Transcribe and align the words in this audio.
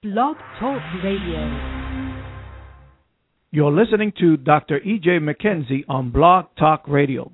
Blog 0.00 0.36
Talk 0.60 0.80
Radio. 1.02 1.42
You're 3.50 3.72
listening 3.72 4.12
to 4.20 4.36
Dr. 4.36 4.78
E.J. 4.78 5.18
McKenzie 5.18 5.82
on 5.88 6.12
Blog 6.12 6.44
Talk 6.56 6.84
Radio. 6.86 7.28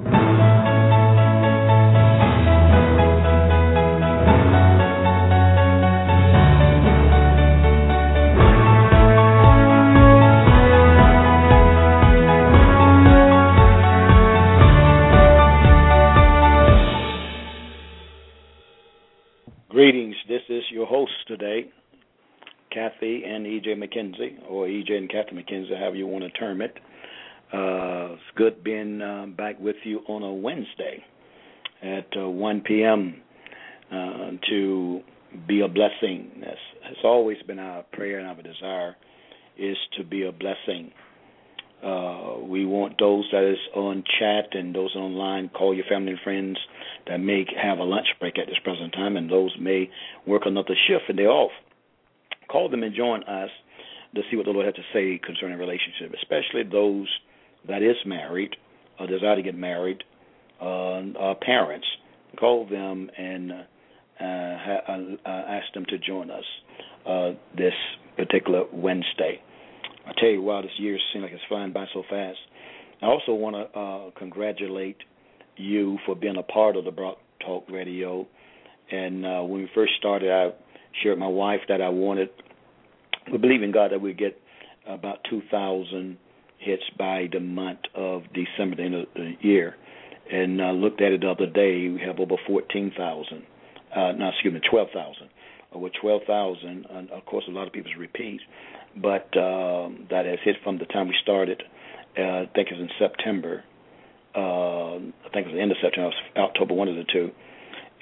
Greetings. 19.69 20.15
This 20.27 20.41
is 20.49 20.63
your 20.73 20.87
host 20.87 21.13
today, 21.29 21.71
Kathy 22.75 23.23
and 23.25 23.47
EJ 23.47 23.77
McKenzie, 23.79 24.51
or 24.51 24.67
EJ 24.67 24.93
and 24.93 25.09
Kathy 25.09 25.37
McKenzie, 25.37 25.79
however 25.79 25.95
you 25.95 26.09
want 26.09 26.25
to 26.25 26.31
term 26.31 26.61
it. 26.61 26.77
Uh, 27.53 28.15
it's 28.15 28.23
good 28.35 28.65
being 28.65 29.01
uh, 29.01 29.27
back 29.27 29.61
with 29.61 29.77
you 29.85 30.01
on 30.09 30.25
a 30.25 30.33
Wednesday 30.33 31.05
at 31.83 32.09
uh, 32.21 32.29
1 32.29 32.63
p.m. 32.63 33.23
Uh, 33.93 34.31
to 34.51 35.01
be 35.47 35.61
a 35.61 35.69
blessing. 35.69 36.33
That's, 36.41 36.57
that's 36.83 37.05
always 37.05 37.37
been 37.47 37.61
our 37.61 37.85
prayer 37.93 38.19
and 38.19 38.27
our 38.27 38.43
desire 38.43 38.97
is 39.57 39.77
to 39.97 40.05
be 40.05 40.27
a 40.27 40.33
blessing. 40.33 40.91
Uh, 41.85 42.39
we 42.41 42.65
want 42.65 42.95
those 42.99 43.25
that 43.31 43.45
is 43.45 43.59
on 43.77 44.03
chat 44.19 44.59
and 44.59 44.75
those 44.75 44.97
online 44.97 45.49
call 45.51 45.75
your 45.75 45.85
family 45.89 46.13
and 46.13 46.21
friends 46.25 46.57
that 47.07 47.19
may 47.19 47.45
have 47.63 47.79
a 47.79 47.85
lunch 47.85 48.07
break 48.19 48.39
at 48.39 48.47
this 48.47 48.59
present 48.65 48.93
time, 48.95 49.17
and 49.17 49.31
those 49.31 49.55
may 49.61 49.89
work 50.27 50.43
another 50.47 50.75
shift 50.89 51.05
and 51.09 51.19
they're 51.19 51.29
off 51.29 51.53
call 52.49 52.69
them 52.69 52.83
and 52.83 52.95
join 52.95 53.23
us 53.25 53.51
to 54.15 54.23
see 54.31 54.37
what 54.37 54.47
the 54.47 54.53
Lord 54.53 54.67
has 54.67 54.75
to 54.75 54.83
say 54.93 55.21
concerning 55.25 55.59
relationship, 55.59 56.15
especially 56.15 56.63
those 56.71 57.09
that 57.69 57.83
is 57.83 57.97
married 58.07 58.57
or 58.99 59.07
desire 59.07 59.37
to 59.37 59.43
get 59.43 59.57
married, 59.57 60.05
uh, 60.61 61.01
uh, 61.01 61.35
parents. 61.41 61.87
Call 62.39 62.67
them 62.67 63.11
and 63.17 63.53
uh, 63.53 63.57
ha- 64.19 64.83
uh, 64.89 65.29
ask 65.29 65.73
them 65.75 65.85
to 65.87 65.99
join 65.99 66.31
us 66.31 66.45
uh, 67.07 67.31
this 67.57 67.75
particular 68.17 68.65
Wednesday. 68.73 69.41
I 70.07 70.13
tell 70.19 70.29
you, 70.29 70.43
wow, 70.43 70.63
this 70.63 70.71
year 70.79 70.99
seems 71.13 71.23
like 71.23 71.33
it's 71.33 71.43
flying 71.49 71.73
by 71.73 71.87
so 71.93 72.03
fast. 72.09 72.39
I 73.03 73.07
also 73.07 73.33
want 73.33 73.57
to 73.57 73.79
uh, 73.79 74.11
congratulate 74.19 74.99
you 75.57 75.99
for 76.07 76.15
being 76.15 76.37
a 76.37 76.43
part 76.43 76.77
of 76.77 76.85
the 76.85 76.91
Blog 76.91 77.17
Talk 77.45 77.65
Radio. 77.71 78.27
And 78.91 79.25
uh, 79.25 79.41
when 79.43 79.63
we 79.63 79.71
first 79.75 79.93
started, 79.99 80.31
I 80.31 80.51
shared 81.03 81.19
my 81.19 81.29
wife 81.29 81.61
that 81.69 81.81
I 81.81 81.89
wanted. 81.89 82.31
We 83.31 83.39
believe 83.39 83.63
in 83.63 83.73
God 83.73 83.93
that 83.93 84.01
we 84.01 84.13
get 84.13 84.39
about 84.87 85.19
2,000 85.31 86.19
hits 86.59 86.83
by 86.99 87.29
the 87.33 87.41
month 87.41 87.81
of 87.95 88.23
December, 88.33 88.77
the 88.77 88.83
end 88.83 88.95
of 88.95 89.07
the 89.15 89.35
year. 89.41 89.77
And 90.31 90.63
I 90.63 90.71
looked 90.71 91.01
at 91.03 91.13
it 91.13 91.21
the 91.21 91.31
other 91.31 91.47
day. 91.47 91.89
We 91.89 92.01
have 92.07 92.19
over 92.19 92.37
14,000. 92.47 93.43
Uh, 93.95 94.13
no, 94.13 94.29
excuse 94.29 94.55
me, 94.55 94.61
12,000. 94.69 95.29
Over 95.73 95.89
12,000. 96.01 96.87
And 96.91 97.11
of 97.11 97.25
course, 97.27 97.45
a 97.49 97.51
lot 97.51 97.67
of 97.67 97.73
people 97.73 97.93
repeat, 97.99 98.41
but 98.97 99.27
um, 99.37 100.07
that 100.11 100.25
has 100.27 100.39
hit 100.45 100.57
from 100.65 100.79
the 100.79 100.87
time 100.87 101.09
we 101.09 101.15
started. 101.23 101.63
Uh, 102.19 102.23
I 102.23 102.51
think 102.55 102.69
it's 102.71 102.81
in 102.81 102.89
September. 102.99 103.65
Uh, 104.35 104.97
I 104.97 105.29
think 105.33 105.47
it 105.47 105.47
was 105.47 105.55
the 105.55 105.61
end 105.61 105.71
of 105.71 105.77
September, 105.83 106.11
October, 106.37 106.75
one 106.75 106.89
of 106.89 106.97
the 106.97 107.05
two. 107.13 107.31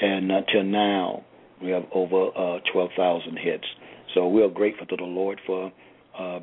And 0.00 0.30
until 0.30 0.64
now, 0.64 1.24
we 1.62 1.70
have 1.70 1.84
over 1.92 2.28
uh, 2.36 2.58
12,000 2.72 3.38
hits. 3.38 3.64
So 4.14 4.28
we 4.28 4.42
are 4.42 4.48
grateful 4.48 4.86
to 4.86 4.96
the 4.96 5.04
Lord 5.04 5.40
for 5.46 5.72
uh, 6.18 6.40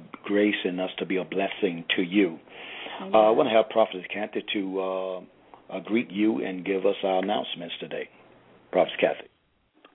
in 0.65 0.79
us 0.79 0.89
to 0.97 1.05
be 1.05 1.17
a 1.17 1.23
blessing 1.23 1.85
to 1.95 2.01
you. 2.01 2.39
Uh, 3.01 3.17
I 3.17 3.29
want 3.29 3.49
to 3.49 3.55
have 3.55 3.69
Prophet 3.69 4.03
Kathy 4.13 4.43
to 4.53 4.81
uh, 4.81 5.17
uh, 5.69 5.79
greet 5.85 6.11
you 6.11 6.43
and 6.43 6.65
give 6.65 6.85
us 6.85 6.95
our 7.03 7.19
announcements 7.23 7.75
today. 7.79 8.09
Prophet 8.71 8.93
Kathy. 8.99 9.27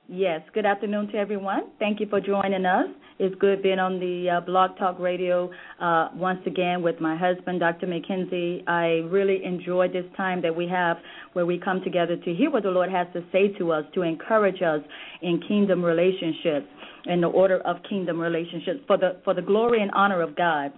Yes, 0.06 0.42
good 0.52 0.66
afternoon 0.66 1.08
to 1.12 1.16
everyone. 1.16 1.70
Thank 1.78 1.98
you 1.98 2.06
for 2.06 2.20
joining 2.20 2.66
us. 2.66 2.88
It's 3.18 3.34
good 3.36 3.62
being 3.62 3.78
on 3.78 3.98
the 3.98 4.36
uh, 4.36 4.40
Blog 4.42 4.76
Talk 4.76 4.98
Radio 5.00 5.50
uh, 5.80 6.10
once 6.14 6.40
again 6.46 6.82
with 6.82 7.00
my 7.00 7.16
husband, 7.16 7.60
Dr. 7.60 7.86
McKenzie. 7.86 8.68
I 8.68 9.08
really 9.08 9.42
enjoy 9.42 9.88
this 9.88 10.04
time 10.14 10.42
that 10.42 10.54
we 10.54 10.68
have 10.68 10.98
where 11.32 11.46
we 11.46 11.58
come 11.58 11.80
together 11.82 12.16
to 12.18 12.34
hear 12.34 12.50
what 12.50 12.64
the 12.64 12.68
Lord 12.68 12.90
has 12.90 13.06
to 13.14 13.24
say 13.32 13.48
to 13.56 13.72
us, 13.72 13.84
to 13.94 14.02
encourage 14.02 14.60
us 14.60 14.80
in 15.22 15.40
kingdom 15.48 15.82
relationships, 15.82 16.66
in 17.06 17.22
the 17.22 17.28
order 17.28 17.60
of 17.60 17.78
kingdom 17.88 18.20
relationships, 18.20 18.80
for 18.86 18.98
the 18.98 19.22
for 19.24 19.32
the 19.32 19.40
glory 19.42 19.80
and 19.80 19.90
honor 19.92 20.20
of 20.20 20.36
God. 20.36 20.70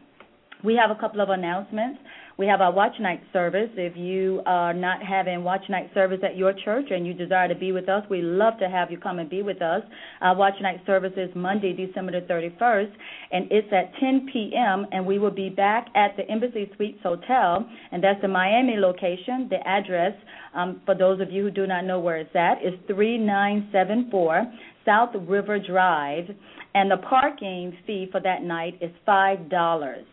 We 0.62 0.76
have 0.76 0.96
a 0.96 1.00
couple 1.00 1.20
of 1.20 1.30
announcements. 1.30 1.98
We 2.38 2.46
have 2.48 2.60
our 2.60 2.70
watch 2.70 2.92
night 3.00 3.22
service. 3.32 3.70
If 3.78 3.96
you 3.96 4.42
are 4.44 4.74
not 4.74 5.02
having 5.02 5.42
watch 5.42 5.62
night 5.70 5.90
service 5.94 6.20
at 6.22 6.36
your 6.36 6.52
church 6.52 6.84
and 6.90 7.06
you 7.06 7.14
desire 7.14 7.48
to 7.48 7.54
be 7.54 7.72
with 7.72 7.88
us, 7.88 8.02
we 8.10 8.20
love 8.20 8.58
to 8.58 8.68
have 8.68 8.90
you 8.90 8.98
come 8.98 9.18
and 9.18 9.30
be 9.30 9.40
with 9.40 9.62
us. 9.62 9.80
Our 10.20 10.36
watch 10.36 10.52
night 10.60 10.82
service 10.84 11.14
is 11.16 11.30
Monday, 11.34 11.72
December 11.72 12.12
the 12.20 12.26
31st, 12.26 12.92
and 13.32 13.46
it's 13.50 13.72
at 13.72 13.98
10 14.00 14.28
p.m. 14.30 14.86
And 14.92 15.06
we 15.06 15.18
will 15.18 15.30
be 15.30 15.48
back 15.48 15.86
at 15.94 16.14
the 16.18 16.30
Embassy 16.30 16.70
Suites 16.76 16.98
Hotel, 17.02 17.66
and 17.90 18.04
that's 18.04 18.20
the 18.20 18.28
Miami 18.28 18.76
location. 18.76 19.48
The 19.48 19.66
address, 19.66 20.12
um, 20.54 20.82
for 20.84 20.94
those 20.94 21.22
of 21.22 21.30
you 21.30 21.44
who 21.44 21.50
do 21.50 21.66
not 21.66 21.86
know 21.86 22.00
where 22.00 22.18
it's 22.18 22.36
at, 22.36 22.58
is 22.62 22.78
3974 22.86 24.44
South 24.84 25.14
River 25.26 25.58
Drive, 25.58 26.26
and 26.74 26.90
the 26.90 26.98
parking 26.98 27.74
fee 27.86 28.08
for 28.12 28.20
that 28.20 28.42
night 28.42 28.74
is 28.82 28.90
five 29.06 29.48
dollars 29.48 30.04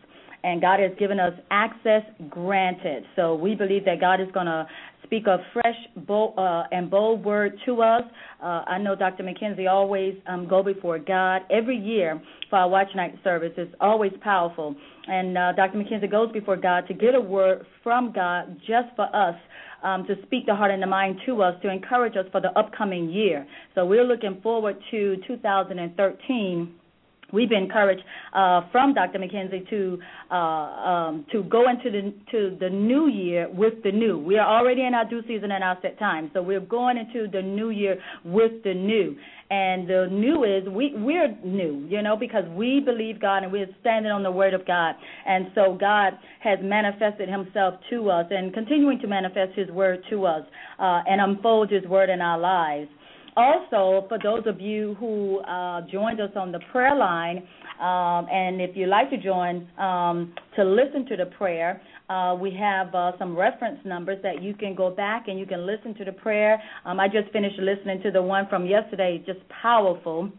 and 0.44 0.60
God 0.60 0.78
has 0.78 0.92
given 0.98 1.18
us 1.18 1.32
access 1.50 2.02
granted. 2.28 3.04
So 3.16 3.34
we 3.34 3.54
believe 3.54 3.86
that 3.86 3.98
God 3.98 4.20
is 4.20 4.28
going 4.32 4.46
to 4.46 4.66
speak 5.04 5.26
a 5.26 5.38
fresh 5.54 5.76
bold, 6.06 6.34
uh, 6.38 6.64
and 6.70 6.90
bold 6.90 7.24
word 7.24 7.58
to 7.64 7.80
us. 7.80 8.02
Uh, 8.42 8.62
I 8.66 8.78
know 8.78 8.94
Dr. 8.94 9.22
McKenzie 9.22 9.70
always 9.70 10.14
um, 10.26 10.46
go 10.46 10.62
before 10.62 10.98
God 10.98 11.42
every 11.50 11.76
year 11.76 12.20
for 12.50 12.58
our 12.58 12.68
watch 12.68 12.88
night 12.94 13.14
service. 13.24 13.52
It's 13.56 13.74
always 13.80 14.12
powerful, 14.22 14.76
and 15.06 15.36
uh, 15.36 15.52
Dr. 15.52 15.78
McKenzie 15.78 16.10
goes 16.10 16.30
before 16.32 16.56
God 16.56 16.86
to 16.88 16.94
get 16.94 17.14
a 17.14 17.20
word 17.20 17.66
from 17.82 18.12
God 18.12 18.58
just 18.60 18.94
for 18.96 19.14
us. 19.14 19.34
Um, 19.82 20.06
to 20.06 20.14
speak 20.24 20.46
the 20.46 20.54
heart 20.54 20.70
and 20.70 20.82
the 20.82 20.86
mind 20.86 21.18
to 21.26 21.42
us, 21.42 21.60
to 21.60 21.70
encourage 21.70 22.16
us 22.16 22.24
for 22.32 22.40
the 22.40 22.58
upcoming 22.58 23.10
year. 23.10 23.46
So 23.74 23.84
we're 23.84 24.04
looking 24.04 24.40
forward 24.42 24.76
to 24.90 25.16
2013 25.26 26.74
we've 27.34 27.48
been 27.48 27.64
encouraged 27.64 28.02
uh, 28.32 28.62
from 28.72 28.94
Dr. 28.94 29.18
McKenzie 29.18 29.68
to 29.68 29.98
uh, 30.30 30.34
um, 30.34 31.26
to 31.32 31.42
go 31.44 31.68
into 31.68 31.90
the 31.90 32.14
to 32.30 32.56
the 32.58 32.70
new 32.70 33.08
year 33.08 33.48
with 33.52 33.82
the 33.82 33.92
new. 33.92 34.18
We 34.18 34.38
are 34.38 34.46
already 34.46 34.86
in 34.86 34.94
our 34.94 35.08
due 35.08 35.22
season 35.26 35.50
and 35.50 35.62
our 35.62 35.76
set 35.82 35.98
time, 35.98 36.30
so 36.32 36.40
we're 36.42 36.60
going 36.60 36.96
into 36.96 37.28
the 37.30 37.42
new 37.42 37.70
year 37.70 37.98
with 38.24 38.62
the 38.62 38.72
new. 38.72 39.16
And 39.50 39.86
the 39.86 40.08
new 40.10 40.42
is 40.44 40.66
we 40.68 40.92
we're 40.96 41.36
new, 41.44 41.86
you 41.88 42.00
know, 42.00 42.16
because 42.16 42.44
we 42.56 42.80
believe 42.80 43.20
God 43.20 43.42
and 43.42 43.52
we're 43.52 43.68
standing 43.80 44.10
on 44.10 44.22
the 44.22 44.30
Word 44.30 44.54
of 44.54 44.66
God, 44.66 44.94
and 45.26 45.48
so 45.54 45.76
God 45.78 46.14
has 46.40 46.58
manifested 46.62 47.28
Himself 47.28 47.74
to 47.90 48.10
us 48.10 48.26
and 48.30 48.54
continuing 48.54 48.98
to 49.00 49.06
manifest 49.06 49.52
His 49.54 49.68
Word 49.70 50.02
to 50.10 50.24
us 50.24 50.42
uh, 50.78 51.02
and 51.06 51.20
unfold 51.20 51.70
His 51.70 51.84
Word 51.84 52.08
in 52.08 52.22
our 52.22 52.38
lives 52.38 52.88
also, 53.36 54.06
for 54.08 54.18
those 54.22 54.46
of 54.46 54.60
you 54.60 54.96
who 55.00 55.40
uh, 55.40 55.82
joined 55.90 56.20
us 56.20 56.30
on 56.36 56.52
the 56.52 56.60
prayer 56.70 56.94
line, 56.94 57.38
um, 57.80 58.28
and 58.30 58.60
if 58.60 58.76
you'd 58.76 58.88
like 58.88 59.10
to 59.10 59.16
join 59.16 59.68
um, 59.78 60.32
to 60.56 60.64
listen 60.64 61.06
to 61.06 61.16
the 61.16 61.26
prayer, 61.26 61.80
uh, 62.08 62.36
we 62.38 62.54
have 62.54 62.94
uh, 62.94 63.12
some 63.18 63.36
reference 63.36 63.78
numbers 63.84 64.18
that 64.22 64.42
you 64.42 64.54
can 64.54 64.74
go 64.74 64.90
back 64.90 65.28
and 65.28 65.38
you 65.38 65.46
can 65.46 65.66
listen 65.66 65.94
to 65.94 66.04
the 66.04 66.12
prayer. 66.12 66.62
Um, 66.84 67.00
I 67.00 67.08
just 67.08 67.32
finished 67.32 67.58
listening 67.58 68.02
to 68.02 68.10
the 68.10 68.22
one 68.22 68.46
from 68.48 68.66
yesterday, 68.66 69.22
just 69.26 69.40
powerful. 69.62 70.30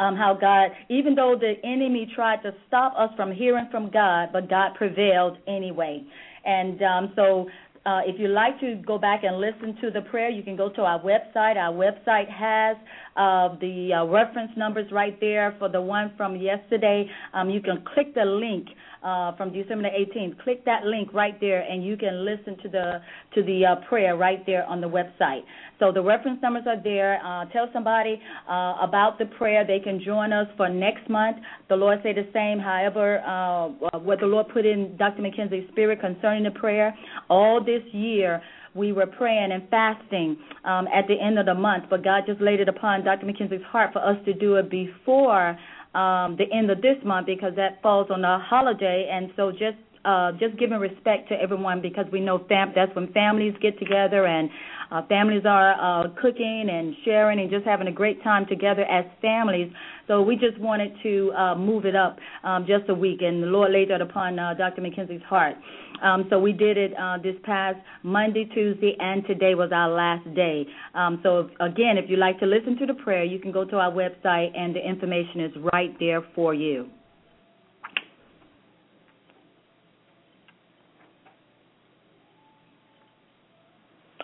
Um, 0.00 0.16
how 0.16 0.36
God, 0.38 0.70
even 0.88 1.14
though 1.14 1.36
the 1.38 1.54
enemy 1.64 2.10
tried 2.16 2.42
to 2.42 2.52
stop 2.66 2.94
us 2.98 3.10
from 3.14 3.30
hearing 3.30 3.68
from 3.70 3.90
God, 3.92 4.30
but 4.32 4.50
God 4.50 4.74
prevailed 4.74 5.38
anyway. 5.46 6.04
And 6.44 6.82
um, 6.82 7.12
so 7.14 7.48
uh, 7.86 8.00
if 8.06 8.18
you'd 8.18 8.30
like 8.30 8.58
to 8.60 8.76
go 8.86 8.98
back 8.98 9.24
and 9.24 9.38
listen 9.38 9.76
to 9.82 9.90
the 9.90 10.00
prayer, 10.00 10.30
you 10.30 10.42
can 10.42 10.56
go 10.56 10.70
to 10.70 10.82
our 10.82 11.00
website. 11.00 11.56
Our 11.56 11.72
website 11.72 12.30
has 12.30 12.76
uh, 13.16 13.56
the 13.60 13.92
uh, 13.92 14.04
reference 14.06 14.52
numbers 14.56 14.90
right 14.90 15.18
there 15.20 15.54
for 15.58 15.68
the 15.68 15.80
one 15.80 16.12
from 16.16 16.36
yesterday. 16.36 17.10
Um, 17.34 17.50
you 17.50 17.60
can 17.60 17.84
click 17.94 18.14
the 18.14 18.24
link 18.24 18.68
uh, 19.04 19.36
from 19.36 19.52
December 19.52 19.90
the 19.90 20.18
18th. 20.18 20.42
Click 20.42 20.64
that 20.64 20.84
link 20.84 21.12
right 21.12 21.38
there, 21.40 21.60
and 21.60 21.84
you 21.84 21.96
can 21.96 22.24
listen 22.24 22.56
to 22.62 22.68
the 22.68 23.00
to 23.34 23.42
the 23.42 23.64
uh, 23.66 23.88
prayer 23.88 24.16
right 24.16 24.44
there 24.46 24.64
on 24.66 24.80
the 24.80 24.88
website. 24.88 25.42
So 25.78 25.92
the 25.92 26.02
reference 26.02 26.40
numbers 26.42 26.64
are 26.66 26.82
there. 26.82 27.20
Uh, 27.24 27.44
tell 27.52 27.68
somebody 27.72 28.20
uh, 28.48 28.76
about 28.80 29.18
the 29.18 29.26
prayer. 29.26 29.66
They 29.66 29.80
can 29.80 30.00
join 30.02 30.32
us 30.32 30.46
for 30.56 30.68
next 30.68 31.08
month. 31.10 31.36
The 31.68 31.76
Lord 31.76 32.00
say 32.02 32.12
the 32.12 32.28
same. 32.32 32.58
However, 32.58 33.20
uh, 33.20 33.98
what 33.98 34.20
the 34.20 34.26
Lord 34.26 34.48
put 34.52 34.64
in 34.64 34.96
Dr. 34.96 35.22
McKenzie's 35.22 35.68
spirit 35.70 36.00
concerning 36.00 36.44
the 36.44 36.50
prayer, 36.50 36.96
all 37.28 37.62
this 37.62 37.82
year 37.92 38.40
we 38.74 38.92
were 38.92 39.06
praying 39.06 39.52
and 39.52 39.68
fasting 39.68 40.36
um, 40.64 40.88
at 40.92 41.06
the 41.06 41.14
end 41.20 41.38
of 41.38 41.46
the 41.46 41.54
month, 41.54 41.84
but 41.88 42.02
God 42.02 42.24
just 42.26 42.40
laid 42.40 42.60
it 42.60 42.68
upon 42.68 43.04
Dr. 43.04 43.24
McKenzie's 43.24 43.64
heart 43.66 43.92
for 43.92 44.00
us 44.00 44.16
to 44.24 44.34
do 44.34 44.56
it 44.56 44.68
before 44.68 45.56
um, 45.94 46.36
the 46.36 46.46
end 46.52 46.70
of 46.70 46.82
this 46.82 46.96
month 47.04 47.26
because 47.26 47.54
that 47.56 47.80
falls 47.82 48.08
on 48.10 48.24
a 48.24 48.38
holiday, 48.38 49.08
and 49.10 49.30
so 49.36 49.50
just 49.50 49.78
uh, 50.04 50.32
just 50.32 50.58
giving 50.58 50.78
respect 50.78 51.28
to 51.28 51.34
everyone 51.34 51.80
because 51.80 52.06
we 52.12 52.20
know 52.20 52.44
fam- 52.48 52.72
that's 52.74 52.94
when 52.94 53.12
families 53.12 53.54
get 53.60 53.78
together 53.78 54.26
and 54.26 54.50
uh, 54.90 55.02
families 55.08 55.42
are 55.44 56.04
uh, 56.04 56.08
cooking 56.20 56.68
and 56.70 56.94
sharing 57.04 57.40
and 57.40 57.50
just 57.50 57.64
having 57.64 57.88
a 57.88 57.92
great 57.92 58.22
time 58.22 58.46
together 58.46 58.82
as 58.84 59.04
families. 59.20 59.72
So 60.06 60.22
we 60.22 60.36
just 60.36 60.58
wanted 60.58 60.92
to 61.02 61.32
uh, 61.32 61.54
move 61.56 61.86
it 61.86 61.96
up 61.96 62.18
um, 62.44 62.66
just 62.66 62.88
a 62.90 62.94
week, 62.94 63.20
and 63.22 63.42
the 63.42 63.46
Lord 63.46 63.72
laid 63.72 63.90
that 63.90 64.02
upon 64.02 64.38
uh, 64.38 64.54
Dr. 64.54 64.82
McKenzie's 64.82 65.22
heart. 65.24 65.56
Um, 66.02 66.26
so 66.28 66.38
we 66.38 66.52
did 66.52 66.76
it 66.76 66.92
uh, 66.98 67.18
this 67.22 67.36
past 67.44 67.78
Monday, 68.02 68.44
Tuesday, 68.54 68.96
and 68.98 69.26
today 69.26 69.54
was 69.54 69.70
our 69.72 69.88
last 69.88 70.32
day. 70.34 70.66
Um, 70.94 71.20
so 71.22 71.40
if, 71.40 71.50
again, 71.60 71.96
if 71.96 72.10
you'd 72.10 72.18
like 72.18 72.38
to 72.40 72.46
listen 72.46 72.76
to 72.78 72.86
the 72.86 72.94
prayer, 72.94 73.24
you 73.24 73.38
can 73.38 73.52
go 73.52 73.64
to 73.64 73.76
our 73.76 73.90
website, 73.90 74.56
and 74.56 74.76
the 74.76 74.86
information 74.86 75.40
is 75.40 75.52
right 75.72 75.96
there 75.98 76.22
for 76.34 76.52
you. 76.52 76.88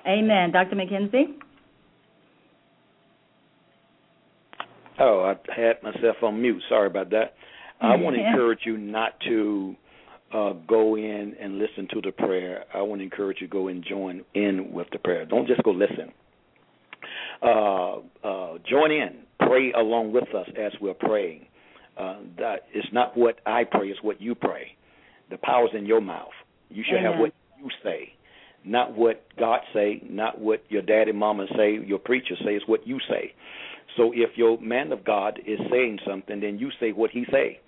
Amen. 0.06 0.52
Dr. 0.52 0.76
McKenzie? 0.76 1.34
Oh, 4.98 5.22
I 5.22 5.60
had 5.60 5.82
myself 5.82 6.16
on 6.22 6.40
mute. 6.40 6.62
Sorry 6.68 6.86
about 6.86 7.10
that. 7.10 7.34
I 7.80 7.96
want 7.96 8.16
to 8.16 8.22
encourage 8.26 8.60
you 8.64 8.76
not 8.76 9.18
to 9.26 9.74
uh, 10.34 10.52
go 10.68 10.96
in 10.96 11.34
and 11.40 11.58
listen 11.58 11.88
to 11.94 12.00
the 12.02 12.12
prayer. 12.12 12.64
I 12.74 12.82
want 12.82 13.00
to 13.00 13.04
encourage 13.04 13.38
you 13.40 13.46
to 13.46 13.52
go 13.52 13.68
and 13.68 13.84
join 13.84 14.22
in 14.34 14.72
with 14.72 14.88
the 14.92 14.98
prayer. 14.98 15.24
Don't 15.24 15.46
just 15.46 15.62
go 15.62 15.70
listen. 15.70 16.12
Uh, 17.42 17.96
uh, 18.22 18.58
join 18.68 18.90
in. 18.90 19.22
Pray 19.38 19.72
along 19.72 20.12
with 20.12 20.34
us 20.34 20.46
as 20.58 20.72
we're 20.80 20.94
praying. 20.94 21.46
Uh, 21.98 22.18
that 22.38 22.66
is 22.74 22.84
not 22.92 23.16
what 23.16 23.40
I 23.46 23.64
pray; 23.64 23.88
it's 23.88 24.02
what 24.02 24.20
you 24.20 24.34
pray. 24.34 24.76
The 25.30 25.38
power's 25.38 25.70
in 25.76 25.86
your 25.86 26.00
mouth. 26.00 26.28
You 26.68 26.84
should 26.86 26.98
Amen. 26.98 27.12
have 27.12 27.20
what 27.20 27.32
you 27.58 27.68
say 27.82 28.14
not 28.64 28.96
what 28.96 29.24
God 29.38 29.60
say, 29.72 30.02
not 30.08 30.40
what 30.40 30.62
your 30.68 30.82
daddy, 30.82 31.12
mama 31.12 31.46
say, 31.56 31.78
your 31.84 31.98
preacher 31.98 32.34
say. 32.44 32.52
It's 32.54 32.68
what 32.68 32.86
you 32.86 32.98
say. 33.08 33.32
So 33.96 34.12
if 34.14 34.36
your 34.36 34.60
man 34.60 34.92
of 34.92 35.04
God 35.04 35.40
is 35.46 35.58
saying 35.70 35.98
something, 36.06 36.40
then 36.40 36.58
you 36.58 36.70
say 36.78 36.92
what 36.92 37.10
he 37.10 37.24
say. 37.30 37.60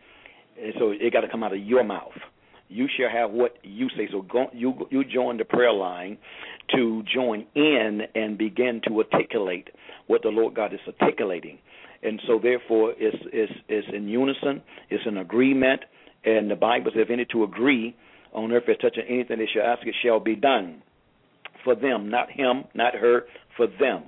And 0.61 0.75
so 0.79 0.91
it 0.91 1.13
got 1.13 1.23
to 1.23 1.29
come 1.29 1.43
out 1.43 1.53
of 1.53 1.61
your 1.61 1.85
mouth. 1.85 2.13
You 2.69 2.87
shall 2.97 3.11
have 3.11 3.31
what 3.31 3.57
you 3.63 3.89
say. 3.97 4.09
So 4.11 4.23
go, 4.23 4.47
you 4.53 4.75
you 4.91 5.05
join 5.05 5.37
the 5.37 5.45
prayer 5.45 5.73
line 5.73 6.17
to 6.75 7.03
join 7.13 7.47
in 7.55 8.03
and 8.15 8.39
begin 8.39 8.81
to 8.89 8.99
articulate 8.99 9.69
what 10.07 10.23
the 10.23 10.29
Lord 10.29 10.55
God 10.55 10.73
is 10.73 10.81
articulating. 10.87 11.59
And 12.03 12.21
so 12.27 12.39
therefore 12.43 12.95
it's 12.97 13.17
it's 13.33 13.53
it's 13.69 13.89
in 13.95 14.09
unison, 14.09 14.63
it's 14.89 15.05
in 15.07 15.19
agreement, 15.19 15.83
and 16.25 16.51
the 16.51 16.57
Bible 16.57 16.93
says 16.95 17.03
if 17.03 17.11
any 17.11 17.27
to 17.27 17.45
agree 17.45 17.95
on 18.33 18.53
earth 18.53 18.65
is 18.69 18.77
touching 18.81 19.05
anything 19.09 19.39
they 19.39 19.49
shall 19.53 19.67
ask 19.67 19.87
it 19.87 19.95
shall 20.03 20.21
be 20.21 20.37
done 20.37 20.83
for 21.65 21.75
them, 21.75 22.11
not 22.11 22.31
him, 22.31 22.65
not 22.75 22.95
her, 22.95 23.25
for 23.57 23.67
them. 23.67 24.05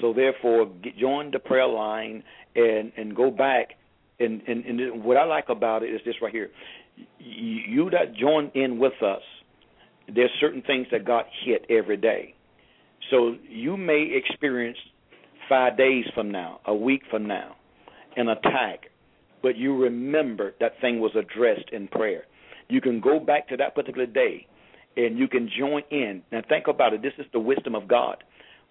So 0.00 0.12
therefore, 0.12 0.66
get, 0.82 0.98
join 0.98 1.30
the 1.30 1.38
prayer 1.38 1.66
line 1.66 2.22
and 2.54 2.92
and 2.96 3.14
go 3.14 3.30
back. 3.30 3.70
And, 4.20 4.42
and 4.46 4.64
and 4.64 5.04
what 5.04 5.16
I 5.16 5.24
like 5.24 5.48
about 5.48 5.82
it 5.82 5.92
is 5.92 6.00
this 6.04 6.14
right 6.22 6.32
here: 6.32 6.50
you, 7.18 7.90
that 7.90 8.14
join 8.14 8.50
in 8.54 8.78
with 8.78 9.00
us, 9.02 9.22
there's 10.12 10.30
certain 10.40 10.62
things 10.62 10.86
that 10.92 11.04
God 11.04 11.24
hit 11.44 11.66
every 11.68 11.96
day. 11.96 12.34
So 13.10 13.34
you 13.48 13.76
may 13.76 14.08
experience 14.14 14.78
five 15.48 15.76
days 15.76 16.04
from 16.14 16.30
now, 16.30 16.60
a 16.66 16.74
week 16.74 17.02
from 17.10 17.26
now, 17.26 17.56
an 18.16 18.28
attack, 18.28 18.86
but 19.42 19.56
you 19.56 19.76
remember 19.76 20.54
that 20.60 20.80
thing 20.80 21.00
was 21.00 21.12
addressed 21.16 21.70
in 21.72 21.88
prayer. 21.88 22.24
You 22.68 22.80
can 22.80 23.00
go 23.00 23.20
back 23.20 23.48
to 23.48 23.56
that 23.56 23.74
particular 23.74 24.06
day 24.06 24.46
and 24.96 25.18
you 25.18 25.28
can 25.28 25.50
join 25.58 25.82
in. 25.90 26.22
Now, 26.32 26.42
think 26.48 26.66
about 26.68 26.92
it. 26.94 27.02
This 27.02 27.12
is 27.18 27.26
the 27.32 27.40
wisdom 27.40 27.74
of 27.74 27.88
God. 27.88 28.22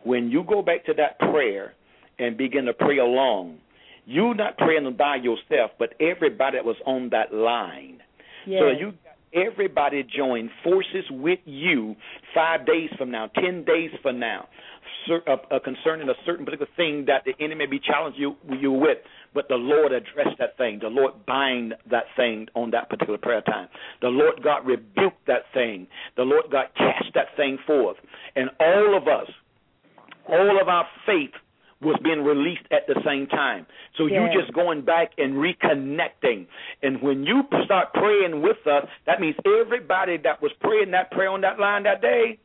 When 0.03 0.29
you 0.29 0.43
go 0.43 0.61
back 0.61 0.85
to 0.85 0.93
that 0.95 1.19
prayer 1.19 1.73
and 2.19 2.37
begin 2.37 2.65
to 2.65 2.73
pray 2.73 2.97
along, 2.97 3.59
you're 4.05 4.35
not 4.35 4.57
praying 4.57 4.93
by 4.97 5.17
yourself, 5.17 5.71
but 5.79 5.93
everybody 5.99 6.57
that 6.57 6.65
was 6.65 6.75
on 6.85 7.09
that 7.11 7.33
line. 7.33 7.99
Yes. 8.45 8.61
So 8.61 8.69
you 8.69 8.93
everybody 9.33 10.03
join 10.15 10.49
forces 10.63 11.05
with 11.09 11.39
you 11.45 11.95
five 12.35 12.65
days 12.65 12.89
from 12.97 13.11
now, 13.11 13.27
ten 13.35 13.63
days 13.63 13.89
from 14.01 14.19
now, 14.19 14.47
cer- 15.07 15.23
uh, 15.27 15.37
uh, 15.51 15.59
concerning 15.59 16.09
a 16.09 16.13
certain 16.25 16.45
particular 16.45 16.71
thing 16.75 17.05
that 17.05 17.23
the 17.25 17.33
enemy 17.43 17.65
may 17.65 17.65
be 17.65 17.79
challenging 17.79 18.21
you, 18.21 18.35
you 18.59 18.71
with. 18.71 18.97
But 19.33 19.47
the 19.47 19.55
Lord 19.55 19.91
addressed 19.91 20.37
that 20.39 20.57
thing. 20.57 20.79
The 20.81 20.89
Lord 20.89 21.25
bind 21.25 21.73
that 21.89 22.05
thing 22.15 22.47
on 22.55 22.71
that 22.71 22.89
particular 22.89 23.17
prayer 23.17 23.41
time. 23.41 23.67
The 24.01 24.09
Lord 24.09 24.43
God 24.43 24.65
rebuked 24.65 25.25
that 25.27 25.43
thing. 25.53 25.87
The 26.17 26.23
Lord 26.23 26.45
God 26.51 26.67
cast 26.77 27.13
that 27.15 27.35
thing 27.35 27.57
forth. 27.65 27.97
And 28.35 28.49
all 28.59 28.95
of 28.95 29.07
us, 29.07 29.27
all 30.29 30.61
of 30.61 30.67
our 30.67 30.85
faith 31.05 31.31
was 31.81 31.99
being 32.03 32.23
released 32.23 32.65
at 32.71 32.87
the 32.87 32.95
same 33.05 33.27
time. 33.27 33.65
So 33.97 34.05
Yeah. 34.05 34.31
you 34.31 34.41
just 34.41 34.53
going 34.53 34.81
back 34.81 35.11
and 35.17 35.35
reconnecting. 35.35 36.47
And 36.81 37.01
when 37.01 37.25
you 37.25 37.45
start 37.65 37.93
praying 37.93 38.41
with 38.41 38.65
us, 38.67 38.87
that 39.05 39.19
means 39.19 39.35
everybody 39.45 40.17
that 40.17 40.41
was 40.41 40.53
praying 40.61 40.91
that 40.91 41.11
prayer 41.11 41.29
on 41.29 41.41
that 41.41 41.59
line 41.59 41.83
that 41.83 42.01
day, 42.01 42.37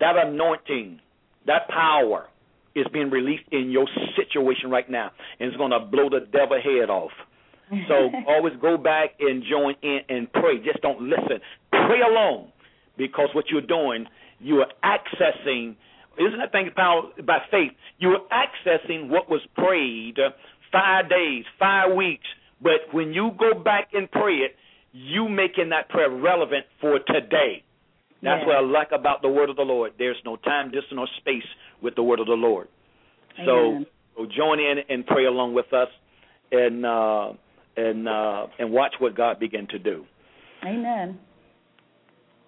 that 0.00 0.16
anointing, 0.16 1.00
that 1.46 1.68
power 1.68 2.26
is 2.74 2.86
being 2.92 3.10
released 3.10 3.44
in 3.50 3.70
your 3.70 3.86
situation 4.16 4.70
right 4.70 4.88
now. 4.88 5.10
And 5.38 5.48
it's 5.48 5.56
going 5.56 5.72
to 5.72 5.80
blow 5.80 6.08
the 6.08 6.26
devil 6.32 6.60
head 6.62 6.90
off. 6.90 7.12
So 7.88 8.10
always 8.28 8.54
go 8.60 8.76
back 8.76 9.14
and 9.20 9.42
join 9.48 9.74
in 9.82 10.00
and 10.08 10.32
pray. 10.32 10.58
Just 10.58 10.80
don't 10.82 11.02
listen. 11.02 11.40
Pray 11.70 12.00
alone, 12.06 12.52
because 12.96 13.28
what 13.34 13.46
you're 13.50 13.60
doing, 13.60 14.06
you 14.40 14.62
are 14.62 14.68
accessing. 14.84 15.76
Isn't 16.18 16.38
that 16.38 16.52
thing 16.52 16.70
power 16.76 17.02
by 17.24 17.38
faith? 17.50 17.72
You 17.98 18.10
are 18.10 18.20
accessing 18.30 19.08
what 19.08 19.30
was 19.30 19.40
prayed 19.56 20.16
five 20.70 21.08
days, 21.08 21.44
five 21.58 21.94
weeks. 21.94 22.26
But 22.60 22.92
when 22.92 23.12
you 23.12 23.30
go 23.38 23.58
back 23.58 23.90
and 23.92 24.10
pray 24.10 24.36
it, 24.36 24.56
you 24.92 25.28
making 25.28 25.70
that 25.70 25.88
prayer 25.88 26.10
relevant 26.10 26.66
for 26.80 26.98
today. 26.98 27.64
That's 28.22 28.40
Yes. 28.40 28.46
what 28.46 28.56
I 28.56 28.60
like 28.60 28.92
about 28.92 29.20
the 29.20 29.28
word 29.28 29.50
of 29.50 29.56
the 29.56 29.64
Lord. 29.64 29.92
There's 29.98 30.20
no 30.24 30.36
time, 30.36 30.70
distance, 30.70 30.98
or 30.98 31.08
space 31.18 31.46
with 31.80 31.96
the 31.96 32.02
word 32.02 32.20
of 32.20 32.26
the 32.26 32.34
Lord. 32.34 32.68
So, 33.44 33.84
so 34.16 34.26
join 34.26 34.60
in 34.60 34.78
and 34.88 35.04
pray 35.06 35.24
along 35.24 35.54
with 35.54 35.72
us, 35.72 35.88
and 36.52 36.86
uh, 36.86 37.32
and 37.76 38.08
uh, 38.08 38.46
and 38.58 38.70
watch 38.70 38.94
what 39.00 39.16
God 39.16 39.40
begin 39.40 39.66
to 39.68 39.78
do. 39.78 40.04
Amen. 40.64 41.18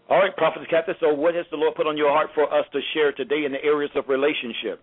All 0.08 0.18
right, 0.18 0.36
Prophet 0.36 0.68
Kathy. 0.68 0.92
So, 1.00 1.14
what 1.14 1.34
has 1.34 1.46
the 1.50 1.56
Lord 1.56 1.74
put 1.74 1.86
on 1.86 1.96
your 1.96 2.10
heart 2.10 2.30
for 2.34 2.44
us 2.52 2.66
to 2.72 2.80
share 2.92 3.12
today 3.12 3.44
in 3.44 3.52
the 3.52 3.64
areas 3.64 3.90
of 3.96 4.04
relationship? 4.08 4.80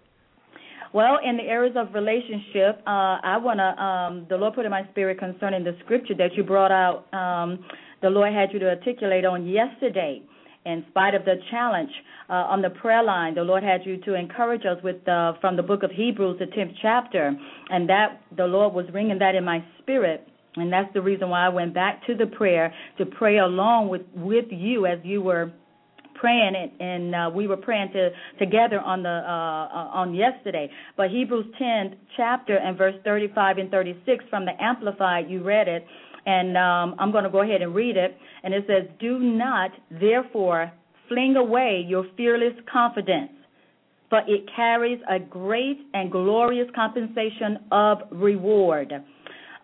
Well, 0.94 1.20
in 1.24 1.38
the 1.38 1.44
areas 1.44 1.75
of 1.77 1.94
relationship, 1.94 2.82
uh, 2.86 3.22
I 3.24 3.38
want 3.38 3.60
to, 3.60 3.82
um, 3.82 4.25
the 4.27 4.36
Lord 4.36 4.56
put 4.56 4.65
in 4.65 4.72
my 4.72 4.86
spirit 4.92 5.20
concerning 5.20 5.63
the 5.63 5.77
scripture 5.86 6.15
that 6.15 6.34
you 6.36 6.44
brought 6.44 6.72
out, 6.72 7.06
um, 7.13 7.63
the 8.01 8.10
Lord 8.10 8.34
had 8.34 8.51
you 8.51 8.60
to 8.60 8.70
articulate 8.70 9.24
on 9.24 9.48
yesterday. 9.48 10.22
In 10.63 10.86
spite 10.89 11.15
of 11.15 11.25
the 11.25 11.36
challenge 11.50 11.89
uh, 12.30 12.34
on 12.34 12.62
the 12.62 12.70
prayer 12.70 13.01
line, 13.03 13.34
the 13.34 13.41
Lord 13.41 13.63
had 13.63 13.82
you 13.84 13.98
to 14.01 14.13
encourage 14.13 14.62
us 14.62 14.77
with 14.84 15.08
uh, 15.08 15.34
from 15.41 15.56
the 15.56 15.63
book 15.63 15.82
of 15.82 15.89
Hebrews, 15.89 16.38
the 16.39 16.46
tenth 16.46 16.74
chapter, 16.82 17.34
and 17.70 17.89
that 17.89 18.22
the 18.38 18.46
Lord 18.46 18.74
was 18.74 18.86
ringing 18.94 19.18
that 19.20 19.34
in 19.34 19.44
my 19.44 19.63
spirit, 19.80 20.27
and 20.56 20.72
that's 20.72 20.94
the 20.94 21.01
reason 21.01 21.30
why 21.30 21.48
I 21.48 21.50
went 21.50 21.74
back 21.74 22.06
to 22.06 22.15
the 22.15 22.27
prayer 22.27 22.72
to 23.00 23.06
pray 23.08 23.39
along 23.39 23.89
with 23.89 24.03
with 24.13 24.46
you 24.51 24.86
as 24.86 25.00
you 25.03 25.22
were 25.24 25.51
praying 26.22 26.53
and, 26.56 26.80
and 26.80 27.15
uh, 27.15 27.30
we 27.34 27.48
were 27.48 27.58
praying 27.58 27.91
to, 27.94 28.10
together 28.38 28.80
on 28.80 29.01
the 29.01 29.10
uh, 29.10 29.98
on 29.98 30.13
yesterday. 30.13 30.70
But 30.96 31.10
Hebrews 31.10 31.48
10 31.58 31.98
chapter 32.15 32.58
and 32.58 32.77
verse 32.77 32.96
35 33.03 33.58
and 33.58 33.72
36 33.72 34.24
from 34.30 34.46
the 34.46 34.51
Amplified, 34.62 35.30
you 35.30 35.44
read 35.44 35.68
it, 35.68 35.86
and 36.25 36.58
um, 36.58 36.96
I'm 37.00 37.12
going 37.12 37.24
to 37.24 37.30
go 37.30 37.42
ahead 37.42 37.62
and 37.62 37.74
read 37.74 37.98
it. 37.98 38.18
And 38.44 38.54
it 38.54 38.66
says, 38.68 38.90
"Do 39.00 39.20
not 39.20 39.72
therefore 39.90 40.72
fling 41.08 41.36
away 41.36 41.86
your 41.88 42.06
fearless 42.18 42.54
confidence." 42.72 43.32
For 44.10 44.20
it 44.28 44.44
carries 44.54 45.00
a 45.10 45.20
great 45.20 45.80
and 45.94 46.12
glorious 46.12 46.68
compensation 46.75 47.60
of 47.72 48.00
reward. 48.12 48.92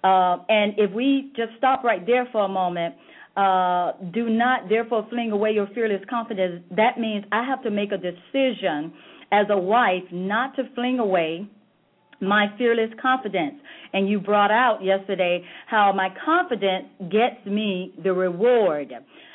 Uh, 0.04 0.38
and 0.48 0.74
if 0.78 0.92
we 0.94 1.34
just 1.36 1.52
stop 1.58 1.84
right 1.84 2.06
there 2.06 2.30
for 2.32 2.46
a 2.46 2.48
moment, 2.48 2.96
uh, 3.36 3.92
do 4.14 4.30
not 4.30 4.70
therefore 4.70 5.06
fling 5.10 5.32
away 5.32 5.52
your 5.52 5.68
fearless 5.76 6.02
confidence. 6.10 6.64
That 6.72 6.98
means 6.98 7.26
I 7.32 7.44
have 7.44 7.62
to 7.64 7.72
make 7.72 7.92
a 7.92 7.98
decision 7.98 8.94
as 9.32 9.48
a 9.50 9.58
wife 9.58 10.04
not 10.12 10.56
to 10.56 10.64
fling 10.74 11.00
away 11.00 11.48
my 12.22 12.48
fearless 12.58 12.92
confidence. 13.02 13.56
And 13.94 14.10
you 14.10 14.20
brought 14.20 14.52
out 14.52 14.84
yesterday 14.84 15.44
how 15.68 15.92
my 15.94 16.10
confidence 16.24 16.88
gets 17.10 17.46
me 17.46 17.94
the 18.04 18.14
reward. 18.14 18.94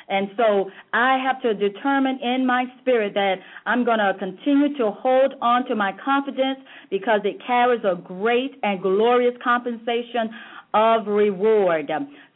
And 0.09 0.29
so 0.35 0.69
I 0.91 1.17
have 1.17 1.41
to 1.41 1.53
determine 1.53 2.19
in 2.21 2.45
my 2.45 2.65
spirit 2.81 3.13
that 3.13 3.35
I'm 3.65 3.85
going 3.85 3.99
to 3.99 4.13
continue 4.19 4.77
to 4.77 4.91
hold 4.91 5.33
on 5.41 5.65
to 5.67 5.75
my 5.75 5.93
confidence 6.03 6.59
because 6.91 7.21
it 7.23 7.37
carries 7.45 7.81
a 7.83 7.95
great 7.95 8.59
and 8.63 8.81
glorious 8.81 9.35
compensation 9.43 10.29
of 10.73 11.07
reward. 11.07 11.89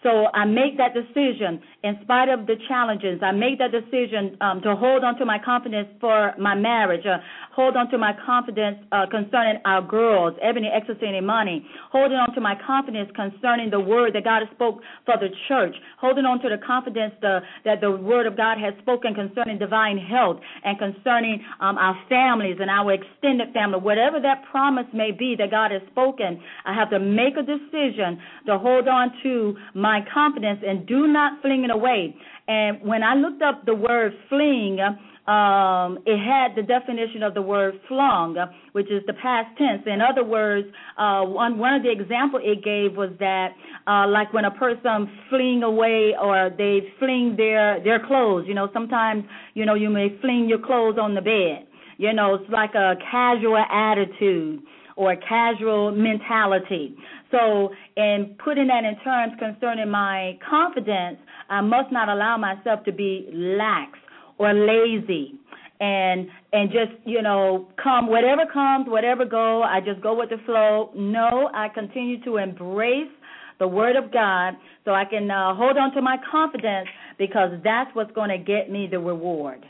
So 0.04 0.28
I 0.34 0.46
make 0.46 0.78
that 0.78 0.94
decision 0.94 1.60
in 1.84 1.98
spite 2.04 2.30
of 2.30 2.46
the 2.46 2.56
challenges. 2.68 3.20
I 3.24 3.32
make 3.32 3.58
that 3.58 3.72
decision 3.72 4.38
um, 4.42 4.62
to 4.62 4.76
hold 4.76 5.04
on 5.04 5.18
to 5.18 5.26
my 5.26 5.40
confidence 5.44 5.90
for 6.00 6.34
my 6.38 6.54
marriage, 6.54 7.06
uh, 7.06 7.18
hold 7.56 7.76
on 7.76 7.90
to 7.90 7.98
my 7.98 8.14
confidence 8.26 8.78
uh, 8.92 9.06
concerning 9.10 9.58
our 9.66 9.82
girls, 9.82 10.38
Ebony, 10.42 10.70
Ecstasy, 10.70 11.08
and 11.08 11.26
Money, 11.26 11.66
holding 11.92 12.18
on 12.18 12.34
to 12.36 12.42
my 12.42 12.54
confidence 12.66 13.10
concerning 13.16 13.72
the 13.72 13.80
word 13.80 14.14
that 14.14 14.24
God 14.24 14.46
has 14.46 14.50
spoke 14.54 14.82
for 15.06 15.16
the 15.18 15.30
church, 15.48 15.76
holding 16.00 16.26
on 16.26 16.40
to 16.42 16.50
the 16.50 16.62
confidence 16.66 17.14
the, 17.22 17.40
that 17.66 17.82
the 17.82 17.90
word 17.90 18.28
of 18.28 18.38
God 18.38 18.58
has 18.60 18.74
spoken 18.82 19.16
concerning 19.16 19.58
divine 19.58 19.98
health 19.98 20.38
and 20.64 20.78
concerning 20.78 21.42
um, 21.60 21.78
our 21.78 21.98
families 22.08 22.58
and 22.62 22.70
our 22.70 22.94
extended 22.94 23.52
family, 23.54 23.80
whatever 23.80 24.20
that 24.22 24.44
promise 24.52 24.86
may 24.94 25.12
be 25.12 25.36
that 25.38 25.50
God 25.50 25.72
has 25.72 25.82
spoken. 25.90 26.40
I 26.66 26.74
have 26.74 26.92
to 26.92 27.00
make 27.00 27.34
a 27.34 27.42
decision 27.42 28.22
to 28.46 28.60
hold 28.60 28.88
on 28.88 29.12
to 29.24 29.56
my 29.74 29.97
confidence 30.12 30.60
and 30.66 30.86
do 30.88 31.08
not 31.08 31.42
fling 31.42 31.64
it 31.64 31.72
away. 31.72 32.16
And 32.48 32.82
when 32.82 33.04
I 33.04 33.16
looked 33.16 33.42
up 33.42 33.66
the 33.66 33.76
word 33.76 34.14
fling, 34.30 34.80
um, 34.80 36.00
it 36.06 36.18
had 36.18 36.56
the 36.56 36.64
definition 36.64 37.22
of 37.22 37.34
the 37.34 37.42
word 37.42 37.74
flung, 37.90 38.38
which 38.72 38.90
is 38.90 39.04
the 39.08 39.14
past 39.14 39.58
tense. 39.58 39.84
In 39.86 40.00
other 40.00 40.24
words, 40.24 40.68
uh, 40.98 41.24
one 41.24 41.58
one 41.58 41.74
of 41.74 41.84
the 41.84 41.92
example 41.92 42.40
it 42.42 42.64
gave 42.64 42.96
was 42.96 43.12
that, 43.20 43.50
uh, 43.86 44.08
like 44.08 44.32
when 44.32 44.46
a 44.46 44.52
person 44.52 45.10
fling 45.30 45.64
away 45.64 46.16
or 46.20 46.50
they 46.58 46.80
fling 47.00 47.36
their 47.36 47.84
their 47.84 48.00
clothes. 48.08 48.46
You 48.48 48.54
know, 48.54 48.70
sometimes 48.72 49.26
you 49.54 49.66
know 49.66 49.76
you 49.76 49.90
may 49.90 50.18
fling 50.22 50.48
your 50.48 50.60
clothes 50.60 50.98
on 50.98 51.14
the 51.14 51.22
bed. 51.22 51.68
You 51.98 52.14
know, 52.14 52.36
it's 52.36 52.50
like 52.50 52.76
a 52.76 52.96
casual 53.12 53.58
attitude 53.58 54.62
or 54.96 55.16
casual 55.18 55.92
mentality. 55.92 56.96
So, 57.32 57.70
in 57.96 58.36
putting 58.44 58.68
that 58.68 58.84
in 58.86 58.98
terms 59.04 59.34
concerning 59.38 59.90
my 59.90 60.38
confidence, 60.50 61.18
I 61.50 61.62
must 61.62 61.92
not 61.92 62.10
allow 62.10 62.38
myself 62.38 62.84
to 62.86 62.92
be 62.92 63.30
lax 63.34 63.98
or 64.38 64.54
lazy 64.54 65.34
and 65.80 66.28
and 66.54 66.70
just 66.72 66.92
you 67.06 67.22
know 67.22 67.68
come 67.82 68.08
whatever 68.08 68.44
comes 68.52 68.88
whatever 68.88 69.26
go 69.26 69.62
i 69.62 69.80
just 69.80 70.02
go 70.02 70.18
with 70.18 70.30
the 70.30 70.38
flow. 70.46 70.92
No 70.96 71.50
i 71.54 71.68
continue 71.70 72.24
to 72.24 72.38
embrace 72.38 73.12
the 73.60 73.68
word 73.68 73.96
of 73.96 74.12
god 74.12 74.56
so 74.86 74.92
i 74.92 75.06
can 75.06 75.30
uh, 75.30 75.54
hold 75.54 75.78
on 75.78 75.94
to 75.94 76.02
my 76.02 76.18
confidence 76.32 76.88
because 77.18 77.52
that's 77.64 77.90
what's 77.94 78.12
going 78.14 78.30
to 78.30 78.38
get 78.38 78.72
me 78.72 78.88
the 78.90 79.00
reward. 79.00 79.66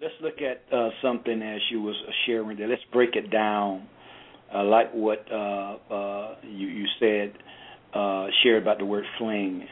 Let's 0.00 0.14
look 0.20 0.42
at 0.42 0.62
uh, 0.76 0.90
something 1.02 1.40
as 1.40 1.60
you 1.70 1.80
was 1.80 1.96
sharing 2.26 2.58
there. 2.58 2.68
Let's 2.68 2.82
break 2.92 3.16
it 3.16 3.30
down 3.30 3.88
I 4.52 4.62
like 4.62 4.92
what 4.92 5.24
uh, 5.30 5.76
uh, 5.90 6.34
you, 6.42 6.68
you 6.68 6.86
said, 7.00 7.32
uh, 7.94 8.26
shared 8.42 8.62
about 8.62 8.78
the 8.78 8.84
word 8.84 9.04
fling, 9.18 9.66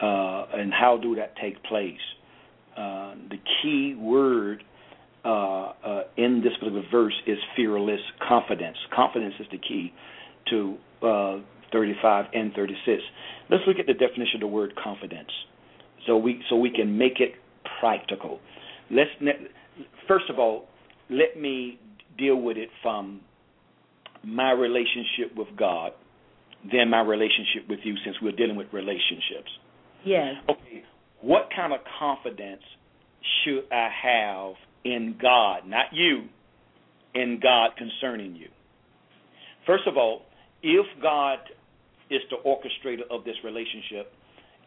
uh, 0.00 0.46
and 0.54 0.72
how 0.72 0.98
do 1.00 1.16
that 1.16 1.34
take 1.36 1.62
place. 1.64 1.98
Uh, 2.76 3.14
the 3.30 3.38
key 3.60 3.94
word 3.98 4.62
uh, 5.24 5.28
uh, 5.28 6.02
in 6.16 6.40
this 6.42 6.52
particular 6.54 6.84
verse 6.90 7.14
is 7.26 7.38
fearless 7.56 8.00
confidence. 8.26 8.76
Confidence 8.94 9.34
is 9.40 9.46
the 9.50 9.58
key 9.58 9.92
to 10.48 10.76
uh, 11.02 11.38
35 11.72 12.26
and 12.32 12.52
36. 12.54 13.02
Let's 13.50 13.64
look 13.66 13.78
at 13.78 13.86
the 13.86 13.94
definition 13.94 14.36
of 14.36 14.40
the 14.40 14.46
word 14.46 14.74
confidence, 14.82 15.30
so 16.06 16.16
we 16.16 16.40
so 16.48 16.56
we 16.56 16.70
can 16.70 16.96
make 16.96 17.20
it 17.20 17.32
practical. 17.80 18.38
Let's 18.90 19.10
first 20.06 20.30
of 20.30 20.38
all, 20.38 20.66
let 21.10 21.38
me 21.38 21.80
deal 22.16 22.36
with 22.36 22.56
it 22.56 22.68
from 22.82 23.20
my 24.24 24.52
relationship 24.52 25.36
with 25.36 25.48
God 25.58 25.92
than 26.72 26.90
my 26.90 27.00
relationship 27.00 27.68
with 27.68 27.80
you 27.84 27.94
since 28.04 28.16
we're 28.20 28.32
dealing 28.32 28.56
with 28.56 28.66
relationships. 28.72 29.50
Yes. 30.04 30.34
Okay. 30.48 30.82
What 31.20 31.48
kind 31.54 31.72
of 31.72 31.80
confidence 31.98 32.62
should 33.44 33.64
I 33.72 33.88
have 34.02 34.54
in 34.84 35.16
God, 35.20 35.66
not 35.66 35.86
you, 35.92 36.24
in 37.14 37.40
God 37.42 37.70
concerning 37.76 38.36
you? 38.36 38.48
First 39.66 39.84
of 39.86 39.96
all, 39.96 40.22
if 40.62 40.86
God 41.02 41.38
is 42.10 42.20
the 42.30 42.36
orchestrator 42.48 43.02
of 43.10 43.24
this 43.24 43.36
relationship 43.44 44.12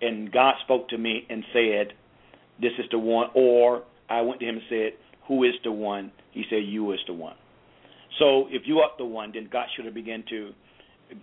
and 0.01 0.31
God 0.31 0.55
spoke 0.63 0.89
to 0.89 0.97
me 0.97 1.25
and 1.29 1.43
said, 1.53 1.93
This 2.61 2.71
is 2.79 2.85
the 2.91 2.99
one, 2.99 3.29
or 3.33 3.83
I 4.09 4.21
went 4.21 4.39
to 4.41 4.45
him 4.45 4.55
and 4.55 4.63
said, 4.69 4.91
Who 5.27 5.43
is 5.43 5.53
the 5.63 5.71
one? 5.71 6.11
He 6.31 6.43
said, 6.49 6.59
You 6.65 6.91
is 6.91 6.99
the 7.07 7.13
one. 7.13 7.35
So 8.19 8.47
if 8.49 8.63
you 8.65 8.79
are 8.79 8.89
the 8.97 9.05
one, 9.05 9.31
then 9.33 9.49
God 9.51 9.67
should 9.75 9.85
have 9.85 9.93
begun 9.93 10.23
to 10.29 10.51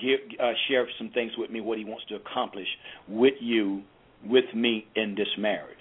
give, 0.00 0.20
uh, 0.40 0.52
share 0.68 0.86
some 0.98 1.10
things 1.10 1.32
with 1.36 1.50
me, 1.50 1.60
what 1.60 1.78
He 1.78 1.84
wants 1.84 2.04
to 2.06 2.16
accomplish 2.16 2.68
with 3.08 3.34
you, 3.40 3.82
with 4.24 4.44
me 4.54 4.86
in 4.96 5.14
this 5.14 5.28
marriage. 5.38 5.76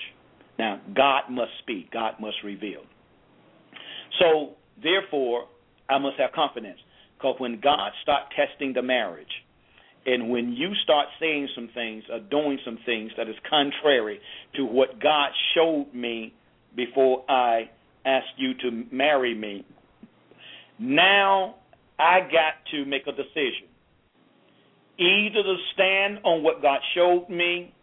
Now, 0.60 0.82
God 0.96 1.24
must 1.30 1.52
speak. 1.60 1.92
God 1.92 2.14
must 2.20 2.38
reveal. 2.44 2.82
So, 4.20 4.56
therefore, 4.82 5.46
I 5.90 5.98
must 6.00 6.18
have 6.18 6.32
confidence. 6.34 6.80
Because 7.18 7.36
when 7.40 7.60
God 7.62 7.92
start 8.04 8.24
testing 8.36 8.74
the 8.74 8.82
marriage, 8.82 9.28
and 10.06 10.30
when 10.30 10.54
you 10.54 10.72
start 10.84 11.08
saying 11.20 11.50
some 11.54 11.70
things 11.74 12.04
or 12.12 12.20
doing 12.20 12.60
some 12.64 12.78
things 12.86 13.12
that 13.18 13.28
is 13.28 13.36
contrary 13.50 14.20
to 14.56 14.66
what 14.66 15.02
God 15.02 15.30
showed 15.54 15.88
me 15.94 16.34
before 16.76 17.26
I 17.30 17.70
asked 18.06 18.38
you 18.38 18.54
to 18.62 18.86
marry 18.92 19.36
me, 19.36 19.66
now 20.80 21.56
I 22.00 22.22
got 22.22 22.54
to 22.72 22.86
make 22.86 23.04
a 23.08 23.12
decision. 23.12 23.68
Either 25.00 25.44
to 25.44 25.56
stand 25.74 26.20
on 26.24 26.44
what 26.44 26.62
God 26.62 26.80
showed 26.96 27.28
me, 27.30 27.74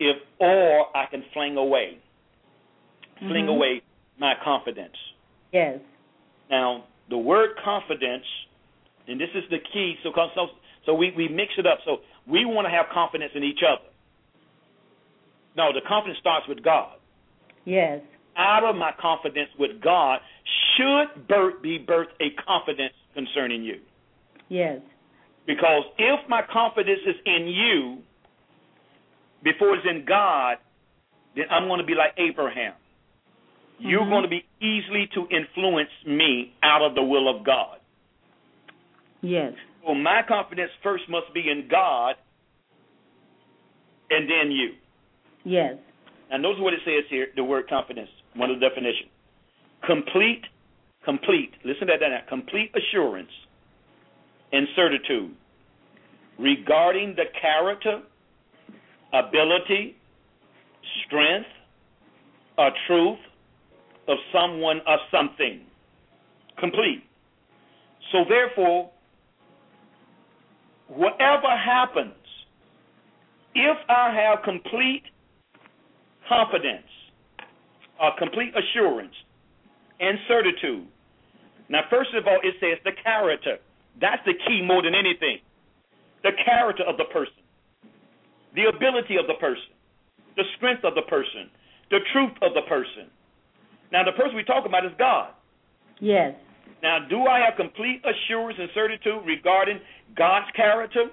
if 0.00 0.16
or 0.40 0.96
I 0.96 1.06
can 1.10 1.22
fling 1.32 1.56
away. 1.56 1.98
Mm-hmm. 3.16 3.28
Fling 3.28 3.48
away 3.48 3.82
my 4.18 4.34
confidence. 4.42 4.96
Yes. 5.52 5.78
Now, 6.50 6.84
the 7.08 7.18
word 7.18 7.50
confidence, 7.64 8.24
and 9.06 9.20
this 9.20 9.28
is 9.34 9.44
the 9.50 9.58
key, 9.72 9.94
so 10.02 10.10
so, 10.34 10.46
so 10.86 10.94
we, 10.94 11.12
we 11.16 11.28
mix 11.28 11.52
it 11.56 11.66
up. 11.66 11.78
So 11.84 11.98
we 12.26 12.44
want 12.44 12.66
to 12.66 12.70
have 12.70 12.86
confidence 12.92 13.32
in 13.34 13.44
each 13.44 13.60
other. 13.66 13.88
No, 15.56 15.72
the 15.72 15.86
confidence 15.86 16.18
starts 16.18 16.48
with 16.48 16.64
God. 16.64 16.96
Yes 17.64 18.00
out 18.36 18.64
of 18.64 18.76
my 18.76 18.90
confidence 19.00 19.50
with 19.58 19.80
God 19.82 20.20
should 20.76 21.28
birth, 21.28 21.62
be 21.62 21.78
birthed 21.78 22.14
a 22.20 22.30
confidence 22.46 22.94
concerning 23.14 23.62
you. 23.62 23.80
Yes. 24.48 24.80
Because 25.46 25.84
if 25.98 26.28
my 26.28 26.42
confidence 26.52 27.00
is 27.06 27.16
in 27.26 27.46
you 27.48 27.98
before 29.42 29.74
it's 29.76 29.86
in 29.88 30.04
God, 30.06 30.56
then 31.36 31.44
I'm 31.50 31.68
going 31.68 31.80
to 31.80 31.86
be 31.86 31.94
like 31.94 32.12
Abraham. 32.18 32.72
Mm-hmm. 32.72 33.88
You're 33.88 34.08
going 34.08 34.22
to 34.22 34.28
be 34.28 34.44
easily 34.60 35.08
to 35.14 35.26
influence 35.34 35.90
me 36.06 36.54
out 36.62 36.82
of 36.82 36.94
the 36.94 37.02
will 37.02 37.28
of 37.28 37.44
God. 37.44 37.78
Yes. 39.20 39.52
So 39.86 39.94
my 39.94 40.22
confidence 40.26 40.70
first 40.82 41.04
must 41.08 41.32
be 41.34 41.50
in 41.50 41.68
God 41.70 42.14
and 44.10 44.28
then 44.28 44.50
you. 44.50 44.72
Yes. 45.44 45.74
And 46.30 46.42
notice 46.42 46.60
what 46.60 46.72
it 46.72 46.80
says 46.84 47.04
here, 47.10 47.26
the 47.36 47.44
word 47.44 47.68
confidence 47.68 48.08
one 48.34 48.50
of 48.50 48.58
the 48.58 48.68
definitions. 48.68 49.10
Complete, 49.86 50.42
complete, 51.04 51.52
listen 51.64 51.86
to 51.86 51.94
that 51.98 52.08
now, 52.08 52.20
complete 52.28 52.72
assurance 52.74 53.30
and 54.52 54.66
certitude 54.76 55.32
regarding 56.38 57.14
the 57.16 57.24
character, 57.40 58.02
ability, 59.12 59.96
strength, 61.06 61.48
or 62.58 62.70
truth 62.86 63.18
of 64.08 64.18
someone 64.32 64.80
or 64.86 64.98
something. 65.10 65.60
Complete. 66.58 67.02
So 68.12 68.24
therefore, 68.28 68.90
whatever 70.88 71.48
happens, 71.56 72.14
if 73.54 73.76
I 73.88 74.14
have 74.14 74.42
complete 74.44 75.02
confidence 76.28 76.86
uh, 78.00 78.10
complete 78.18 78.52
assurance 78.56 79.14
and 80.00 80.18
certitude. 80.28 80.86
Now, 81.68 81.82
first 81.90 82.10
of 82.14 82.26
all, 82.26 82.38
it 82.42 82.54
says 82.60 82.78
the 82.84 82.92
character. 83.02 83.58
That's 84.00 84.22
the 84.26 84.34
key 84.46 84.62
more 84.62 84.82
than 84.82 84.94
anything. 84.94 85.38
The 86.22 86.32
character 86.44 86.84
of 86.84 86.96
the 86.96 87.04
person, 87.04 87.44
the 88.54 88.64
ability 88.64 89.16
of 89.16 89.26
the 89.26 89.34
person, 89.34 89.76
the 90.36 90.44
strength 90.56 90.84
of 90.84 90.94
the 90.94 91.02
person, 91.02 91.50
the 91.90 92.00
truth 92.12 92.32
of 92.42 92.54
the 92.54 92.62
person. 92.62 93.12
Now, 93.92 94.04
the 94.04 94.12
person 94.12 94.34
we 94.34 94.44
talk 94.44 94.64
about 94.66 94.84
is 94.84 94.92
God. 94.98 95.30
Yes. 96.00 96.34
Now, 96.82 96.98
do 97.08 97.26
I 97.26 97.40
have 97.40 97.56
complete 97.56 98.02
assurance 98.04 98.58
and 98.60 98.68
certitude 98.74 99.24
regarding 99.24 99.80
God's 100.16 100.46
character, 100.56 101.06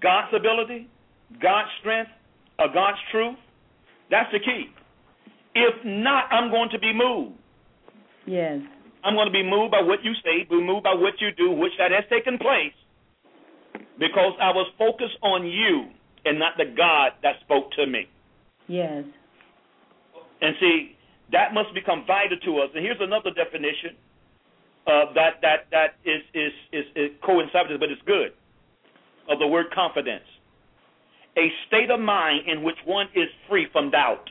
God's 0.00 0.32
ability, 0.34 0.88
God's 1.42 1.68
strength, 1.80 2.10
or 2.58 2.68
God's 2.72 2.98
truth? 3.10 3.36
That's 4.10 4.30
the 4.32 4.38
key. 4.38 4.66
If 5.54 5.74
not, 5.84 6.24
I'm 6.30 6.50
going 6.50 6.70
to 6.70 6.78
be 6.78 6.92
moved. 6.92 7.36
Yes. 8.26 8.60
I'm 9.08 9.16
going 9.16 9.26
to 9.26 9.32
be 9.32 9.42
moved 9.42 9.72
by 9.72 9.80
what 9.80 10.04
you 10.04 10.12
say, 10.20 10.44
be 10.44 10.60
moved 10.60 10.84
by 10.84 10.92
what 10.92 11.16
you 11.18 11.32
do, 11.32 11.50
which 11.50 11.72
that 11.78 11.90
has 11.90 12.04
taken 12.12 12.36
place. 12.36 12.76
because 13.98 14.32
I 14.40 14.50
was 14.50 14.70
focused 14.78 15.18
on 15.22 15.46
you 15.46 15.90
and 16.24 16.38
not 16.38 16.56
the 16.56 16.64
God 16.64 17.12
that 17.22 17.36
spoke 17.44 17.70
to 17.72 17.86
me. 17.86 18.06
Yes. 18.68 19.04
And 20.40 20.54
see, 20.60 20.96
that 21.32 21.52
must 21.52 21.74
become 21.74 22.04
vital 22.06 22.38
to 22.44 22.58
us. 22.58 22.70
And 22.74 22.84
here's 22.84 23.00
another 23.00 23.30
definition 23.34 23.96
uh, 24.86 25.12
that 25.14 25.40
that 25.42 25.66
that 25.70 25.98
is 26.04 26.22
is 26.32 26.52
is, 26.72 26.84
is 26.96 27.10
coincides, 27.24 27.68
but 27.78 27.90
it's 27.90 28.02
good. 28.06 28.32
Of 29.28 29.38
the 29.38 29.46
word 29.46 29.66
confidence, 29.74 30.24
a 31.36 31.48
state 31.66 31.90
of 31.90 32.00
mind 32.00 32.48
in 32.48 32.62
which 32.62 32.78
one 32.86 33.06
is 33.14 33.28
free 33.48 33.66
from 33.72 33.90
doubt. 33.90 34.30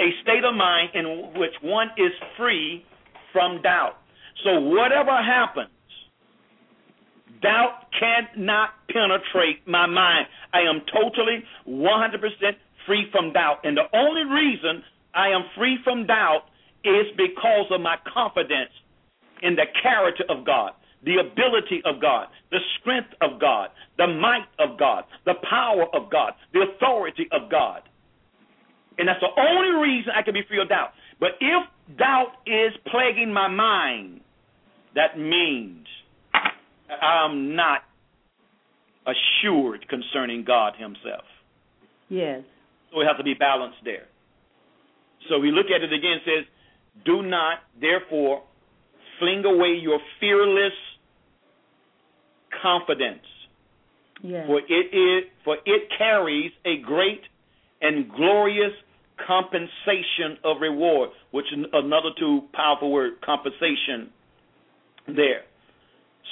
A 0.00 0.10
state 0.22 0.44
of 0.44 0.54
mind 0.54 0.90
in 0.94 1.32
which 1.40 1.54
one 1.62 1.88
is 1.96 2.12
free 2.36 2.84
from 3.32 3.62
doubt. 3.62 3.96
So 4.44 4.60
whatever 4.60 5.16
happens, 5.22 5.70
doubt 7.42 7.86
cannot 7.98 8.70
penetrate 8.90 9.66
my 9.66 9.86
mind. 9.86 10.26
I 10.52 10.60
am 10.60 10.82
totally 10.92 11.44
100% 11.68 12.56
free 12.86 13.06
from 13.12 13.32
doubt. 13.32 13.58
And 13.64 13.76
the 13.76 13.88
only 13.96 14.24
reason 14.24 14.82
I 15.14 15.28
am 15.28 15.44
free 15.56 15.78
from 15.84 16.06
doubt 16.06 16.44
is 16.84 17.06
because 17.16 17.66
of 17.70 17.80
my 17.80 17.96
confidence 18.12 18.70
in 19.42 19.56
the 19.56 19.66
character 19.82 20.24
of 20.28 20.44
God, 20.44 20.72
the 21.04 21.16
ability 21.18 21.82
of 21.84 22.00
God, 22.00 22.26
the 22.50 22.58
strength 22.80 23.10
of 23.20 23.40
God, 23.40 23.70
the 23.98 24.06
might 24.06 24.46
of 24.58 24.78
God, 24.78 25.04
the 25.26 25.34
power 25.48 25.84
of 25.94 26.10
God, 26.10 26.32
the 26.52 26.62
authority 26.62 27.28
of 27.32 27.50
God. 27.50 27.82
And 28.98 29.06
that's 29.06 29.20
the 29.20 29.30
only 29.40 29.80
reason 29.80 30.12
I 30.14 30.22
can 30.22 30.34
be 30.34 30.42
free 30.48 30.60
of 30.60 30.68
doubt. 30.68 30.90
But 31.20 31.38
if 31.40 31.62
doubt 31.96 32.32
is 32.46 32.72
plaguing 32.90 33.32
my 33.32 33.48
mind, 33.48 34.20
that 34.94 35.18
means 35.18 35.86
I'm 37.02 37.54
not 37.54 37.80
assured 39.06 39.86
concerning 39.88 40.44
God 40.44 40.74
Himself. 40.76 41.24
Yes. 42.08 42.42
So 42.90 42.98
we 42.98 43.04
have 43.06 43.18
to 43.18 43.24
be 43.24 43.34
balanced 43.34 43.78
there. 43.84 44.06
So 45.28 45.38
we 45.38 45.50
look 45.50 45.66
at 45.66 45.82
it 45.82 45.92
again. 45.92 46.18
It 46.18 46.22
says, 46.24 46.44
"Do 47.04 47.22
not, 47.22 47.58
therefore, 47.80 48.42
fling 49.18 49.44
away 49.44 49.74
your 49.74 50.00
fearless 50.20 50.72
confidence, 52.62 53.24
Yes. 54.22 54.46
for 54.46 54.60
it 54.60 54.94
is 54.94 55.30
for 55.44 55.58
it 55.64 55.90
carries 55.96 56.52
a 56.64 56.78
great 56.78 57.22
and 57.80 58.10
glorious 58.10 58.72
compensation 59.26 60.38
of 60.44 60.60
reward." 60.60 61.10
Which 61.30 61.52
is 61.52 61.66
another 61.72 62.10
two 62.18 62.48
powerful 62.52 62.90
word, 62.90 63.20
compensation. 63.20 64.12
There. 65.06 65.44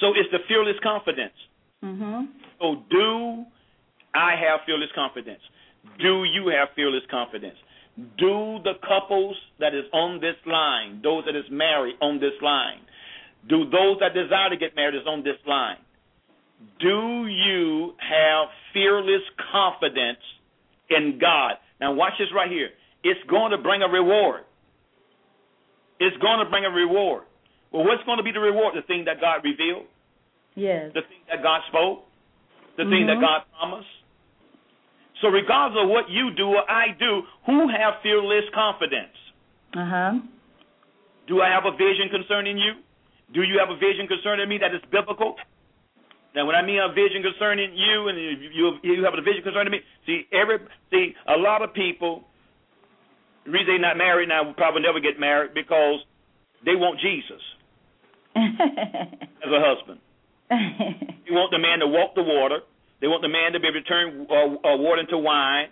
So 0.01 0.13
it's 0.15 0.31
the 0.31 0.41
fearless 0.41 0.79
confidence. 0.81 1.35
Mhm. 1.83 2.29
So 2.61 2.85
do 2.91 3.47
I 4.15 4.37
have 4.37 4.63
fearless 4.65 4.93
confidence? 4.93 5.43
Do 5.99 6.25
you 6.25 6.49
have 6.49 6.71
fearless 6.75 7.05
confidence? 7.07 7.59
Do 8.19 8.59
the 8.65 8.75
couples 8.87 9.37
that 9.59 9.75
is 9.75 9.87
on 9.93 10.21
this 10.21 10.37
line, 10.45 11.01
those 11.03 11.25
that 11.25 11.35
is 11.35 11.49
married 11.49 11.97
on 12.01 12.19
this 12.19 12.35
line, 12.43 12.81
do 13.47 13.65
those 13.65 13.99
that 14.01 14.13
desire 14.13 14.51
to 14.51 14.57
get 14.57 14.77
married 14.77 14.97
is 14.97 15.07
on 15.07 15.23
this 15.23 15.39
line? 15.47 15.79
Do 16.79 17.27
you 17.27 17.95
have 17.99 18.49
fearless 18.73 19.23
confidence 19.53 20.21
in 20.91 21.19
God? 21.19 21.59
Now 21.81 21.93
watch 21.93 22.13
this 22.19 22.29
right 22.35 22.51
here. 22.51 22.71
It's 23.05 23.21
going 23.29 23.51
to 23.53 23.59
bring 23.59 23.83
a 23.83 23.89
reward. 23.89 24.43
It's 26.01 26.17
going 26.19 26.41
to 26.45 26.51
bring 26.51 26.65
a 26.65 26.71
reward. 26.71 27.23
Well, 27.73 27.85
what's 27.85 28.03
going 28.05 28.19
to 28.19 28.25
be 28.25 28.33
the 28.33 28.41
reward? 28.41 28.75
The 28.77 28.83
thing 28.83 29.05
that 29.07 29.21
God 29.21 29.45
revealed, 29.45 29.85
Yes. 30.55 30.93
the 30.95 31.03
thing 31.03 31.21
that 31.29 31.43
God 31.43 31.61
spoke, 31.69 32.05
the 32.77 32.85
thing 32.85 33.07
that 33.07 33.19
Mhm. 33.19 33.21
God 33.21 33.43
promised. 33.59 33.89
So 35.21 35.29
regardless 35.29 35.83
of 35.83 35.89
what 35.89 36.11
you 36.11 36.31
do 36.33 36.49
or 36.57 36.71
I 36.71 36.91
do, 36.99 37.27
who 37.47 37.69
have 37.69 38.01
fearless 38.03 38.45
confidence? 38.51 39.17
Uh 39.75 39.85
huh. 39.85 40.13
Do 41.27 41.43
I 41.43 41.49
have 41.49 41.65
a 41.67 41.73
vision 41.73 42.09
concerning 42.09 42.59
you? 42.59 42.77
Do 43.33 43.43
you 43.43 43.59
have 43.59 43.71
a 43.71 43.77
vision 43.77 44.07
concerning 44.07 44.49
me 44.49 44.59
that 44.59 44.75
is 44.75 44.83
biblical? 44.91 45.37
Now, 46.35 46.47
when 46.47 46.55
I 46.55 46.63
mean 46.63 46.79
a 46.79 46.93
vision 46.93 47.23
concerning 47.23 47.77
you, 47.77 48.09
and 48.09 48.19
you 48.53 48.79
you, 48.83 49.05
have 49.05 49.15
a 49.15 49.23
vision 49.23 49.43
concerning 49.43 49.73
me, 49.73 49.81
see 50.05 50.27
every 50.33 50.59
see 50.91 51.15
a 51.29 51.39
lot 51.39 51.63
of 51.63 51.73
people. 51.73 52.25
The 53.45 53.53
reason 53.53 53.67
they're 53.67 53.79
not 53.79 53.97
married 53.97 54.29
now 54.29 54.45
will 54.45 54.55
probably 54.55 54.83
never 54.83 55.01
get 55.01 55.21
married 55.21 55.55
because 55.55 56.01
they 56.65 56.75
want 56.75 57.01
Jesus 57.01 57.41
as 58.37 59.51
a 59.51 59.61
husband. 59.63 60.01
They 60.51 61.33
want 61.33 61.51
the 61.51 61.59
man 61.59 61.81
to 61.81 61.87
walk 61.87 62.15
the 62.15 62.23
water. 62.23 62.61
They 63.01 63.09
want 63.09 63.23
the 63.23 63.29
man 63.29 63.53
to 63.53 63.61
be 63.61 63.69
able 63.69 63.81
to 63.81 63.89
turn 63.89 64.27
uh, 64.31 64.69
uh, 64.69 64.77
water 64.77 65.01
into 65.01 65.19
wine. 65.19 65.69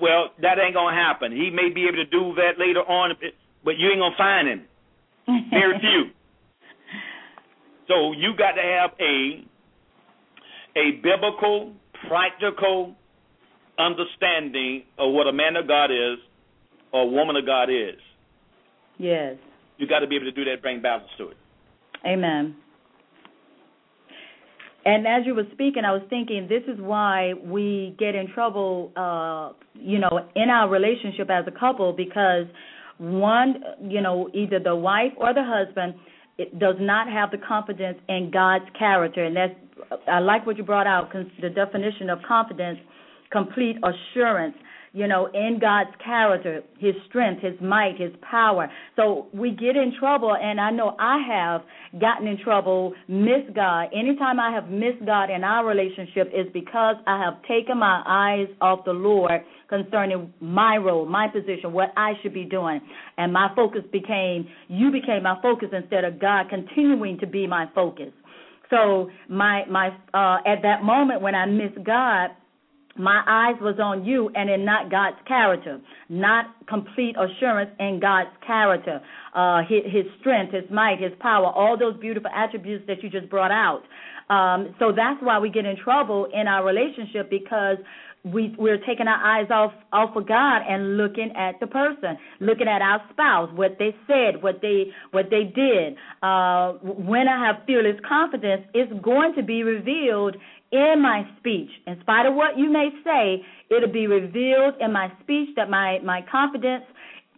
Well, 0.00 0.30
that 0.42 0.58
ain't 0.58 0.74
gonna 0.74 0.96
happen. 0.96 1.32
He 1.32 1.50
may 1.50 1.70
be 1.72 1.86
able 1.86 2.02
to 2.02 2.06
do 2.06 2.34
that 2.34 2.58
later 2.58 2.80
on, 2.80 3.14
but 3.64 3.78
you 3.78 3.90
ain't 3.90 4.00
gonna 4.00 4.16
find 4.16 4.48
him. 4.48 4.62
Very 5.50 5.78
few. 5.80 6.10
So 7.88 8.12
you 8.12 8.34
got 8.36 8.52
to 8.52 8.62
have 8.62 8.90
a 9.00 9.44
a 10.76 11.00
biblical, 11.02 11.72
practical 12.08 12.94
understanding 13.78 14.82
of 14.98 15.12
what 15.12 15.26
a 15.26 15.32
man 15.32 15.56
of 15.56 15.68
God 15.68 15.90
is 15.90 16.18
or 16.92 17.02
a 17.02 17.06
woman 17.06 17.36
of 17.36 17.46
God 17.46 17.70
is. 17.70 18.00
yes. 18.98 19.36
You 19.76 19.88
got 19.88 20.00
to 20.00 20.06
be 20.06 20.14
able 20.14 20.26
to 20.26 20.32
do 20.32 20.44
that, 20.44 20.62
bring 20.62 20.80
balance 20.80 21.08
to 21.18 21.30
it. 21.30 21.36
Amen. 22.06 22.54
And 24.84 25.04
as 25.06 25.26
you 25.26 25.34
were 25.34 25.46
speaking, 25.52 25.84
I 25.84 25.92
was 25.92 26.02
thinking 26.08 26.46
this 26.48 26.62
is 26.72 26.80
why 26.80 27.32
we 27.42 27.96
get 27.98 28.14
in 28.14 28.28
trouble, 28.32 28.92
uh, 28.94 29.52
you 29.74 29.98
know, 29.98 30.28
in 30.36 30.50
our 30.50 30.68
relationship 30.68 31.28
as 31.28 31.44
a 31.48 31.58
couple 31.58 31.92
because 31.92 32.46
one, 32.98 33.64
you 33.82 34.00
know, 34.00 34.30
either 34.32 34.60
the 34.60 34.76
wife 34.76 35.12
or 35.16 35.34
the 35.34 35.42
husband 35.42 35.94
it 36.38 36.58
does 36.58 36.76
not 36.80 37.08
have 37.08 37.30
the 37.30 37.38
confidence 37.38 37.98
in 38.08 38.30
God's 38.32 38.64
character, 38.78 39.24
and 39.24 39.36
that's 39.36 39.54
I 40.08 40.20
like 40.20 40.46
what 40.46 40.56
you 40.56 40.64
brought 40.64 40.86
out, 40.86 41.12
the 41.40 41.50
definition 41.50 42.08
of 42.08 42.20
confidence, 42.26 42.78
complete 43.30 43.76
assurance 43.82 44.56
you 44.94 45.08
know, 45.08 45.26
in 45.34 45.58
God's 45.60 45.90
character, 46.02 46.62
His 46.78 46.94
strength, 47.08 47.42
His 47.42 47.60
might, 47.60 47.98
His 47.98 48.12
power. 48.30 48.70
So 48.94 49.26
we 49.34 49.50
get 49.50 49.74
in 49.76 49.92
trouble, 49.98 50.36
and 50.40 50.60
I 50.60 50.70
know 50.70 50.94
I 51.00 51.18
have 51.28 51.62
gotten 52.00 52.28
in 52.28 52.38
trouble, 52.38 52.94
missed 53.08 53.52
God. 53.56 53.88
Anytime 53.92 54.38
I 54.38 54.52
have 54.52 54.70
missed 54.70 55.04
God 55.04 55.30
in 55.30 55.42
our 55.42 55.66
relationship 55.66 56.28
is 56.32 56.46
because 56.52 56.94
I 57.08 57.20
have 57.24 57.42
taken 57.42 57.76
my 57.76 58.04
eyes 58.06 58.46
off 58.60 58.84
the 58.84 58.92
Lord 58.92 59.32
concerning 59.68 60.32
my 60.40 60.76
role, 60.76 61.06
my 61.06 61.26
position, 61.26 61.72
what 61.72 61.92
I 61.96 62.12
should 62.22 62.32
be 62.32 62.44
doing. 62.44 62.80
And 63.18 63.32
my 63.32 63.48
focus 63.56 63.82
became, 63.90 64.46
you 64.68 64.92
became 64.92 65.24
my 65.24 65.42
focus 65.42 65.70
instead 65.72 66.04
of 66.04 66.20
God 66.20 66.46
continuing 66.48 67.18
to 67.18 67.26
be 67.26 67.48
my 67.48 67.66
focus. 67.74 68.12
So 68.70 69.10
my 69.28 69.64
my 69.68 69.88
uh 70.14 70.38
at 70.46 70.62
that 70.62 70.82
moment 70.82 71.20
when 71.20 71.34
I 71.34 71.46
missed 71.46 71.84
God, 71.84 72.30
my 72.96 73.22
eyes 73.26 73.60
was 73.60 73.76
on 73.82 74.04
you 74.04 74.30
and 74.34 74.48
in 74.48 74.64
not 74.64 74.90
God's 74.90 75.16
character, 75.26 75.80
not 76.08 76.46
complete 76.68 77.16
assurance 77.18 77.70
in 77.80 77.98
God's 78.00 78.30
character, 78.46 79.00
uh, 79.34 79.62
his, 79.68 79.82
his 79.86 80.04
strength, 80.20 80.54
his 80.54 80.64
might, 80.70 81.00
his 81.00 81.12
power, 81.20 81.46
all 81.46 81.76
those 81.78 81.98
beautiful 82.00 82.30
attributes 82.34 82.84
that 82.86 83.02
you 83.02 83.10
just 83.10 83.28
brought 83.28 83.50
out. 83.50 83.82
Um, 84.30 84.74
so 84.78 84.92
that's 84.94 85.20
why 85.22 85.38
we 85.38 85.50
get 85.50 85.66
in 85.66 85.76
trouble 85.76 86.28
in 86.32 86.46
our 86.46 86.64
relationship 86.64 87.30
because 87.30 87.76
we 88.24 88.54
we're 88.58 88.78
taking 88.78 89.06
our 89.06 89.22
eyes 89.22 89.50
off 89.50 89.72
off 89.92 90.16
of 90.16 90.26
God 90.26 90.62
and 90.68 90.96
looking 90.96 91.30
at 91.36 91.60
the 91.60 91.66
person, 91.66 92.16
looking 92.40 92.66
at 92.66 92.80
our 92.80 93.02
spouse, 93.10 93.50
what 93.54 93.76
they 93.78 93.94
said, 94.06 94.42
what 94.42 94.60
they 94.62 94.86
what 95.10 95.26
they 95.30 95.44
did. 95.44 95.96
Uh, 96.22 96.72
when 96.82 97.28
I 97.28 97.46
have 97.46 97.66
fearless 97.66 98.00
confidence, 98.08 98.62
it's 98.72 98.92
going 99.02 99.34
to 99.36 99.42
be 99.42 99.62
revealed 99.62 100.36
in 100.72 101.02
my 101.02 101.22
speech. 101.38 101.68
In 101.86 102.00
spite 102.00 102.26
of 102.26 102.34
what 102.34 102.56
you 102.56 102.72
may 102.72 102.88
say, 103.04 103.44
it'll 103.70 103.92
be 103.92 104.06
revealed 104.06 104.74
in 104.80 104.92
my 104.92 105.12
speech 105.22 105.50
that 105.56 105.68
my 105.68 105.98
my 106.02 106.24
confidence 106.30 106.84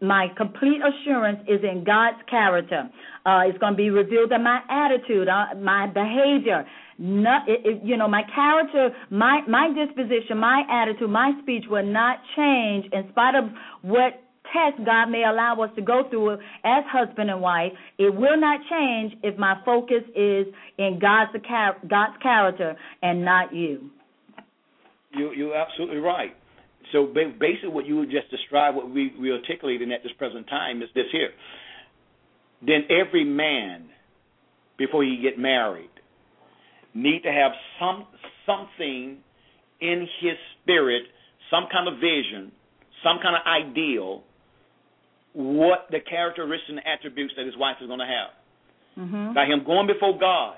my 0.03 0.29
complete 0.37 0.81
assurance 0.83 1.41
is 1.49 1.61
in 1.63 1.83
God's 1.85 2.19
character. 2.29 2.89
Uh, 3.25 3.43
it's 3.47 3.59
going 3.59 3.73
to 3.73 3.77
be 3.77 3.89
revealed 3.89 4.31
in 4.31 4.45
my 4.45 4.61
attitude, 4.69 5.27
uh, 5.29 5.55
my 5.59 5.87
behavior. 5.87 6.67
It, 6.99 7.61
it, 7.65 7.85
you 7.85 7.97
know, 7.97 8.09
my 8.09 8.23
character, 8.35 8.91
my 9.11 9.41
my 9.49 9.69
disposition, 9.69 10.39
my 10.39 10.63
attitude, 10.71 11.11
my 11.11 11.33
speech 11.43 11.65
will 11.69 11.85
not 11.85 12.19
change 12.35 12.87
in 12.93 13.09
spite 13.11 13.35
of 13.35 13.45
what 13.83 14.23
test 14.53 14.85
God 14.85 15.07
may 15.07 15.25
allow 15.25 15.61
us 15.61 15.71
to 15.77 15.83
go 15.83 16.05
through 16.09 16.35
as 16.35 16.85
husband 16.91 17.31
and 17.31 17.41
wife. 17.41 17.73
It 17.99 18.15
will 18.15 18.41
not 18.41 18.61
change 18.71 19.15
if 19.23 19.39
my 19.39 19.61
focus 19.65 20.03
is 20.15 20.47
in 20.79 20.99
God's 21.01 21.33
God's 21.89 22.17
character 22.23 22.77
and 23.03 23.25
not 23.25 23.55
you. 23.55 23.91
You 25.13 25.33
you're 25.37 25.57
absolutely 25.57 25.99
right. 25.99 26.35
So 26.93 27.07
basically, 27.07 27.71
what 27.71 27.87
you 27.87 28.05
just 28.07 28.31
described, 28.31 28.77
what 28.77 28.91
we 28.91 29.13
we 29.21 29.33
articulating 29.33 29.93
at 29.93 30.03
this 30.03 30.13
present 30.19 30.47
time, 30.49 30.83
is 30.83 30.89
this 30.95 31.07
here. 31.13 31.31
Then 32.63 32.85
every 32.91 33.25
man, 33.25 33.89
before 34.79 35.03
he 35.03 35.21
get 35.23 35.39
married, 35.39 35.91
need 36.97 37.23
to 37.23 37.33
have 37.33 37.53
some 37.79 38.07
something 38.47 39.19
in 39.81 40.09
his 40.21 40.37
spirit, 40.63 41.03
some 41.51 41.65
kind 41.71 41.89
of 41.89 41.95
vision, 42.01 42.53
some 43.05 43.19
kind 43.23 43.37
of 43.37 43.43
ideal, 43.45 44.23
what 45.35 45.87
the 45.91 46.01
characteristics 46.01 46.71
and 46.71 46.81
attributes 46.87 47.35
that 47.37 47.45
his 47.45 47.57
wife 47.57 47.77
is 47.81 47.87
going 47.87 48.01
to 48.01 48.07
have. 48.07 49.05
Mm-hmm. 49.05 49.35
By 49.35 49.45
him 49.45 49.65
going 49.67 49.87
before 49.87 50.19
God, 50.19 50.57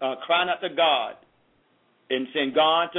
uh, 0.00 0.14
crying 0.24 0.48
out 0.48 0.62
to 0.62 0.72
God, 0.74 1.16
and 2.10 2.28
saying, 2.32 2.52
God, 2.54 2.90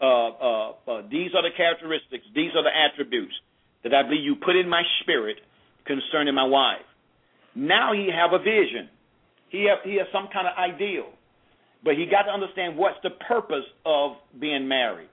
uh, 0.00 0.04
uh, 0.04 0.70
uh, 0.86 1.02
these 1.10 1.34
are 1.34 1.42
the 1.42 1.50
characteristics, 1.56 2.24
these 2.34 2.52
are 2.54 2.62
the 2.62 2.70
attributes 2.70 3.34
that 3.82 3.92
I 3.92 4.02
believe 4.02 4.22
you 4.22 4.36
put 4.36 4.54
in 4.54 4.68
my 4.68 4.82
spirit 5.02 5.38
concerning 5.86 6.34
my 6.34 6.44
wife. 6.44 6.86
Now 7.56 7.92
he 7.92 8.08
have 8.14 8.32
a 8.32 8.38
vision. 8.38 8.88
He 9.48 9.66
have, 9.66 9.78
he 9.82 9.96
has 9.96 10.06
some 10.12 10.28
kind 10.32 10.46
of 10.46 10.54
ideal. 10.56 11.10
But 11.82 11.94
he 11.94 12.06
got 12.06 12.22
to 12.22 12.30
understand 12.30 12.76
what's 12.76 12.98
the 13.02 13.10
purpose 13.26 13.64
of 13.86 14.12
being 14.38 14.68
married. 14.68 15.08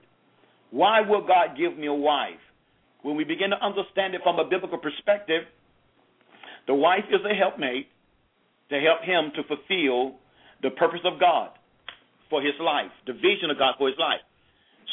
Why 0.70 1.00
will 1.00 1.26
God 1.26 1.56
give 1.56 1.78
me 1.78 1.86
a 1.86 1.94
wife? 1.94 2.40
When 3.02 3.16
we 3.16 3.24
begin 3.24 3.50
to 3.50 3.64
understand 3.64 4.14
it 4.14 4.20
from 4.22 4.38
a 4.38 4.44
biblical 4.44 4.78
perspective, 4.78 5.44
the 6.66 6.74
wife 6.74 7.04
is 7.10 7.20
a 7.24 7.34
helpmate 7.34 7.88
to 8.68 8.78
help 8.80 9.00
him 9.02 9.32
to 9.36 9.42
fulfill 9.44 10.18
the 10.62 10.70
purpose 10.70 11.00
of 11.04 11.18
God 11.18 11.50
for 12.28 12.42
his 12.42 12.54
life, 12.60 12.92
the 13.06 13.14
vision 13.14 13.50
of 13.50 13.58
God 13.58 13.74
for 13.78 13.88
his 13.88 13.96
life. 13.98 14.20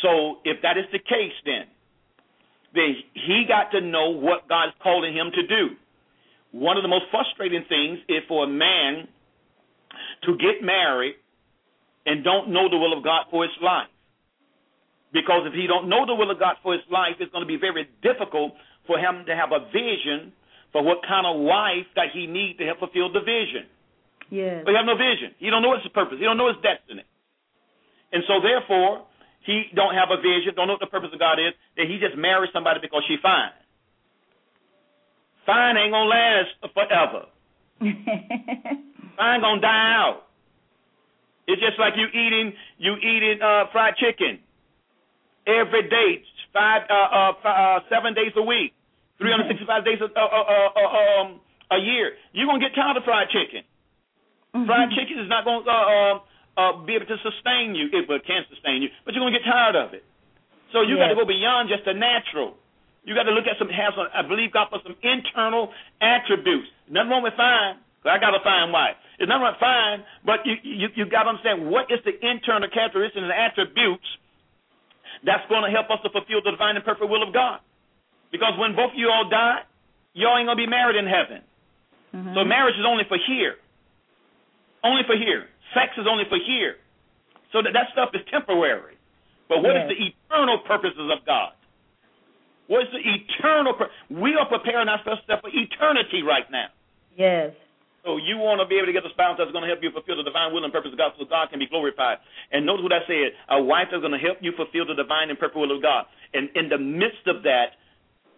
So 0.02 0.40
if 0.46 0.62
that 0.62 0.78
is 0.78 0.86
the 0.92 1.00
case, 1.00 1.36
then 1.46 1.68
then 2.74 2.96
he 3.14 3.46
got 3.48 3.72
to 3.72 3.80
know 3.80 4.10
what 4.10 4.50
God 4.50 4.68
is 4.68 4.74
calling 4.84 5.16
him 5.16 5.32
to 5.34 5.48
do. 5.48 5.76
One 6.52 6.78
of 6.78 6.84
the 6.84 6.90
most 6.90 7.06
frustrating 7.10 7.64
things 7.68 8.00
is 8.10 8.24
for 8.28 8.44
a 8.44 8.48
man 8.48 9.08
to 10.24 10.38
get 10.38 10.62
married 10.62 11.16
and 12.06 12.24
don't 12.24 12.50
know 12.50 12.70
the 12.70 12.78
will 12.78 12.96
of 12.96 13.04
God 13.04 13.26
for 13.30 13.44
his 13.44 13.54
life. 13.62 13.90
Because 15.14 15.48
if 15.48 15.54
he 15.54 15.66
don't 15.66 15.88
know 15.88 16.06
the 16.06 16.14
will 16.14 16.30
of 16.30 16.40
God 16.40 16.58
for 16.62 16.74
his 16.74 16.84
life, 16.92 17.16
it's 17.20 17.32
going 17.32 17.44
to 17.44 17.48
be 17.48 17.58
very 17.58 17.88
difficult 18.04 18.54
for 18.86 19.00
him 19.00 19.24
to 19.26 19.34
have 19.36 19.52
a 19.52 19.66
vision 19.72 20.34
for 20.72 20.84
what 20.84 21.00
kind 21.08 21.26
of 21.26 21.40
wife 21.40 21.88
that 21.96 22.12
he 22.14 22.28
needs 22.28 22.60
to 22.60 22.66
help 22.66 22.80
fulfill 22.80 23.08
the 23.12 23.24
vision. 23.24 23.66
Yes. 24.30 24.62
But 24.66 24.72
he 24.72 24.78
have 24.78 24.86
no 24.86 25.00
vision. 25.00 25.32
He 25.40 25.50
don't 25.50 25.64
know 25.64 25.74
his 25.74 25.88
purpose. 25.94 26.20
He 26.20 26.26
don't 26.26 26.38
know 26.38 26.52
his 26.52 26.60
destiny. 26.60 27.08
And 28.12 28.24
so 28.28 28.44
therefore, 28.44 29.08
he 29.46 29.72
don't 29.74 29.94
have 29.94 30.10
a 30.12 30.18
vision, 30.18 30.54
don't 30.56 30.68
know 30.68 30.74
what 30.74 30.84
the 30.84 30.92
purpose 30.92 31.10
of 31.14 31.20
God 31.20 31.40
is, 31.40 31.54
then 31.78 31.88
he 31.88 31.98
just 32.00 32.18
marries 32.18 32.50
somebody 32.52 32.80
because 32.82 33.04
she 33.08 33.18
fine. 33.22 33.54
Fine 35.46 35.78
ain't 35.78 35.94
gonna 35.94 36.10
last 36.10 36.50
forever. 36.74 37.30
fine 39.16 39.42
gonna 39.42 39.62
die 39.62 39.94
out. 39.94 40.26
It's 41.48 41.62
just 41.62 41.78
like 41.78 41.94
you 41.96 42.08
eating 42.10 42.54
you 42.78 42.98
eating 42.98 43.42
uh, 43.42 43.70
fried 43.72 43.96
chicken 43.98 44.40
every 45.46 45.88
day, 45.90 46.26
five 46.54 46.84
uh, 46.90 46.94
uh, 46.94 47.32
five, 47.42 47.58
uh, 47.58 47.80
seven 47.90 48.14
days 48.14 48.34
a 48.36 48.42
week, 48.42 48.74
three 49.18 49.30
hundred 49.30 49.54
sixty-five 49.54 49.86
days 49.86 50.02
a, 50.02 50.10
uh, 50.10 50.18
uh, 50.18 50.46
uh, 50.46 50.70
uh, 50.74 51.22
um, 51.22 51.28
a 51.72 51.78
year. 51.78 52.18
You're 52.34 52.48
gonna 52.48 52.60
get 52.60 52.74
tired 52.74 52.98
of 52.98 53.06
fried 53.06 53.30
chicken. 53.30 53.62
Mm-hmm. 54.56 54.66
Fried 54.66 54.90
chicken 54.98 55.22
is 55.22 55.30
not 55.30 55.46
gonna 55.46 55.66
uh, 55.70 55.86
uh, 55.86 56.16
uh, 56.58 56.72
be 56.86 56.96
able 56.98 57.06
to 57.06 57.18
sustain 57.22 57.78
you. 57.78 57.94
It 57.94 58.10
can 58.26 58.42
sustain 58.50 58.82
you, 58.82 58.90
but 59.06 59.14
you're 59.14 59.22
gonna 59.22 59.38
get 59.38 59.46
tired 59.46 59.78
of 59.78 59.94
it. 59.94 60.04
So 60.74 60.82
you 60.82 60.98
got 60.98 61.08
to 61.08 61.16
go 61.16 61.24
beyond 61.24 61.70
just 61.70 61.86
the 61.86 61.94
natural. 61.94 62.58
You 63.06 63.14
got 63.14 63.24
to 63.24 63.32
look 63.32 63.46
at 63.46 63.56
some 63.56 63.70
have 63.70 63.94
some. 63.96 64.10
I 64.12 64.28
believe 64.28 64.52
God 64.52 64.68
put 64.74 64.82
some 64.84 64.98
internal 65.00 65.72
attributes. 66.02 66.68
Nothing 66.90 67.16
wrong 67.16 67.24
with 67.24 67.38
fine. 67.38 67.80
I 68.06 68.20
got 68.20 68.32
to 68.32 68.44
find 68.44 68.72
wife. 68.72 68.96
It's 69.18 69.30
not 69.30 69.42
with 69.42 69.60
fine, 69.60 70.04
but 70.26 70.46
you 70.46 70.56
you 70.62 70.88
you 70.96 71.06
got 71.06 71.24
to 71.24 71.30
understand 71.30 71.70
what 71.70 71.90
is 71.90 72.00
the 72.06 72.14
internal 72.22 72.70
characteristics 72.70 73.18
and 73.22 73.32
attributes 73.32 74.06
that's 75.24 75.48
going 75.50 75.64
to 75.64 75.72
help 75.72 75.90
us 75.90 76.00
to 76.04 76.10
fulfill 76.10 76.42
the 76.44 76.52
divine 76.52 76.76
and 76.76 76.86
perfect 76.86 77.10
will 77.10 77.24
of 77.24 77.34
God. 77.34 77.60
Because 78.32 78.54
when 78.60 78.76
both 78.76 78.92
of 78.92 79.00
you 79.00 79.10
all 79.10 79.30
die, 79.30 79.64
y'all 80.14 80.38
ain't 80.38 80.48
gonna 80.48 80.58
be 80.60 80.68
married 80.68 80.98
in 80.98 81.08
heaven. 81.08 81.42
Mhm. 82.14 82.36
So 82.36 82.44
marriage 82.44 82.76
is 82.78 82.86
only 82.86 83.06
for 83.06 83.18
here. 83.18 83.58
Only 84.84 85.04
for 85.04 85.16
here. 85.16 85.50
Sex 85.74 85.98
is 85.98 86.06
only 86.06 86.26
for 86.26 86.38
here. 86.38 86.78
So 87.52 87.62
that 87.62 87.74
that 87.74 87.92
stuff 87.92 88.14
is 88.14 88.22
temporary. 88.30 88.98
But 89.48 89.64
what 89.64 89.76
is 89.78 89.90
Yes. 89.90 89.98
the 89.98 90.14
eternal 90.14 90.60
purposes 90.60 91.10
of 91.10 91.24
God? 91.26 91.54
What 92.68 92.84
is 92.84 92.92
the 92.92 93.00
eternal? 93.00 93.74
Pur- 93.74 93.92
we 94.10 94.36
are 94.36 94.46
preparing 94.46 94.90
ourselves 94.90 95.22
for 95.26 95.40
eternity 95.46 96.24
right 96.24 96.50
now. 96.50 96.70
Yes. 97.16 97.54
So 98.06 98.22
you 98.22 98.38
want 98.38 98.62
to 98.62 98.70
be 98.70 98.78
able 98.78 98.86
to 98.86 98.94
get 98.94 99.02
a 99.02 99.10
spouse 99.10 99.42
that's 99.42 99.50
going 99.50 99.66
to 99.66 99.72
help 99.72 99.82
you 99.82 99.90
fulfill 99.90 100.22
the 100.22 100.28
divine 100.30 100.54
will 100.54 100.62
and 100.62 100.70
purpose 100.70 100.94
of 100.94 100.98
God 101.02 101.18
so 101.18 101.26
God 101.26 101.50
can 101.50 101.58
be 101.58 101.66
glorified. 101.66 102.22
And 102.54 102.62
notice 102.62 102.86
what 102.86 102.94
I 102.94 103.02
said, 103.10 103.34
a 103.50 103.58
wife 103.58 103.90
that's 103.90 104.06
going 104.06 104.14
to 104.14 104.22
help 104.22 104.46
you 104.46 104.54
fulfill 104.54 104.86
the 104.86 104.94
divine 104.94 105.34
and 105.34 105.42
perfect 105.42 105.58
will 105.58 105.74
of 105.74 105.82
God. 105.82 106.06
And 106.30 106.54
in 106.54 106.70
the 106.70 106.78
midst 106.78 107.26
of 107.26 107.42
that, 107.50 107.82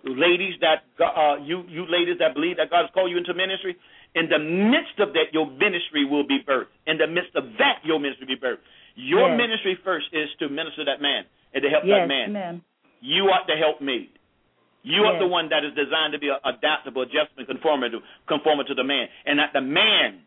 ladies 0.08 0.56
that 0.63 0.88
uh, 1.03 1.43
you 1.43 1.67
you 1.67 1.84
ladies 1.84 2.15
that 2.23 2.32
believe 2.32 2.63
that 2.63 2.71
God 2.71 2.88
has 2.88 2.91
called 2.95 3.12
you 3.12 3.19
into 3.19 3.36
ministry, 3.36 3.75
in 4.15 4.32
the 4.32 4.39
midst 4.39 5.03
of 5.03 5.12
that, 5.19 5.36
your 5.36 5.51
ministry 5.51 6.08
will 6.08 6.23
be 6.23 6.39
birthed. 6.47 6.71
In 6.88 6.95
the 6.95 7.12
midst 7.12 7.36
of 7.36 7.43
that, 7.60 7.84
your 7.84 7.99
ministry 7.99 8.23
will 8.23 8.39
be 8.39 8.41
birthed. 8.41 8.63
Your 8.95 9.27
Yes. 9.27 9.38
ministry 9.38 9.75
first 9.84 10.08
is 10.15 10.32
to 10.39 10.47
minister 10.47 10.86
that 10.86 11.01
man 11.03 11.27
and 11.53 11.62
to 11.62 11.69
help 11.69 11.84
Yes, 11.84 12.01
that 12.01 12.08
man. 12.08 12.32
ma'am. 12.32 12.62
You 13.01 13.30
ought 13.30 13.45
to 13.47 13.56
help 13.60 13.84
helpmate. 13.84 14.16
You 14.84 15.04
are 15.04 15.20
the 15.20 15.28
one 15.28 15.50
that 15.50 15.66
is 15.66 15.76
designed 15.76 16.13
to 16.13 16.20
be 16.20 16.32
adaptable, 16.32 17.04
adjustment, 17.04 17.48
conforming 17.48 17.92
to 17.92 18.00
conforming 18.28 18.68
to 18.68 18.76
the 18.76 18.84
man, 18.84 19.08
and 19.26 19.40
that 19.40 19.52
the 19.52 19.62
man 19.62 20.24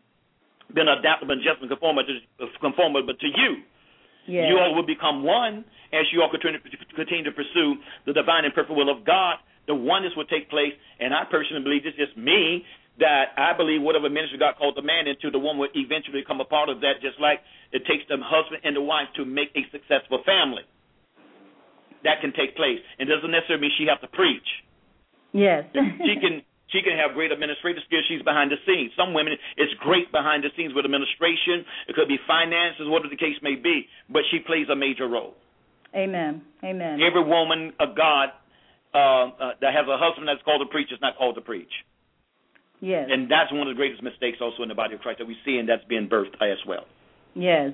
been 0.73 0.87
adaptable, 0.87 1.33
adjustment, 1.33 1.71
conforming 1.71 2.05
to 2.05 2.45
uh, 2.45 2.49
conforming 2.59 3.07
to 3.07 3.27
you. 3.27 3.63
Yes. 4.27 4.47
You 4.49 4.59
all 4.61 4.75
will 4.75 4.85
become 4.85 5.23
one 5.23 5.65
as 5.91 6.05
you 6.13 6.21
all 6.21 6.29
continue, 6.29 6.59
continue 6.95 7.25
to 7.25 7.33
pursue 7.33 7.75
the 8.05 8.13
divine 8.13 8.45
and 8.45 8.53
perfect 8.53 8.77
will 8.77 8.91
of 8.91 9.03
God. 9.03 9.41
The 9.67 9.75
oneness 9.75 10.13
will 10.15 10.29
take 10.29 10.49
place, 10.49 10.73
and 10.99 11.13
I 11.13 11.25
personally 11.29 11.63
believe 11.63 11.85
it's 11.85 11.97
just 11.97 12.17
me 12.17 12.65
that 12.99 13.33
I 13.37 13.55
believe 13.55 13.81
whatever 13.81 14.09
ministry 14.09 14.37
God 14.37 14.55
called 14.57 14.75
the 14.77 14.85
man 14.85 15.07
into, 15.07 15.31
the 15.31 15.39
woman 15.39 15.59
will 15.59 15.73
eventually 15.73 16.21
become 16.21 16.41
a 16.41 16.45
part 16.45 16.69
of 16.69 16.81
that. 16.81 17.01
Just 17.01 17.19
like 17.19 17.39
it 17.71 17.85
takes 17.85 18.03
the 18.09 18.17
husband 18.21 18.61
and 18.63 18.75
the 18.75 18.81
wife 18.81 19.09
to 19.15 19.25
make 19.25 19.49
a 19.55 19.63
successful 19.71 20.21
family, 20.25 20.63
that 22.03 22.21
can 22.21 22.33
take 22.33 22.55
place. 22.55 22.79
It 22.99 23.05
doesn't 23.05 23.31
necessarily 23.31 23.61
mean 23.69 23.71
she 23.77 23.87
has 23.87 23.99
to 24.01 24.07
preach 24.07 24.47
Yes. 25.33 25.63
she 25.73 26.15
can 26.19 26.41
she 26.71 26.81
can 26.81 26.95
have 26.95 27.13
great 27.15 27.31
administrative 27.31 27.83
skills. 27.87 28.03
She's 28.07 28.21
behind 28.23 28.51
the 28.51 28.55
scenes. 28.65 28.91
Some 28.95 29.13
women, 29.13 29.33
it's 29.57 29.73
great 29.83 30.11
behind 30.11 30.43
the 30.43 30.49
scenes 30.55 30.73
with 30.73 30.85
administration. 30.85 31.67
It 31.87 31.95
could 31.95 32.07
be 32.07 32.17
finances, 32.25 32.87
whatever 32.87 33.09
the 33.11 33.19
case 33.19 33.35
may 33.43 33.55
be. 33.55 33.87
But 34.09 34.23
she 34.31 34.39
plays 34.39 34.67
a 34.71 34.75
major 34.75 35.07
role. 35.07 35.35
Amen. 35.93 36.41
Amen. 36.63 37.01
Every 37.03 37.23
woman 37.23 37.73
of 37.79 37.95
God 37.95 38.29
uh, 38.95 38.97
uh, 38.97 39.51
that 39.59 39.73
has 39.75 39.83
a 39.87 39.99
husband 39.99 40.27
that's 40.27 40.41
called 40.43 40.63
to 40.63 40.71
preach 40.71 40.91
is 40.91 40.99
not 41.01 41.17
called 41.17 41.35
to 41.35 41.41
preach, 41.41 41.71
Yes. 42.79 43.07
and 43.11 43.29
that's 43.29 43.51
one 43.51 43.67
of 43.67 43.67
the 43.67 43.75
greatest 43.75 44.01
mistakes 44.03 44.39
also 44.41 44.63
in 44.63 44.69
the 44.69 44.75
body 44.75 44.95
of 44.95 45.01
Christ 45.01 45.19
that 45.19 45.27
we 45.27 45.35
see, 45.45 45.57
and 45.57 45.67
that's 45.67 45.83
being 45.91 46.07
birthed 46.07 46.35
as 46.41 46.59
well. 46.67 46.85
Yes. 47.35 47.71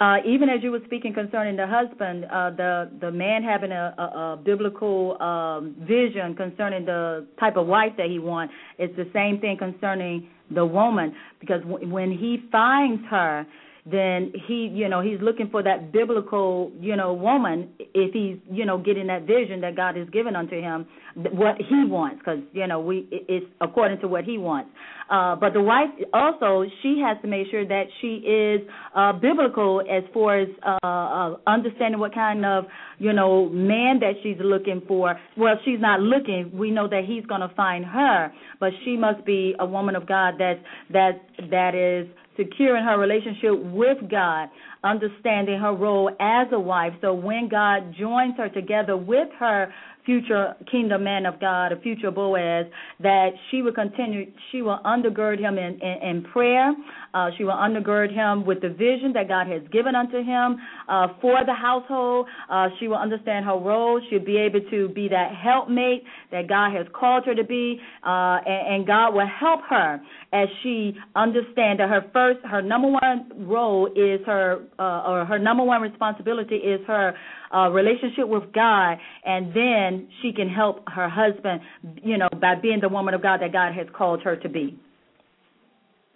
Uh, 0.00 0.16
even 0.26 0.48
as 0.48 0.62
you 0.62 0.70
were 0.70 0.80
speaking 0.84 1.12
concerning 1.12 1.56
the 1.56 1.66
husband, 1.66 2.24
uh, 2.26 2.50
the 2.50 2.90
the 3.00 3.10
man 3.10 3.42
having 3.42 3.72
a, 3.72 3.94
a, 3.98 4.02
a 4.02 4.36
biblical 4.44 5.20
um, 5.20 5.74
vision 5.80 6.34
concerning 6.34 6.84
the 6.84 7.26
type 7.40 7.56
of 7.56 7.66
wife 7.66 7.92
that 7.96 8.06
he 8.06 8.18
wants, 8.18 8.52
it's 8.78 8.94
the 8.96 9.08
same 9.12 9.40
thing 9.40 9.56
concerning 9.56 10.28
the 10.54 10.64
woman. 10.64 11.14
Because 11.40 11.62
w- 11.62 11.88
when 11.88 12.10
he 12.10 12.44
finds 12.50 13.02
her, 13.10 13.46
then 13.86 14.32
he 14.46 14.70
you 14.72 14.88
know 14.88 15.00
he's 15.00 15.20
looking 15.20 15.48
for 15.50 15.62
that 15.62 15.92
biblical 15.92 16.70
you 16.80 16.96
know 16.96 17.12
woman 17.12 17.68
if 17.78 18.12
he's 18.12 18.36
you 18.50 18.64
know 18.66 18.78
getting 18.78 19.06
that 19.06 19.22
vision 19.22 19.60
that 19.62 19.76
God 19.76 19.96
has 19.96 20.08
given 20.10 20.36
unto 20.36 20.60
him 20.60 20.86
what 21.14 21.56
he 21.58 21.84
wants 21.84 22.18
because 22.18 22.40
you 22.52 22.66
know 22.66 22.80
we 22.80 23.06
it- 23.10 23.24
it's 23.28 23.46
according 23.60 23.98
to 24.00 24.08
what 24.08 24.24
he 24.24 24.38
wants. 24.38 24.70
Uh 25.10 25.36
but 25.36 25.52
the 25.52 25.60
wife 25.60 25.88
also 26.12 26.64
she 26.82 27.00
has 27.04 27.16
to 27.22 27.28
make 27.28 27.46
sure 27.50 27.66
that 27.66 27.84
she 28.00 28.16
is 28.16 28.60
uh 28.94 29.12
biblical 29.12 29.80
as 29.90 30.02
far 30.12 30.38
as 30.40 30.48
uh, 30.62 30.78
uh 30.84 31.36
understanding 31.46 31.98
what 32.00 32.14
kind 32.14 32.44
of 32.44 32.64
you 32.98 33.12
know 33.12 33.48
man 33.48 34.00
that 34.00 34.14
she's 34.22 34.36
looking 34.40 34.82
for. 34.86 35.18
Well 35.36 35.54
she's 35.64 35.80
not 35.80 36.00
looking 36.00 36.50
we 36.56 36.70
know 36.70 36.88
that 36.88 37.04
he's 37.06 37.24
going 37.26 37.40
to 37.40 37.52
find 37.54 37.84
her 37.84 38.32
but 38.60 38.70
she 38.84 38.96
must 38.96 39.24
be 39.24 39.54
a 39.58 39.66
woman 39.66 39.96
of 39.96 40.06
God 40.06 40.34
that 40.38 40.60
that 40.92 41.22
that 41.50 41.74
is 41.74 42.06
secure 42.38 42.76
in 42.76 42.84
her 42.84 42.98
relationship 42.98 43.52
with 43.72 43.98
God, 44.10 44.48
understanding 44.84 45.58
her 45.58 45.74
role 45.74 46.10
as 46.20 46.46
a 46.52 46.60
wife. 46.60 46.92
So 47.00 47.12
when 47.12 47.48
God 47.50 47.94
joins 47.98 48.36
her 48.36 48.48
together 48.48 48.96
with 48.96 49.28
her 49.38 49.72
future 50.08 50.54
kingdom 50.70 51.04
man 51.04 51.26
of 51.26 51.38
God, 51.38 51.70
a 51.70 51.78
future 51.80 52.10
Boaz, 52.10 52.64
that 53.00 53.28
she 53.50 53.60
will 53.60 53.74
continue, 53.74 54.32
she 54.50 54.62
will 54.62 54.78
undergird 54.82 55.38
him 55.38 55.58
in, 55.58 55.78
in, 55.82 56.08
in 56.08 56.24
prayer. 56.32 56.72
Uh, 57.12 57.28
she 57.36 57.44
will 57.44 57.52
undergird 57.52 58.10
him 58.10 58.46
with 58.46 58.62
the 58.62 58.70
vision 58.70 59.12
that 59.12 59.28
God 59.28 59.46
has 59.48 59.60
given 59.70 59.94
unto 59.94 60.16
him 60.24 60.56
uh, 60.88 61.08
for 61.20 61.44
the 61.44 61.52
household. 61.52 62.26
Uh, 62.48 62.68
she 62.80 62.88
will 62.88 62.96
understand 62.96 63.44
her 63.44 63.58
role. 63.58 64.00
She'll 64.08 64.24
be 64.24 64.38
able 64.38 64.60
to 64.70 64.88
be 64.88 65.08
that 65.08 65.34
helpmate 65.34 66.04
that 66.32 66.48
God 66.48 66.74
has 66.74 66.86
called 66.98 67.26
her 67.26 67.34
to 67.34 67.44
be, 67.44 67.78
uh, 68.02 68.38
and, 68.46 68.76
and 68.76 68.86
God 68.86 69.12
will 69.12 69.28
help 69.28 69.60
her 69.68 70.00
as 70.32 70.48
she 70.62 70.94
understands 71.16 71.78
that 71.78 71.88
her 71.88 72.04
first, 72.12 72.40
her 72.44 72.60
number 72.60 72.88
one 72.88 73.48
role 73.48 73.86
is 73.86 74.20
her, 74.26 74.62
uh, 74.78 75.02
or 75.06 75.24
her 75.24 75.38
number 75.38 75.64
one 75.64 75.80
responsibility 75.80 76.56
is 76.56 76.80
her 76.86 77.14
uh, 77.54 77.70
relationship 77.70 78.28
with 78.28 78.52
God, 78.52 78.98
and 79.24 79.54
then 79.54 80.08
she 80.20 80.32
can 80.32 80.48
help 80.48 80.82
her 80.88 81.08
husband, 81.08 81.60
you 82.02 82.18
know, 82.18 82.28
by 82.40 82.54
being 82.60 82.80
the 82.80 82.88
woman 82.88 83.14
of 83.14 83.22
God 83.22 83.40
that 83.40 83.52
God 83.52 83.74
has 83.74 83.86
called 83.96 84.22
her 84.22 84.36
to 84.36 84.48
be. 84.48 84.78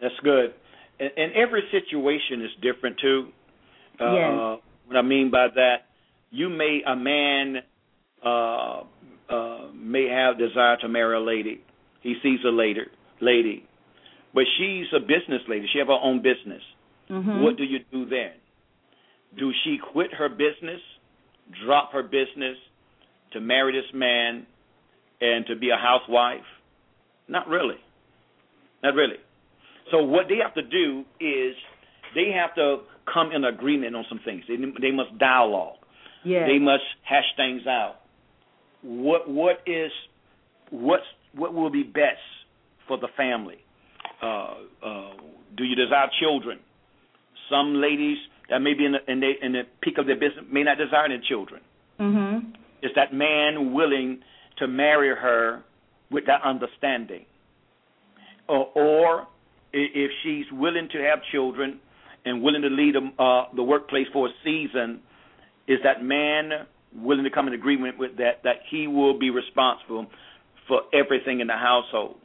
That's 0.01 0.15
good. 0.23 0.53
And, 1.01 1.11
and 1.17 1.33
every 1.33 1.63
situation 1.71 2.43
is 2.43 2.51
different 2.61 2.97
too. 3.01 3.29
Uh, 3.99 4.15
yes. 4.15 4.61
What 4.87 4.97
I 4.97 5.03
mean 5.03 5.31
by 5.31 5.47
that, 5.55 5.77
you 6.31 6.51
may 6.51 6.81
a 6.87 6.97
man 6.97 7.57
uh, 8.25 8.83
uh, 9.33 9.73
may 9.75 10.09
have 10.09 10.39
desire 10.39 10.77
to 10.83 10.89
marry 10.89 11.17
a 11.17 11.21
lady. 11.21 11.63
He 12.03 12.17
sees 12.23 12.41
a 12.47 12.51
later 12.51 12.89
lady, 13.21 13.65
but 14.35 14.45
she's 14.59 14.87
a 14.95 15.01
business 15.01 15.43
lady. 15.49 15.67
She 15.73 15.79
have 15.79 15.89
her 15.89 15.99
own 16.03 16.23
business. 16.23 16.63
Mm-hmm. 17.11 17.43
What 17.43 17.57
do 17.57 17.65
you 17.65 17.81
do 17.91 18.09
then? 18.09 18.33
Do 19.39 19.53
she 19.65 19.79
quit 19.93 20.13
her 20.15 20.29
business, 20.29 20.81
drop 21.65 21.93
her 21.93 22.03
business 22.03 22.57
to 23.33 23.41
marry 23.41 23.73
this 23.73 23.91
man 23.95 24.47
and 25.21 25.47
to 25.47 25.57
be 25.57 25.71
a 25.71 25.77
housewife? 25.77 26.45
Not 27.29 27.49
really. 27.49 27.77
Not 28.83 28.95
really. 28.95 29.17
So 29.91 30.03
what 30.03 30.27
they 30.29 30.37
have 30.43 30.55
to 30.55 30.63
do 30.63 31.05
is 31.21 31.55
they 32.15 32.33
have 32.35 32.55
to 32.57 32.79
come 33.13 33.33
in 33.33 33.45
agreement 33.45 33.97
on 33.97 34.05
some 34.09 34.21
things. 34.25 34.45
They 34.49 34.57
they 34.57 34.91
must 34.91 35.19
dialogue. 35.19 35.77
Yes. 36.25 36.49
They 36.49 36.59
must 36.59 36.85
hash 37.03 37.25
things 37.37 37.67
out. 37.67 37.97
What 38.83 39.29
what 39.29 39.61
is 39.67 39.91
what's 40.71 41.05
what 41.35 41.55
will 41.55 41.71
be 41.71 41.83
best 41.83 42.23
for 42.87 42.99
the 42.99 43.09
family? 43.17 43.62
Uh, 44.23 44.55
uh, 44.85 45.11
do 45.57 45.65
you 45.65 45.75
desire 45.75 46.09
children? 46.21 46.61
Some 47.51 47.81
ladies 47.81 48.19
that 48.49 48.61
may 48.61 48.75
be 48.75 48.85
in 48.85 48.93
the 48.93 49.11
in 49.11 49.21
the, 49.21 49.33
in 49.43 49.53
the 49.53 49.63
peak 49.83 49.99
of 49.99 50.07
their 50.07 50.15
business 50.15 50.45
may 50.51 50.63
not 50.63 50.79
desire 50.79 51.07
any 51.07 51.21
children. 51.29 51.61
Mm-hmm. 51.99 52.49
Is 52.83 52.93
that 52.97 53.13
man 53.13 53.73
willing 53.73 54.21
to 54.59 54.69
marry 54.69 55.09
her 55.09 55.63
with 56.11 56.27
that 56.27 56.43
understanding? 56.45 57.25
Or, 58.49 58.67
or 58.75 59.27
if 59.73 60.11
she's 60.23 60.47
willing 60.53 60.89
to 60.93 60.99
have 60.99 61.21
children 61.31 61.81
and 62.25 62.43
willing 62.43 62.63
to 62.63 62.69
lead 62.69 62.95
uh, 62.97 63.45
the 63.55 63.63
workplace 63.63 64.07
for 64.13 64.29
a 64.29 64.31
season, 64.45 65.01
is 65.67 65.79
that 65.85 66.03
man 66.03 66.67
willing 66.95 67.25
to 67.25 67.31
come 67.31 67.47
in 67.47 67.55
agreement 67.55 67.99
with 67.99 68.17
that 68.19 68.43
that 68.45 68.57
he 68.71 68.87
will 68.87 69.19
be 69.19 69.31
responsible 69.31 70.07
for 70.69 70.83
everything 70.93 71.41
in 71.41 71.47
the 71.47 71.55
household 71.57 72.17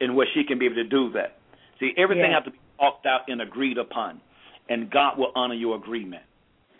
and 0.00 0.16
where 0.16 0.26
she 0.34 0.44
can 0.44 0.58
be 0.58 0.66
able 0.66 0.76
to 0.76 0.84
do 0.84 1.12
that. 1.12 1.38
See, 1.78 1.92
everything 1.96 2.30
yes. 2.30 2.42
has 2.42 2.44
to 2.44 2.50
be 2.52 2.58
talked 2.78 3.06
out 3.06 3.22
and 3.28 3.40
agreed 3.40 3.78
upon, 3.78 4.20
and 4.68 4.90
God 4.90 5.18
will 5.18 5.32
honor 5.34 5.54
your 5.54 5.76
agreement. 5.76 6.22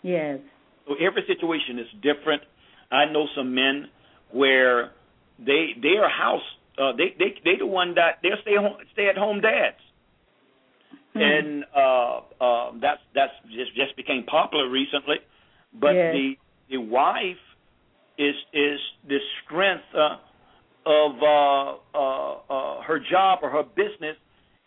Yes. 0.01 0.39
So 0.87 0.95
every 0.95 1.23
situation 1.27 1.79
is 1.79 1.87
different. 2.01 2.41
I 2.91 3.05
know 3.05 3.27
some 3.35 3.53
men 3.55 3.87
where 4.31 4.91
they 5.39 5.69
they 5.81 5.97
are 5.97 6.09
house 6.09 6.41
uh, 6.77 6.91
they 6.93 7.15
they 7.17 7.35
they 7.43 7.57
the 7.57 7.65
one 7.65 7.95
that 7.95 8.19
they're 8.21 8.37
stay 8.41 8.55
home 8.55 8.77
stay 8.93 9.07
at 9.07 9.17
home 9.17 9.41
dads, 9.41 9.77
Hmm. 11.13 11.21
and 11.21 11.65
uh, 11.75 12.21
uh, 12.39 12.71
that's 12.81 13.01
that's 13.13 13.33
just 13.49 13.75
just 13.75 13.95
became 13.97 14.23
popular 14.23 14.69
recently. 14.69 15.17
But 15.73 15.93
Yes. 15.93 16.13
the 16.13 16.37
the 16.69 16.77
wife 16.77 17.43
is 18.17 18.35
is 18.53 18.79
the 19.07 19.19
strength 19.43 19.83
uh, 19.93 20.17
of 20.85 21.11
uh, 21.21 21.97
uh, 21.97 22.33
uh, 22.49 22.81
her 22.81 22.99
job 23.11 23.39
or 23.43 23.49
her 23.49 23.63
business 23.63 24.17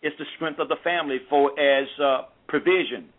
is 0.01 0.13
the 0.17 0.25
strength 0.35 0.59
of 0.59 0.67
the 0.69 0.77
family 0.83 1.17
for 1.29 1.57
as 1.59 1.87
uh, 2.01 2.21
provision. 2.47 3.09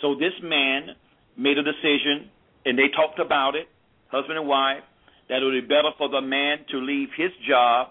So 0.00 0.14
this 0.14 0.32
man 0.42 0.88
made 1.36 1.58
a 1.58 1.62
decision, 1.62 2.30
and 2.64 2.78
they 2.78 2.88
talked 2.94 3.18
about 3.18 3.54
it, 3.54 3.68
husband 4.08 4.38
and 4.38 4.48
wife, 4.48 4.82
that 5.28 5.42
it 5.42 5.44
would 5.44 5.52
be 5.52 5.66
better 5.66 5.90
for 5.98 6.08
the 6.08 6.20
man 6.20 6.58
to 6.70 6.78
leave 6.78 7.08
his 7.16 7.30
job 7.48 7.88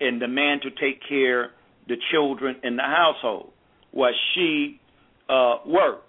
and 0.00 0.20
the 0.20 0.28
man 0.28 0.60
to 0.62 0.70
take 0.70 1.00
care 1.08 1.50
the 1.88 1.96
children 2.10 2.56
in 2.62 2.76
the 2.76 2.82
household 2.82 3.52
while 3.90 4.12
she 4.34 4.80
uh, 5.28 5.56
worked. 5.66 6.06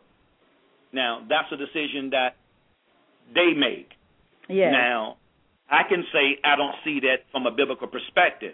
Now 0.91 1.25
that's 1.27 1.51
a 1.51 1.57
decision 1.57 2.11
that 2.11 2.35
they 3.33 3.53
make. 3.57 3.89
Yes. 4.49 4.71
Now, 4.71 5.17
I 5.73 5.81
can 5.89 6.03
say 6.13 6.37
I 6.43 6.55
don't 6.55 6.75
see 6.85 6.99
that 7.01 7.25
from 7.31 7.47
a 7.47 7.51
biblical 7.51 7.87
perspective, 7.87 8.53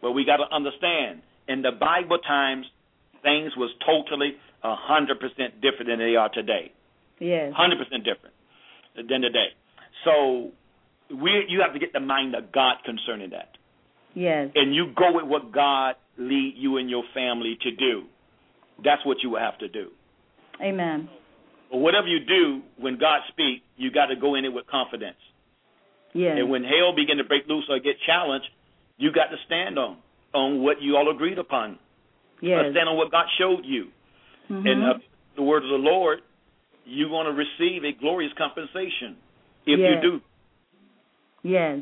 but 0.00 0.12
we 0.12 0.24
got 0.24 0.36
to 0.36 0.46
understand 0.54 1.22
in 1.48 1.62
the 1.62 1.72
Bible 1.72 2.18
times 2.18 2.64
things 3.22 3.50
was 3.56 3.70
totally 3.84 4.34
a 4.62 4.76
hundred 4.76 5.18
percent 5.18 5.60
different 5.60 5.88
than 5.88 5.98
they 5.98 6.14
are 6.14 6.28
today. 6.28 6.70
Yes. 7.18 7.52
Hundred 7.56 7.78
percent 7.82 8.04
different 8.04 8.36
than 8.94 9.20
today. 9.20 9.48
So 10.04 10.52
we 11.10 11.44
you 11.48 11.60
have 11.60 11.72
to 11.72 11.80
get 11.80 11.92
the 11.92 12.00
mind 12.00 12.36
of 12.36 12.52
God 12.52 12.76
concerning 12.84 13.30
that, 13.30 13.58
Yes. 14.14 14.50
and 14.54 14.72
you 14.72 14.92
go 14.94 15.10
with 15.12 15.26
what 15.26 15.50
God 15.50 15.96
lead 16.18 16.54
you 16.56 16.76
and 16.76 16.88
your 16.88 17.02
family 17.14 17.58
to 17.62 17.70
do. 17.72 18.04
That's 18.84 19.04
what 19.04 19.18
you 19.24 19.30
will 19.30 19.40
have 19.40 19.58
to 19.58 19.68
do. 19.68 19.90
Amen. 20.62 21.08
But 21.70 21.78
whatever 21.78 22.06
you 22.06 22.20
do, 22.20 22.62
when 22.78 22.96
God 22.96 23.20
speaks, 23.28 23.64
you 23.76 23.90
got 23.90 24.06
to 24.06 24.16
go 24.16 24.36
in 24.36 24.44
it 24.44 24.52
with 24.52 24.66
confidence. 24.68 25.18
And 26.40 26.50
when 26.50 26.64
hell 26.64 26.94
begin 26.94 27.18
to 27.18 27.24
break 27.24 27.46
loose 27.48 27.64
or 27.68 27.78
get 27.78 27.96
challenged, 28.06 28.48
you 28.96 29.12
got 29.12 29.26
to 29.30 29.36
stand 29.46 29.78
on 29.78 29.98
on 30.34 30.62
what 30.62 30.80
you 30.82 30.96
all 30.96 31.10
agreed 31.10 31.38
upon. 31.38 31.78
yes. 32.40 32.66
Uh, 32.66 32.70
stand 32.72 32.88
on 32.88 32.96
what 32.96 33.10
God 33.10 33.26
showed 33.38 33.64
you. 33.64 33.88
Mhm. 34.50 34.68
And 34.68 34.84
uh, 34.84 34.94
the 35.36 35.42
word 35.42 35.62
of 35.64 35.70
the 35.70 35.76
Lord, 35.76 36.20
you're 36.84 37.08
going 37.08 37.26
to 37.26 37.32
receive 37.32 37.84
a 37.84 37.92
glorious 37.92 38.32
compensation 38.38 39.16
if 39.66 39.78
Yes. 39.78 40.02
you 40.02 40.10
do. 40.10 40.20
Yes. 41.42 41.80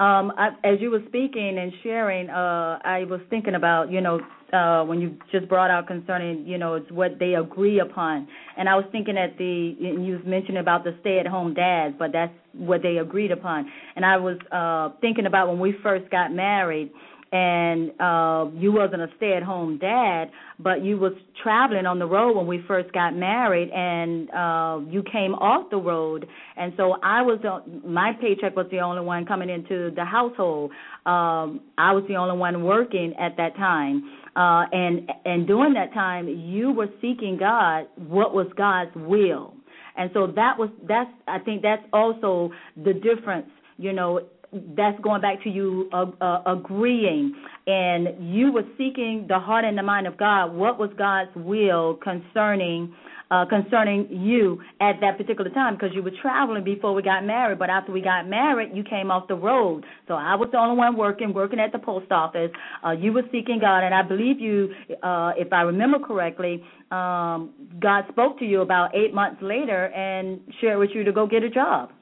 Um, 0.00 0.32
I, 0.38 0.48
as 0.64 0.80
you 0.80 0.90
were 0.90 1.02
speaking 1.08 1.58
and 1.58 1.70
sharing, 1.82 2.30
uh, 2.30 2.78
I 2.82 3.04
was 3.04 3.20
thinking 3.28 3.54
about, 3.54 3.92
you 3.92 4.00
know, 4.00 4.18
uh, 4.50 4.82
when 4.84 4.98
you 4.98 5.14
just 5.30 5.46
brought 5.46 5.70
out 5.70 5.86
concerning, 5.86 6.46
you 6.46 6.56
know, 6.56 6.74
it's 6.74 6.90
what 6.90 7.18
they 7.18 7.34
agree 7.34 7.80
upon. 7.80 8.26
And 8.56 8.66
I 8.66 8.76
was 8.76 8.86
thinking 8.92 9.18
at 9.18 9.36
the, 9.36 9.76
you 9.78 10.18
mentioned 10.24 10.56
about 10.56 10.84
the 10.84 10.96
stay-at-home 11.00 11.52
dads, 11.52 11.96
but 11.98 12.12
that's 12.12 12.32
what 12.54 12.80
they 12.82 12.96
agreed 12.96 13.30
upon. 13.30 13.70
And 13.94 14.06
I 14.06 14.16
was 14.16 14.38
uh, 14.50 14.98
thinking 15.02 15.26
about 15.26 15.48
when 15.48 15.60
we 15.60 15.74
first 15.82 16.10
got 16.10 16.32
married, 16.32 16.90
and 17.32 17.90
uh 18.00 18.46
you 18.54 18.72
wasn't 18.72 19.00
a 19.00 19.08
stay 19.16 19.34
at 19.34 19.42
home 19.42 19.78
dad 19.78 20.30
but 20.62 20.84
you 20.84 20.98
was 20.98 21.12
traveling 21.42 21.86
on 21.86 21.98
the 21.98 22.06
road 22.06 22.36
when 22.36 22.46
we 22.46 22.62
first 22.66 22.92
got 22.92 23.14
married 23.14 23.70
and 23.70 24.28
uh 24.30 24.78
you 24.90 25.02
came 25.10 25.34
off 25.34 25.70
the 25.70 25.76
road. 25.76 26.26
And 26.56 26.72
so 26.76 26.96
I 27.02 27.22
was 27.22 27.38
the, 27.42 27.62
my 27.86 28.12
paycheck 28.20 28.56
was 28.56 28.66
the 28.70 28.80
only 28.80 29.02
one 29.02 29.24
coming 29.24 29.48
into 29.48 29.90
the 29.94 30.04
household. 30.04 30.70
Um 31.06 31.60
I 31.78 31.92
was 31.92 32.04
the 32.08 32.16
only 32.16 32.36
one 32.36 32.62
working 32.64 33.14
at 33.18 33.36
that 33.36 33.56
time. 33.56 34.10
Uh 34.36 34.64
and 34.72 35.10
and 35.24 35.46
during 35.46 35.74
that 35.74 35.92
time 35.94 36.28
you 36.28 36.72
were 36.72 36.88
seeking 37.00 37.36
God 37.38 37.86
what 37.96 38.34
was 38.34 38.48
God's 38.56 38.94
will. 38.96 39.54
And 39.96 40.10
so 40.14 40.26
that 40.26 40.58
was 40.58 40.70
that's 40.86 41.10
I 41.26 41.38
think 41.38 41.62
that's 41.62 41.84
also 41.92 42.50
the 42.76 42.92
difference 42.92 43.48
you 43.78 43.92
know 43.92 44.20
that's 44.52 44.98
going 45.00 45.20
back 45.20 45.42
to 45.44 45.50
you 45.50 45.88
uh, 45.92 46.06
uh, 46.20 46.42
agreeing 46.46 47.34
and 47.66 48.34
you 48.34 48.52
were 48.52 48.64
seeking 48.76 49.26
the 49.28 49.38
heart 49.38 49.64
and 49.64 49.78
the 49.78 49.82
mind 49.82 50.06
of 50.06 50.16
God. 50.16 50.52
What 50.52 50.78
was 50.78 50.90
God's 50.98 51.30
will 51.36 51.94
concerning 52.02 52.94
uh, 53.30 53.44
concerning 53.46 54.08
you 54.10 54.60
at 54.80 54.94
that 55.00 55.16
particular 55.16 55.50
time? 55.50 55.74
Because 55.74 55.90
you 55.94 56.02
were 56.02 56.10
traveling 56.20 56.64
before 56.64 56.92
we 56.94 57.02
got 57.02 57.24
married, 57.24 57.60
but 57.60 57.70
after 57.70 57.92
we 57.92 58.00
got 58.00 58.28
married, 58.28 58.74
you 58.74 58.82
came 58.82 59.08
off 59.10 59.28
the 59.28 59.36
road. 59.36 59.84
So 60.08 60.14
I 60.14 60.34
was 60.34 60.48
the 60.50 60.58
only 60.58 60.76
one 60.76 60.96
working, 60.96 61.32
working 61.32 61.60
at 61.60 61.70
the 61.70 61.78
post 61.78 62.10
office. 62.10 62.50
Uh, 62.84 62.90
you 62.90 63.12
were 63.12 63.22
seeking 63.30 63.58
God, 63.60 63.84
and 63.84 63.94
I 63.94 64.02
believe 64.02 64.40
you, 64.40 64.70
uh, 65.04 65.30
if 65.36 65.52
I 65.52 65.62
remember 65.62 66.00
correctly, 66.00 66.64
um, 66.90 67.50
God 67.78 68.04
spoke 68.10 68.40
to 68.40 68.44
you 68.44 68.62
about 68.62 68.96
eight 68.96 69.14
months 69.14 69.40
later 69.42 69.86
and 69.86 70.40
shared 70.60 70.80
with 70.80 70.90
you 70.92 71.04
to 71.04 71.12
go 71.12 71.28
get 71.28 71.44
a 71.44 71.50
job. 71.50 71.92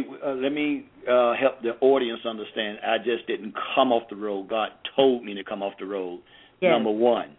Uh, 0.00 0.34
let 0.34 0.52
me 0.52 0.86
uh, 1.08 1.34
help 1.34 1.62
the 1.62 1.72
audience 1.80 2.20
understand. 2.24 2.78
I 2.86 2.98
just 2.98 3.26
didn't 3.26 3.54
come 3.74 3.92
off 3.92 4.04
the 4.10 4.16
road. 4.16 4.48
God 4.48 4.70
told 4.96 5.24
me 5.24 5.34
to 5.34 5.44
come 5.44 5.62
off 5.62 5.74
the 5.78 5.86
road. 5.86 6.20
Yes. 6.60 6.70
Number 6.70 6.90
one, 6.90 7.36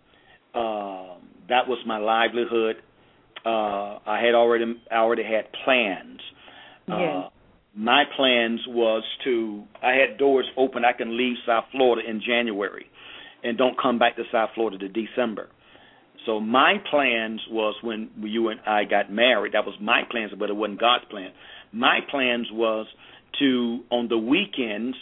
um, 0.54 1.28
that 1.50 1.68
was 1.68 1.80
my 1.86 1.98
livelihood. 1.98 2.78
Uh, 3.46 4.00
I 4.06 4.22
had 4.24 4.36
already 4.36 4.66
I 4.92 4.96
already 4.96 5.24
had 5.24 5.46
plans. 5.64 6.20
Yes. 6.88 6.98
Uh, 7.26 7.30
my 7.76 8.04
plans 8.16 8.62
was 8.68 9.04
to 9.24 9.64
I 9.82 9.94
had 9.94 10.18
doors 10.18 10.46
open. 10.58 10.84
I 10.86 10.94
can 10.94 11.18
leave 11.18 11.36
South 11.46 11.66
Florida 11.72 12.10
in 12.10 12.22
January, 12.26 12.86
and 13.44 13.58
don't 13.58 13.80
come 13.82 14.00
back 14.00 14.16
to 14.16 14.24
South 14.32 14.50
Florida 14.56 14.78
to 14.78 14.88
December. 14.88 15.50
So 16.26 16.40
my 16.40 16.78
plans 16.90 17.42
was 17.52 17.76
when 17.84 18.10
you 18.18 18.50
and 18.50 18.60
I 18.66 18.84
got 18.84 19.12
married. 19.12 19.54
That 19.54 19.66
was 19.66 19.76
my 19.80 20.02
plans, 20.10 20.32
but 20.40 20.50
it 20.50 20.56
wasn't 20.56 20.80
God's 20.80 21.06
plan. 21.10 21.32
My 21.72 22.00
plans 22.10 22.48
was 22.52 22.88
to 23.40 23.82
on 23.90 24.08
the 24.08 24.18
weekends 24.18 24.96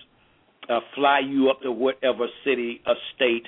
uh, 0.70 0.80
fly 0.96 1.20
you 1.20 1.50
up 1.50 1.62
to 1.62 1.72
whatever 1.72 2.28
city 2.46 2.82
or 2.86 2.96
state 3.16 3.48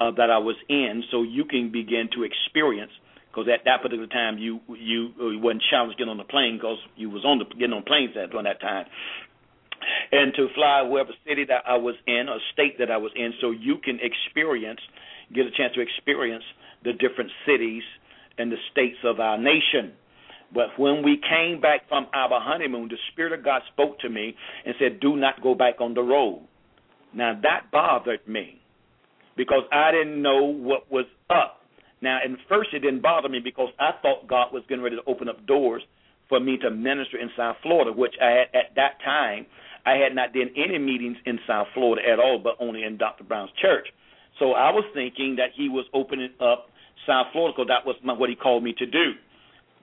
uh, 0.00 0.10
that 0.12 0.30
I 0.30 0.38
was 0.38 0.56
in, 0.68 1.04
so 1.10 1.22
you 1.22 1.44
can 1.44 1.70
begin 1.70 2.08
to 2.14 2.24
experience. 2.24 2.92
Because 3.28 3.48
at 3.52 3.64
that 3.66 3.82
particular 3.82 4.06
time, 4.06 4.38
you 4.38 4.60
you, 4.68 5.12
you 5.18 5.38
wasn't 5.38 5.62
challenged 5.70 5.98
getting 5.98 6.10
on 6.10 6.16
the 6.16 6.24
plane 6.24 6.56
because 6.56 6.78
you 6.96 7.10
was 7.10 7.24
on 7.24 7.38
the 7.38 7.44
getting 7.44 7.74
on 7.74 7.82
planes 7.82 8.16
at 8.16 8.30
during 8.30 8.44
that 8.44 8.60
time, 8.60 8.86
and 10.10 10.32
to 10.34 10.48
fly 10.54 10.82
wherever 10.82 11.12
city 11.26 11.44
that 11.44 11.62
I 11.68 11.76
was 11.76 11.96
in 12.06 12.28
or 12.28 12.38
state 12.52 12.78
that 12.78 12.90
I 12.90 12.96
was 12.96 13.12
in, 13.14 13.34
so 13.40 13.50
you 13.50 13.76
can 13.84 13.98
experience, 14.00 14.80
get 15.34 15.44
a 15.44 15.50
chance 15.50 15.74
to 15.74 15.82
experience 15.82 16.44
the 16.82 16.92
different 16.94 17.30
cities 17.46 17.82
and 18.38 18.50
the 18.50 18.56
states 18.72 18.98
of 19.04 19.20
our 19.20 19.36
nation. 19.36 19.92
But 20.54 20.78
when 20.78 21.02
we 21.02 21.20
came 21.28 21.60
back 21.60 21.88
from 21.88 22.06
our 22.14 22.40
honeymoon, 22.40 22.88
the 22.88 22.96
Spirit 23.12 23.32
of 23.32 23.44
God 23.44 23.62
spoke 23.72 23.98
to 24.00 24.08
me 24.08 24.34
and 24.64 24.74
said, 24.78 25.00
Do 25.00 25.16
not 25.16 25.42
go 25.42 25.54
back 25.54 25.80
on 25.80 25.94
the 25.94 26.02
road. 26.02 26.46
Now 27.14 27.38
that 27.42 27.70
bothered 27.72 28.26
me 28.26 28.60
because 29.36 29.62
I 29.72 29.90
didn't 29.92 30.20
know 30.22 30.44
what 30.44 30.90
was 30.90 31.06
up. 31.30 31.60
Now, 32.00 32.18
at 32.22 32.30
first, 32.48 32.70
it 32.72 32.80
didn't 32.80 33.02
bother 33.02 33.28
me 33.28 33.40
because 33.42 33.68
I 33.80 33.90
thought 34.02 34.28
God 34.28 34.52
was 34.52 34.62
getting 34.68 34.84
ready 34.84 34.96
to 34.96 35.02
open 35.06 35.28
up 35.28 35.46
doors 35.46 35.82
for 36.28 36.40
me 36.40 36.58
to 36.58 36.70
minister 36.70 37.18
in 37.18 37.30
South 37.36 37.56
Florida, 37.62 37.92
which 37.92 38.14
I 38.20 38.30
had 38.30 38.48
at 38.54 38.74
that 38.76 39.00
time 39.04 39.46
I 39.86 39.92
had 40.02 40.14
not 40.14 40.34
done 40.34 40.50
any 40.56 40.78
meetings 40.78 41.16
in 41.24 41.38
South 41.46 41.68
Florida 41.72 42.02
at 42.06 42.18
all, 42.18 42.40
but 42.42 42.56
only 42.60 42.82
in 42.82 42.96
Dr. 42.96 43.24
Brown's 43.24 43.52
church. 43.62 43.86
So 44.38 44.52
I 44.52 44.70
was 44.70 44.84
thinking 44.92 45.36
that 45.36 45.50
he 45.54 45.68
was 45.68 45.86
opening 45.94 46.30
up 46.40 46.68
South 47.06 47.28
Florida 47.32 47.54
because 47.56 47.68
that 47.68 47.86
was 47.86 47.96
my, 48.02 48.12
what 48.12 48.28
he 48.28 48.36
called 48.36 48.64
me 48.64 48.74
to 48.78 48.86
do. 48.86 49.12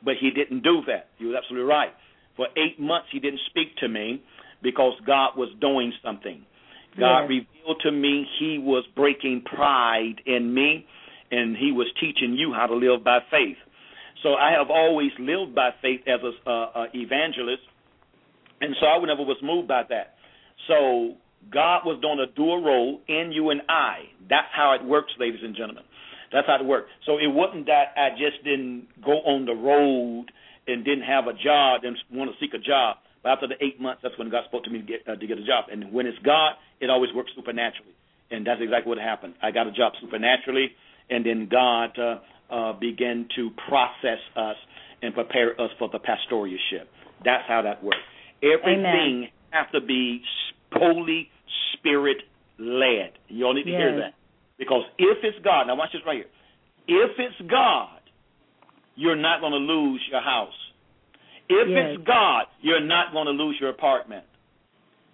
But 0.04 0.16
he 0.20 0.32
didn't 0.32 0.64
do 0.64 0.82
that. 0.88 1.08
He 1.18 1.26
was 1.26 1.36
absolutely 1.38 1.68
right. 1.68 1.94
For 2.36 2.48
eight 2.58 2.80
months, 2.80 3.08
he 3.12 3.20
didn't 3.20 3.42
speak 3.50 3.76
to 3.78 3.88
me 3.88 4.22
because 4.62 4.94
God 5.06 5.38
was 5.38 5.50
doing 5.62 5.94
something. 6.04 6.46
God 7.00 7.22
revealed 7.22 7.82
to 7.84 7.92
me 7.92 8.26
he 8.40 8.60
was 8.60 8.86
breaking 8.96 9.44
pride 9.46 10.22
in 10.26 10.54
me, 10.54 10.86
and 11.32 11.58
he 11.58 11.72
was 11.72 11.88
teaching 12.00 12.36
you 12.36 12.54
how 12.54 12.68
to 12.68 12.76
live 12.76 13.04
by 13.04 13.20
faith. 13.32 13.58
So 14.22 14.36
I 14.36 14.52
have 14.58 14.70
always 14.70 15.12
lived 15.20 15.56
by 15.56 15.72
faith 15.82 16.02
as 16.08 16.20
a 16.24 16.50
uh, 16.50 16.54
uh, 16.54 16.86
evangelist, 16.94 17.64
and 18.62 18.76
so 18.80 18.86
I 18.86 18.98
never 19.06 19.24
was 19.24 19.38
moved 19.42 19.68
by 19.68 19.84
that. 19.90 20.16
So 20.68 21.16
God 21.52 21.82
was 21.84 22.00
doing 22.02 22.20
a 22.20 22.32
dual 22.34 22.64
role 22.64 23.02
in 23.08 23.32
you 23.34 23.50
and 23.50 23.62
I. 23.68 24.08
That's 24.30 24.48
how 24.56 24.74
it 24.80 24.86
works, 24.86 25.12
ladies 25.20 25.42
and 25.44 25.56
gentlemen. 25.56 25.84
That's 26.34 26.48
how 26.48 26.58
it 26.60 26.66
works. 26.66 26.90
So 27.06 27.18
it 27.18 27.30
wasn't 27.30 27.68
that 27.68 27.94
I 27.96 28.10
just 28.18 28.44
didn't 28.44 28.88
go 29.06 29.22
on 29.24 29.46
the 29.46 29.54
road 29.54 30.34
and 30.68 30.84
didn't 30.84 31.06
have 31.06 31.28
a 31.28 31.34
job 31.34 31.82
and 31.84 31.96
want 32.12 32.32
to 32.32 32.36
seek 32.44 32.54
a 32.54 32.60
job. 32.60 32.98
But 33.22 33.38
after 33.38 33.48
the 33.48 33.56
eight 33.64 33.80
months, 33.80 34.02
that's 34.04 34.18
when 34.18 34.30
God 34.30 34.44
spoke 34.50 34.64
to 34.66 34.72
me 34.72 34.80
to 34.82 34.86
get 34.86 35.08
uh, 35.08 35.16
to 35.16 35.28
get 35.28 35.38
a 35.38 35.46
job. 35.46 35.72
And 35.72 35.94
when 35.94 36.08
it's 36.08 36.18
God, 36.26 36.54
it 36.82 36.90
always 36.90 37.14
works 37.14 37.32
supernaturally. 37.36 37.94
And 38.32 38.46
that's 38.46 38.60
exactly 38.62 38.90
what 38.90 38.98
happened. 38.98 39.36
I 39.42 39.52
got 39.52 39.68
a 39.68 39.72
job 39.72 39.94
supernaturally, 40.02 40.74
and 41.10 41.26
then 41.26 41.48
God 41.50 41.94
uh, 42.00 42.20
uh, 42.54 42.74
began 42.74 43.28
to 43.36 43.52
process 43.70 44.20
us 44.36 44.58
and 45.02 45.14
prepare 45.14 45.54
us 45.62 45.70
for 45.78 45.90
the 45.92 46.00
pastoralship. 46.00 46.90
That's 47.24 47.44
how 47.48 47.62
that 47.62 47.84
works. 47.84 48.02
Everything 48.42 49.30
has 49.52 49.68
to 49.72 49.82
be 49.82 50.22
Holy 50.74 51.30
Spirit 51.78 52.18
led. 52.58 53.14
You 53.30 53.46
all 53.46 53.54
need 53.54 53.66
to 53.66 53.70
hear 53.70 54.00
that. 54.00 54.14
Because 54.64 54.84
if 54.98 55.18
it's 55.24 55.38
God, 55.44 55.68
now 55.68 55.76
watch 55.76 55.92
this 55.92 56.02
right 56.08 56.24
here. 56.24 56.32
If 56.88 57.12
it's 57.20 57.50
God, 57.52 58.00
you're 58.96 59.20
not 59.20 59.42
going 59.42 59.52
to 59.52 59.58
lose 59.58 60.02
your 60.10 60.22
house. 60.22 60.54
If 61.50 61.68
Yes. 61.68 61.98
it's 61.98 62.04
God, 62.08 62.46
you're 62.62 62.80
not 62.80 63.12
going 63.12 63.26
to 63.26 63.32
lose 63.32 63.60
your 63.60 63.70
apartment. 63.70 64.24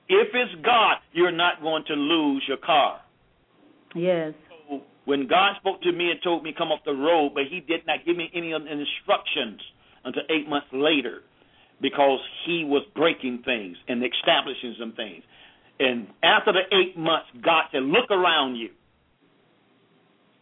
If 0.08 0.30
it's 0.34 0.54
God, 0.62 0.98
you're 1.14 1.32
not 1.32 1.62
going 1.62 1.84
to 1.86 1.94
lose 1.94 2.44
your 2.48 2.58
car. 2.58 3.02
Yes. 3.96 4.34
So 4.70 4.82
when 5.06 5.26
God 5.28 5.56
spoke 5.58 5.82
to 5.82 5.92
me 5.92 6.12
and 6.12 6.22
told 6.22 6.44
me 6.44 6.54
come 6.56 6.72
off 6.72 6.84
the 6.86 6.94
road, 6.94 7.32
but 7.34 7.46
He 7.50 7.60
did 7.62 7.82
not 7.88 8.06
give 8.06 8.16
me 8.16 8.30
any 8.36 8.52
instructions 8.52 9.62
until 10.06 10.24
eight 10.30 10.48
months 10.48 10.68
later, 10.72 11.24
because 11.82 12.20
He 12.46 12.64
was 12.64 12.84
breaking 12.96 13.42
things 13.44 13.78
and 13.88 14.04
establishing 14.04 14.76
some 14.80 14.94
things. 14.94 15.24
And 15.80 16.08
after 16.22 16.52
the 16.52 16.66
eight 16.76 16.98
months, 16.98 17.28
God 17.42 17.66
said, 17.72 17.84
"Look 17.84 18.12
around 18.12 18.56
you. 18.56 18.70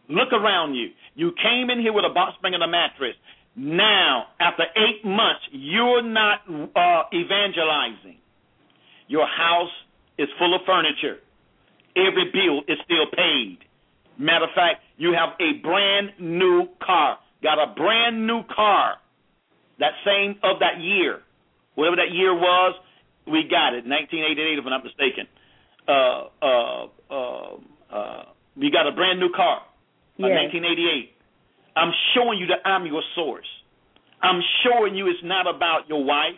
Look 0.08 0.32
around 0.32 0.74
you. 0.74 0.88
You 1.14 1.32
came 1.42 1.70
in 1.70 1.80
here 1.80 1.92
with 1.92 2.04
a 2.04 2.12
box 2.12 2.36
spring 2.38 2.54
and 2.54 2.62
a 2.62 2.68
mattress. 2.68 3.14
Now, 3.54 4.26
after 4.40 4.64
eight 4.76 5.04
months, 5.04 5.42
you're 5.50 6.02
not 6.02 6.40
uh, 6.48 7.02
evangelizing. 7.12 8.18
Your 9.08 9.26
house 9.26 9.72
is 10.16 10.28
full 10.38 10.54
of 10.54 10.62
furniture. 10.64 11.18
Every 11.96 12.30
bill 12.32 12.60
is 12.68 12.78
still 12.84 13.06
paid. 13.14 13.58
Matter 14.18 14.44
of 14.44 14.50
fact, 14.54 14.82
you 14.96 15.12
have 15.12 15.30
a 15.40 15.60
brand 15.62 16.10
new 16.18 16.68
car. 16.84 17.18
Got 17.42 17.58
a 17.62 17.74
brand 17.74 18.26
new 18.26 18.42
car. 18.44 18.96
That 19.78 19.92
same 20.04 20.36
of 20.42 20.60
that 20.60 20.80
year. 20.80 21.20
Whatever 21.74 21.96
that 21.96 22.12
year 22.12 22.34
was, 22.34 22.74
we 23.26 23.42
got 23.48 23.74
it. 23.74 23.86
1988, 23.86 24.58
if 24.58 24.64
I'm 24.64 24.70
not 24.70 24.84
mistaken. 24.84 25.26
Uh, 25.86 26.28
uh, 26.42 26.86
uh, 27.10 27.56
uh, 27.90 28.22
we 28.56 28.70
got 28.70 28.86
a 28.86 28.92
brand 28.92 29.20
new 29.20 29.30
car. 29.34 29.62
Uh, 30.18 30.26
Yes. 30.26 30.50
1988. 30.50 31.14
I'm 31.76 31.92
showing 32.14 32.38
you 32.38 32.46
that 32.48 32.66
I'm 32.66 32.86
your 32.86 33.02
source. 33.14 33.46
I'm 34.20 34.42
showing 34.64 34.96
you 34.96 35.06
it's 35.06 35.22
not 35.22 35.46
about 35.46 35.88
your 35.88 36.02
wife. 36.02 36.34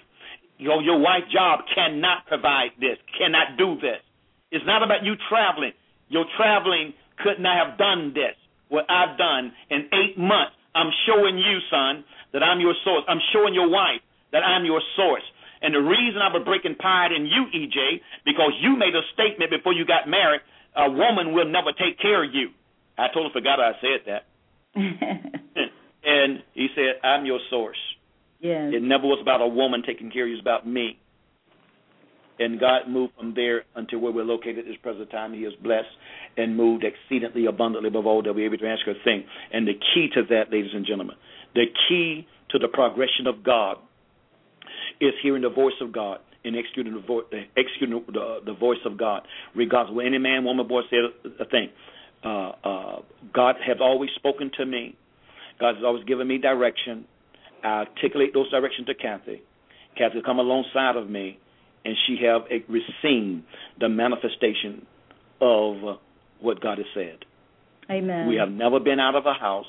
Your 0.59 0.83
your 0.83 0.99
wife's 0.99 1.33
job 1.33 1.65
cannot 1.75 2.27
provide 2.27 2.77
this, 2.79 2.99
cannot 3.17 3.57
do 3.57 3.81
this. 3.81 4.05
It's 4.53 4.67
not 4.67 4.83
about 4.83 5.03
you 5.03 5.17
traveling. 5.31 5.73
Your 6.09 6.27
traveling 6.37 6.93
could 7.25 7.41
not 7.41 7.57
have 7.57 7.79
done 7.79 8.13
this. 8.13 8.37
What 8.69 8.85
I've 8.91 9.17
done 9.17 9.53
in 9.71 9.89
eight 9.95 10.19
months, 10.19 10.53
I'm 10.75 10.93
showing 11.09 11.39
you, 11.39 11.59
son, 11.71 12.05
that 12.33 12.43
I'm 12.43 12.61
your 12.61 12.75
source. 12.85 13.05
I'm 13.09 13.21
showing 13.33 13.55
your 13.55 13.71
wife 13.71 14.03
that 14.33 14.45
I'm 14.45 14.65
your 14.65 14.83
source. 14.97 15.25
And 15.63 15.75
the 15.75 15.81
reason 15.81 16.23
I 16.23 16.33
was 16.33 16.43
breaking 16.45 16.77
pride 16.77 17.13
in 17.13 17.27
you, 17.27 17.47
EJ, 17.53 18.01
because 18.25 18.53
you 18.61 18.77
made 18.77 18.95
a 18.95 19.03
statement 19.13 19.51
before 19.51 19.73
you 19.73 19.85
got 19.85 20.09
married, 20.09 20.41
a 20.77 20.89
woman 20.91 21.33
will 21.35 21.49
never 21.49 21.73
take 21.73 21.99
care 21.99 22.25
of 22.25 22.33
you. 22.33 22.51
I 23.01 23.09
totally 23.09 23.33
forgot 23.33 23.59
I 23.61 23.73
said 23.81 24.01
that. 24.07 24.27
and 26.05 26.43
he 26.53 26.69
said, 26.75 27.01
I'm 27.03 27.25
your 27.25 27.41
source. 27.49 27.79
yes. 28.41 28.73
It 28.75 28.83
never 28.83 29.05
was 29.05 29.19
about 29.23 29.41
a 29.41 29.49
woman 29.49 29.83
taking 29.87 30.11
care 30.11 30.25
of 30.25 30.29
you, 30.29 30.35
it 30.35 30.39
was 30.39 30.43
about 30.43 30.67
me. 30.67 30.99
And 32.39 32.59
God 32.59 32.89
moved 32.89 33.13
from 33.19 33.35
there 33.35 33.65
until 33.77 33.99
where 33.99 34.13
we're 34.13 34.25
located 34.25 34.61
at 34.61 34.65
this 34.65 34.77
present 34.83 35.11
time. 35.11 35.35
He 35.35 35.41
is 35.41 35.53
blessed 35.63 35.93
and 36.39 36.57
moved 36.57 36.85
exceedingly 36.85 37.45
abundantly 37.47 37.89
above 37.89 38.07
all 38.07 38.23
that 38.23 38.35
we're 38.35 38.47
able 38.47 38.57
to 38.59 38.67
ask 38.67 38.87
or 38.89 38.95
think. 39.05 39.27
And 39.53 39.69
the 39.69 39.75
key 39.75 40.09
to 40.15 40.23
that, 40.31 40.51
ladies 40.51 40.71
and 40.75 40.87
gentlemen, 40.87 41.17
the 41.55 41.67
key 41.89 42.27
to 42.51 42.59
the 42.59 42.69
progression 42.69 43.27
of 43.27 43.45
God 43.45 43.77
is 45.01 45.13
hearing 45.23 45.43
the 45.43 45.51
voice 45.51 45.75
of 45.83 45.93
God 45.93 46.21
and 46.45 46.57
executing 46.57 46.95
the, 46.95 47.01
vo- 47.01 47.25
executing 47.57 48.03
the, 48.09 48.41
the 48.47 48.55
voice 48.55 48.81
of 48.87 48.97
God, 48.97 49.27
regardless 49.55 49.91
of 49.91 49.97
what 49.97 50.07
any 50.07 50.19
man, 50.19 50.45
woman, 50.45 50.67
boy 50.67 50.81
said 50.89 51.01
a 51.41 51.45
thing. 51.45 51.69
Uh, 52.25 52.53
uh, 52.65 52.97
God 53.33 53.57
has 53.67 53.79
always 53.81 54.11
spoken 54.17 54.51
to 54.59 54.67
me. 54.67 54.97
God 55.59 55.77
has 55.77 55.85
always 55.85 56.05
given 56.05 56.27
me 56.29 56.39
direction. 56.39 57.05
I 57.63 57.85
articulate 57.87 58.33
those 58.35 58.51
directions 58.51 58.87
to 58.87 58.95
Kathy. 58.95 59.43
Kathy 59.97 60.23
come 60.25 60.39
alongside 60.39 60.97
of 60.97 61.09
me, 61.11 61.39
and 61.85 61.95
she 62.07 62.19
have 62.25 62.43
received 62.69 63.43
the 63.79 63.89
manifestation 63.89 64.87
of 65.41 65.99
what 66.41 66.61
God 66.61 66.79
has 66.79 66.87
said. 66.95 67.19
Amen. 67.91 68.29
We 68.29 68.37
have 68.37 68.51
never 68.51 68.81
been 68.81 69.01
out 69.01 69.15
of 69.15 69.27
a 69.27 69.35
house. 69.35 69.67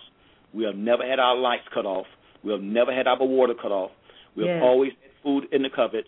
We 0.54 0.64
have 0.66 0.76
never 0.76 1.08
had 1.08 1.20
our 1.20 1.36
lights 1.36 1.64
cut 1.74 1.86
off. 1.86 2.06
We 2.44 2.52
have 2.52 2.62
never 2.62 2.94
had 2.94 3.08
our 3.08 3.18
water 3.24 3.54
cut 3.60 3.72
off. 3.72 3.92
We 4.36 4.44
have 4.44 4.56
Yes. 4.58 4.64
always 4.64 4.92
had 5.02 5.12
food 5.24 5.46
in 5.52 5.64
the 5.64 5.70
cupboards. 5.70 6.08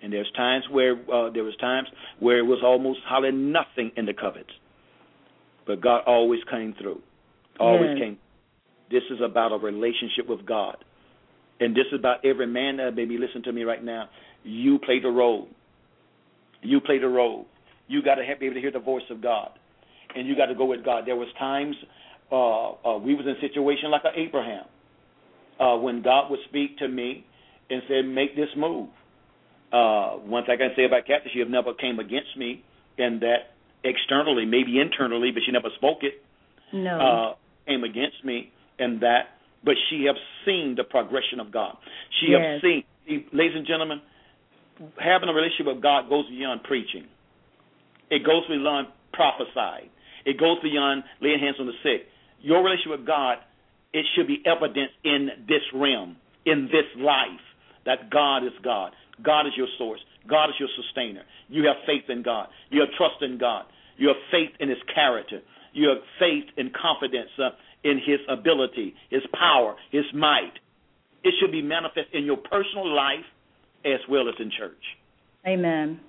And 0.00 0.12
there's 0.12 0.30
times 0.32 0.64
where 0.70 0.92
uh, 1.12 1.30
there 1.30 1.42
was 1.44 1.56
times 1.56 1.88
where 2.20 2.38
it 2.38 2.46
was 2.46 2.60
almost 2.62 3.00
hardly 3.04 3.32
nothing 3.32 3.90
in 3.96 4.06
the 4.06 4.14
cupboards. 4.14 4.50
But 5.68 5.82
God 5.82 6.02
always 6.06 6.40
came 6.50 6.74
through. 6.80 7.00
Always 7.60 7.90
Yes. 7.90 7.98
came. 7.98 8.18
This 8.90 9.04
is 9.10 9.20
about 9.20 9.52
a 9.52 9.58
relationship 9.58 10.26
with 10.26 10.46
God. 10.46 10.82
And 11.60 11.76
this 11.76 11.86
is 11.88 11.92
about 11.98 12.24
every 12.24 12.46
man 12.46 12.78
that 12.78 12.96
may 12.96 13.04
be 13.04 13.18
listening 13.18 13.42
to 13.44 13.52
me 13.52 13.64
right 13.64 13.84
now. 13.84 14.08
You 14.44 14.78
play 14.78 14.98
the 14.98 15.10
role. 15.10 15.48
You 16.62 16.80
play 16.80 16.98
the 16.98 17.08
role. 17.08 17.46
You 17.86 18.02
got 18.02 18.14
to 18.14 18.22
be 18.38 18.46
able 18.46 18.54
to 18.54 18.60
hear 18.60 18.70
the 18.70 18.78
voice 18.78 19.08
of 19.10 19.20
God, 19.20 19.50
and 20.14 20.26
you 20.26 20.34
got 20.36 20.46
to 20.46 20.54
go 20.54 20.64
with 20.64 20.84
God. 20.84 21.04
There 21.06 21.16
was 21.16 21.28
times 21.38 21.76
uh, 22.30 22.70
uh, 22.70 22.98
we 22.98 23.14
was 23.14 23.26
in 23.26 23.32
a 23.32 23.40
situation 23.40 23.90
like 23.90 24.02
a 24.04 24.18
Abraham, 24.18 24.64
uh, 25.58 25.76
when 25.76 26.02
God 26.02 26.30
would 26.30 26.40
speak 26.48 26.78
to 26.78 26.88
me 26.88 27.24
and 27.70 27.82
say, 27.88 28.02
"Make 28.02 28.36
this 28.36 28.54
move." 28.56 28.88
Uh, 29.72 30.12
one 30.16 30.44
thing 30.44 30.54
I 30.54 30.56
can 30.56 30.70
say 30.76 30.84
about 30.84 31.06
Kathy, 31.06 31.30
she 31.32 31.40
have 31.40 31.48
never 31.48 31.74
came 31.74 31.98
against 31.98 32.36
me 32.36 32.64
in 32.98 33.20
that 33.20 33.57
externally, 33.84 34.44
maybe 34.44 34.80
internally, 34.80 35.30
but 35.30 35.42
she 35.44 35.52
never 35.52 35.68
spoke 35.76 35.98
it. 36.02 36.22
No. 36.72 36.98
Uh, 37.00 37.34
came 37.66 37.84
against 37.84 38.24
me 38.24 38.50
in 38.78 39.00
that, 39.00 39.38
but 39.64 39.74
she 39.88 40.04
have 40.04 40.16
seen 40.44 40.74
the 40.76 40.84
progression 40.84 41.40
of 41.40 41.50
God. 41.50 41.76
She 42.20 42.28
Yes. 42.32 42.40
have 42.40 42.60
seen, 42.62 42.84
ladies 43.32 43.56
and 43.56 43.66
gentlemen, 43.66 44.00
having 44.98 45.28
a 45.28 45.32
relationship 45.32 45.66
with 45.66 45.82
God 45.82 46.08
goes 46.08 46.28
beyond 46.28 46.62
preaching. 46.64 47.06
It 48.10 48.24
goes 48.24 48.46
beyond 48.46 48.88
prophesying. 49.12 49.90
It 50.24 50.38
goes 50.38 50.58
beyond 50.62 51.04
laying 51.20 51.40
hands 51.40 51.56
on 51.60 51.66
the 51.66 51.74
sick. 51.82 52.08
Your 52.40 52.62
relationship 52.62 53.00
with 53.00 53.06
God, 53.06 53.38
it 53.92 54.04
should 54.14 54.26
be 54.26 54.42
evident 54.46 54.90
in 55.04 55.30
this 55.48 55.62
realm, 55.74 56.16
in 56.44 56.66
this 56.66 56.86
life, 56.96 57.40
that 57.84 58.10
God 58.10 58.44
is 58.44 58.52
God. 58.62 58.92
God 59.22 59.46
is 59.46 59.52
your 59.56 59.68
source. 59.78 60.00
God 60.28 60.50
is 60.50 60.56
your 60.58 60.68
sustainer. 60.76 61.22
You 61.48 61.66
have 61.66 61.76
faith 61.86 62.08
in 62.08 62.22
God. 62.22 62.48
You 62.70 62.80
have 62.80 62.90
trust 62.96 63.22
in 63.22 63.38
God. 63.38 63.64
You 63.96 64.08
have 64.08 64.16
faith 64.30 64.50
in 64.60 64.68
His 64.68 64.78
character. 64.94 65.40
You 65.72 65.88
have 65.88 65.98
faith 66.18 66.44
and 66.56 66.72
confidence 66.72 67.30
uh, 67.38 67.50
in 67.84 67.98
His 67.98 68.20
ability, 68.28 68.94
His 69.10 69.22
power, 69.32 69.76
His 69.90 70.04
might. 70.14 70.52
It 71.24 71.34
should 71.40 71.52
be 71.52 71.62
manifest 71.62 72.08
in 72.12 72.24
your 72.24 72.36
personal 72.36 72.94
life 72.94 73.26
as 73.84 74.00
well 74.08 74.28
as 74.28 74.34
in 74.38 74.50
church. 74.56 74.84
Amen. 75.46 76.00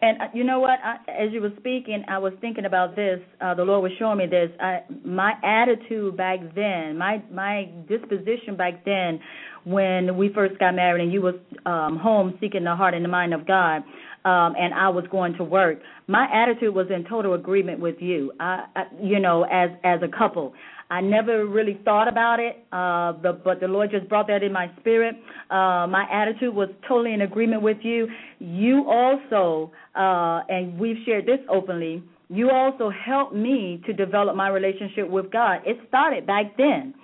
And 0.00 0.20
uh, 0.20 0.24
you 0.34 0.44
know 0.44 0.60
what? 0.60 0.78
I, 0.84 0.96
as 1.10 1.32
you 1.32 1.40
were 1.40 1.52
speaking, 1.58 2.04
I 2.08 2.18
was 2.18 2.32
thinking 2.40 2.64
about 2.64 2.96
this. 2.96 3.20
Uh, 3.40 3.54
the 3.54 3.64
Lord 3.64 3.82
was 3.82 3.92
showing 3.98 4.18
me 4.18 4.26
this. 4.26 4.50
I, 4.60 4.80
my 5.04 5.32
attitude 5.42 6.16
back 6.16 6.40
then, 6.54 6.98
my 6.98 7.22
my 7.32 7.70
disposition 7.88 8.56
back 8.56 8.84
then, 8.84 9.20
when 9.64 10.16
we 10.16 10.32
first 10.32 10.58
got 10.58 10.74
married, 10.74 11.02
and 11.02 11.12
you 11.12 11.22
was 11.22 11.34
um, 11.66 11.98
home 11.98 12.36
seeking 12.40 12.64
the 12.64 12.76
heart 12.76 12.94
and 12.94 13.04
the 13.04 13.08
mind 13.08 13.34
of 13.34 13.46
God, 13.46 13.82
um, 14.24 14.54
and 14.58 14.72
I 14.74 14.88
was 14.88 15.04
going 15.10 15.34
to 15.34 15.44
work. 15.44 15.80
My 16.06 16.26
attitude 16.32 16.74
was 16.74 16.86
in 16.94 17.04
total 17.04 17.34
agreement 17.34 17.80
with 17.80 17.96
you. 18.00 18.32
I, 18.40 18.66
I 18.76 18.84
you 19.02 19.20
know, 19.20 19.44
as 19.44 19.70
as 19.84 20.00
a 20.02 20.08
couple. 20.08 20.54
I 20.90 21.00
never 21.00 21.46
really 21.46 21.80
thought 21.84 22.08
about 22.08 22.40
it, 22.40 22.62
uh, 22.70 23.12
but, 23.12 23.42
but 23.42 23.58
the 23.58 23.66
Lord 23.66 23.90
just 23.90 24.08
brought 24.08 24.26
that 24.28 24.42
in 24.42 24.52
my 24.52 24.70
spirit. 24.80 25.16
Uh, 25.50 25.86
my 25.88 26.06
attitude 26.12 26.54
was 26.54 26.68
totally 26.86 27.14
in 27.14 27.22
agreement 27.22 27.62
with 27.62 27.78
you. 27.82 28.06
You 28.38 28.84
also, 28.88 29.72
uh, 29.96 30.42
and 30.48 30.78
we've 30.78 30.98
shared 31.06 31.24
this 31.24 31.40
openly, 31.48 32.02
you 32.28 32.50
also 32.50 32.90
helped 32.90 33.34
me 33.34 33.82
to 33.86 33.92
develop 33.92 34.36
my 34.36 34.48
relationship 34.48 35.08
with 35.08 35.30
God. 35.30 35.60
It 35.64 35.78
started 35.88 36.26
back 36.26 36.56
then. 36.56 36.94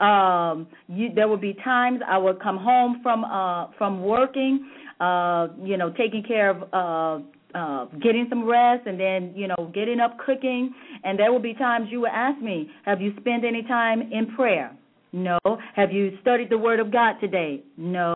Um, 0.00 0.66
you, 0.88 1.08
there 1.14 1.28
would 1.28 1.40
be 1.42 1.54
times 1.62 2.00
I 2.06 2.16
would 2.16 2.40
come 2.40 2.56
home 2.56 3.00
from 3.02 3.24
uh, 3.24 3.68
from 3.76 4.02
working, 4.02 4.68
uh, 4.98 5.48
you 5.62 5.76
know, 5.76 5.90
taking 5.90 6.22
care 6.26 6.50
of 6.50 6.62
uh, 6.72 7.24
uh 7.52 7.84
getting 8.00 8.26
some 8.30 8.48
rest 8.48 8.86
and 8.86 8.98
then 8.98 9.32
you 9.36 9.48
know 9.48 9.70
getting 9.74 10.00
up 10.00 10.16
cooking. 10.24 10.72
And 11.04 11.18
there 11.18 11.32
will 11.32 11.40
be 11.40 11.54
times 11.54 11.88
you 11.90 12.00
will 12.00 12.08
ask 12.08 12.40
me 12.40 12.70
have 12.84 13.00
you 13.00 13.12
spent 13.20 13.44
any 13.44 13.62
time 13.62 14.00
in 14.12 14.34
prayer? 14.34 14.76
No. 15.12 15.38
Have 15.74 15.92
you 15.92 16.16
studied 16.20 16.50
the 16.50 16.58
word 16.58 16.78
of 16.80 16.92
god 16.92 17.14
today? 17.20 17.62
No. 17.76 18.14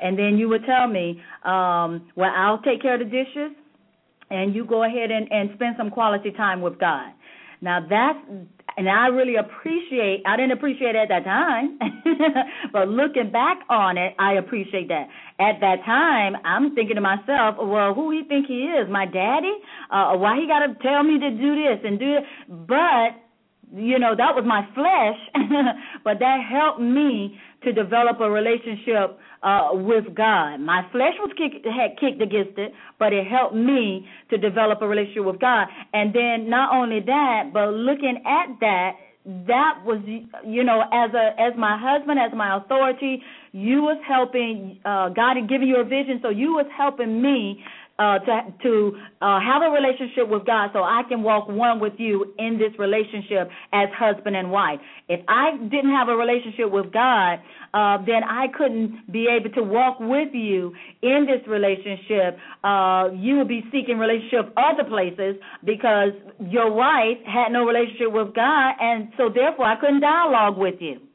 And 0.00 0.18
then 0.18 0.38
you 0.38 0.48
would 0.48 0.64
tell 0.64 0.86
me 0.86 1.20
um 1.44 2.08
well 2.16 2.32
i'll 2.34 2.62
take 2.62 2.80
care 2.80 2.94
of 2.94 3.00
the 3.00 3.04
dishes 3.04 3.56
and 4.30 4.54
you 4.54 4.64
go 4.64 4.84
ahead 4.84 5.10
and 5.10 5.30
and 5.30 5.50
spend 5.54 5.74
some 5.76 5.90
quality 5.90 6.30
time 6.30 6.60
with 6.62 6.78
god. 6.78 7.12
Now 7.60 7.80
that's 7.88 8.18
and 8.78 8.88
I 8.88 9.08
really 9.08 9.34
appreciate 9.34 10.22
I 10.24 10.36
didn't 10.36 10.52
appreciate 10.52 10.94
it 10.94 10.98
at 10.98 11.08
that 11.08 11.24
time. 11.24 11.78
but 12.72 12.88
looking 12.88 13.30
back 13.32 13.58
on 13.68 13.98
it, 13.98 14.14
I 14.18 14.34
appreciate 14.34 14.86
that. 14.88 15.08
At 15.40 15.60
that 15.60 15.84
time, 15.84 16.36
I'm 16.44 16.74
thinking 16.76 16.94
to 16.94 17.02
myself, 17.02 17.56
well, 17.58 17.92
who 17.92 18.12
he 18.12 18.22
think 18.28 18.46
he 18.46 18.70
is? 18.70 18.88
My 18.88 19.04
daddy? 19.04 19.52
Uh 19.90 20.14
why 20.14 20.38
he 20.40 20.46
got 20.46 20.60
to 20.60 20.74
tell 20.80 21.02
me 21.02 21.18
to 21.18 21.30
do 21.30 21.54
this 21.56 21.80
and 21.84 21.98
do 21.98 22.16
it? 22.18 22.24
But 22.48 23.18
you 23.74 23.98
know, 23.98 24.14
that 24.16 24.34
was 24.34 24.44
my 24.46 24.62
flesh, 24.74 25.18
but 26.04 26.20
that 26.20 26.38
helped 26.48 26.80
me 26.80 27.38
to 27.64 27.72
develop 27.72 28.20
a 28.20 28.30
relationship 28.30 29.18
uh 29.42 29.70
with 29.72 30.14
God. 30.14 30.58
My 30.58 30.82
flesh 30.92 31.14
was 31.18 31.30
kick, 31.36 31.64
had 31.64 31.98
kicked 31.98 32.22
against 32.22 32.58
it, 32.58 32.72
but 32.98 33.12
it 33.12 33.26
helped 33.26 33.54
me 33.54 34.06
to 34.30 34.38
develop 34.38 34.82
a 34.82 34.88
relationship 34.88 35.24
with 35.24 35.40
God. 35.40 35.66
And 35.92 36.14
then 36.14 36.48
not 36.50 36.74
only 36.74 37.00
that, 37.00 37.50
but 37.52 37.70
looking 37.70 38.22
at 38.26 38.60
that, 38.60 38.92
that 39.46 39.82
was 39.84 40.00
you 40.46 40.64
know 40.64 40.82
as 40.92 41.10
a 41.12 41.38
as 41.38 41.52
my 41.58 41.76
husband 41.78 42.18
as 42.18 42.32
my 42.34 42.56
authority 42.56 43.22
you 43.52 43.82
was 43.82 44.00
helping 44.08 44.78
uh 44.86 45.10
God 45.10 45.36
had 45.36 45.48
given 45.50 45.68
you 45.68 45.76
a 45.76 45.84
vision 45.84 46.18
so 46.22 46.30
you 46.30 46.54
was 46.54 46.66
helping 46.74 47.20
me 47.20 47.62
uh, 47.98 48.18
to 48.20 48.40
to 48.62 48.92
uh, 49.20 49.40
have 49.40 49.62
a 49.62 49.70
relationship 49.70 50.28
with 50.28 50.46
God, 50.46 50.70
so 50.72 50.82
I 50.82 51.02
can 51.08 51.22
walk 51.22 51.48
one 51.48 51.80
with 51.80 51.94
you 51.98 52.32
in 52.38 52.58
this 52.58 52.72
relationship 52.78 53.50
as 53.72 53.88
husband 53.96 54.36
and 54.36 54.50
wife. 54.50 54.78
If 55.08 55.20
I 55.28 55.56
didn't 55.56 55.90
have 55.90 56.08
a 56.08 56.16
relationship 56.16 56.70
with 56.70 56.92
God, 56.92 57.40
uh, 57.74 57.98
then 58.06 58.22
I 58.24 58.46
couldn't 58.56 59.10
be 59.10 59.26
able 59.26 59.50
to 59.50 59.62
walk 59.62 59.98
with 60.00 60.32
you 60.32 60.72
in 61.02 61.26
this 61.26 61.46
relationship. 61.48 62.38
Uh, 62.62 63.08
you 63.14 63.38
would 63.38 63.48
be 63.48 63.64
seeking 63.72 63.98
relationship 63.98 64.52
other 64.56 64.84
places 64.88 65.36
because 65.64 66.12
your 66.40 66.70
wife 66.72 67.18
had 67.26 67.50
no 67.50 67.64
relationship 67.64 68.12
with 68.12 68.34
God, 68.34 68.74
and 68.80 69.08
so 69.16 69.28
therefore 69.28 69.66
I 69.66 69.76
couldn't 69.80 70.00
dialogue 70.00 70.56
with 70.56 70.80
you. 70.80 71.07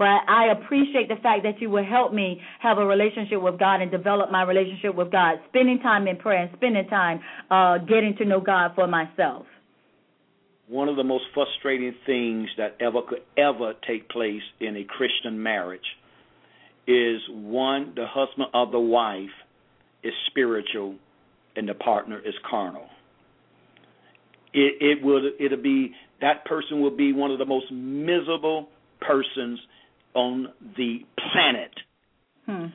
But 0.00 0.24
I 0.28 0.46
appreciate 0.52 1.08
the 1.08 1.16
fact 1.22 1.42
that 1.42 1.60
you 1.60 1.68
will 1.68 1.84
help 1.84 2.14
me 2.14 2.40
have 2.60 2.78
a 2.78 2.86
relationship 2.86 3.42
with 3.42 3.58
God 3.58 3.82
and 3.82 3.90
develop 3.90 4.30
my 4.30 4.44
relationship 4.44 4.94
with 4.94 5.12
God, 5.12 5.34
spending 5.50 5.78
time 5.80 6.08
in 6.08 6.16
prayer 6.16 6.44
and 6.44 6.50
spending 6.56 6.88
time 6.88 7.20
uh, 7.50 7.76
getting 7.76 8.16
to 8.16 8.24
know 8.24 8.40
God 8.40 8.70
for 8.74 8.86
myself. 8.86 9.44
One 10.68 10.88
of 10.88 10.96
the 10.96 11.04
most 11.04 11.24
frustrating 11.34 11.94
things 12.06 12.48
that 12.56 12.78
ever 12.80 13.02
could 13.06 13.20
ever 13.36 13.74
take 13.86 14.08
place 14.08 14.40
in 14.58 14.74
a 14.78 14.84
Christian 14.84 15.42
marriage 15.42 15.84
is 16.86 17.20
one, 17.28 17.92
the 17.94 18.06
husband 18.08 18.48
of 18.54 18.72
the 18.72 18.80
wife 18.80 19.28
is 20.02 20.14
spiritual 20.28 20.94
and 21.56 21.68
the 21.68 21.74
partner 21.74 22.18
is 22.20 22.34
carnal. 22.50 22.86
It 24.54 24.80
it 24.80 25.04
would 25.04 25.24
it'll 25.38 25.62
be 25.62 25.92
that 26.22 26.46
person 26.46 26.80
will 26.80 26.96
be 26.96 27.12
one 27.12 27.30
of 27.30 27.38
the 27.38 27.44
most 27.44 27.70
miserable 27.70 28.70
persons 29.00 29.60
on 30.14 30.48
the 30.76 30.98
planet. 31.32 31.72
Hmm. 32.46 32.66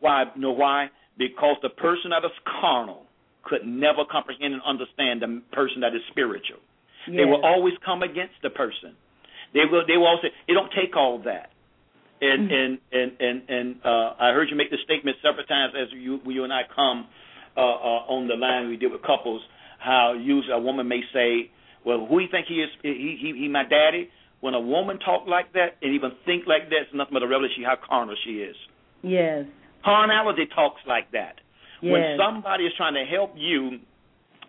Why? 0.00 0.24
Know 0.36 0.52
why? 0.52 0.88
Because 1.18 1.56
the 1.62 1.68
person 1.68 2.10
that 2.10 2.24
is 2.24 2.32
carnal 2.60 3.02
could 3.44 3.66
never 3.66 4.04
comprehend 4.10 4.54
and 4.54 4.62
understand 4.62 5.22
the 5.22 5.42
person 5.52 5.80
that 5.80 5.94
is 5.94 6.02
spiritual. 6.10 6.58
Yes. 7.08 7.16
They 7.16 7.24
will 7.24 7.44
always 7.44 7.74
come 7.84 8.02
against 8.02 8.34
the 8.42 8.50
person. 8.50 8.96
They 9.52 9.64
will. 9.70 9.82
They 9.86 9.96
will 9.96 10.18
say, 10.22 10.28
"It 10.48 10.54
don't 10.54 10.72
take 10.72 10.96
all 10.96 11.18
that." 11.24 11.50
And 12.20 12.50
Mhm. 12.50 12.54
and 12.54 12.78
and 12.92 13.12
and 13.20 13.42
and 13.48 13.76
uh, 13.84 14.14
I 14.20 14.32
heard 14.32 14.50
you 14.50 14.56
make 14.56 14.70
the 14.70 14.78
statement 14.84 15.16
several 15.22 15.46
times 15.46 15.74
as 15.74 15.88
you 15.92 16.20
you 16.26 16.44
and 16.44 16.52
I 16.52 16.62
come 16.64 17.06
uh, 17.56 17.60
uh, 17.60 18.14
on 18.14 18.28
the 18.28 18.36
line 18.36 18.68
we 18.68 18.76
deal 18.76 18.90
with 18.90 19.02
couples. 19.02 19.42
How 19.78 20.12
usually 20.12 20.52
a 20.52 20.58
woman 20.58 20.86
may 20.86 21.02
say, 21.12 21.50
"Well, 21.84 22.06
who 22.06 22.18
do 22.18 22.24
you 22.24 22.30
think 22.30 22.46
he 22.46 22.62
is? 22.62 22.70
He 22.82 23.16
he 23.20 23.32
he 23.40 23.48
my 23.48 23.64
daddy." 23.64 24.10
When 24.40 24.54
a 24.54 24.60
woman 24.60 24.98
talk 24.98 25.26
like 25.26 25.52
that 25.52 25.76
and 25.82 25.94
even 25.94 26.12
think 26.24 26.44
like 26.46 26.70
that, 26.70 26.76
it's 26.88 26.94
nothing 26.94 27.12
but 27.14 27.22
a 27.22 27.28
revelation 27.28 27.62
how 27.64 27.76
carnal 27.76 28.16
she 28.24 28.40
is. 28.40 28.56
Yes. 29.02 29.44
Carnality 29.84 30.46
talks 30.54 30.80
like 30.86 31.12
that. 31.12 31.36
Yes. 31.82 31.92
When 31.92 32.18
somebody 32.18 32.64
is 32.64 32.72
trying 32.76 32.94
to 32.94 33.04
help 33.04 33.32
you 33.36 33.80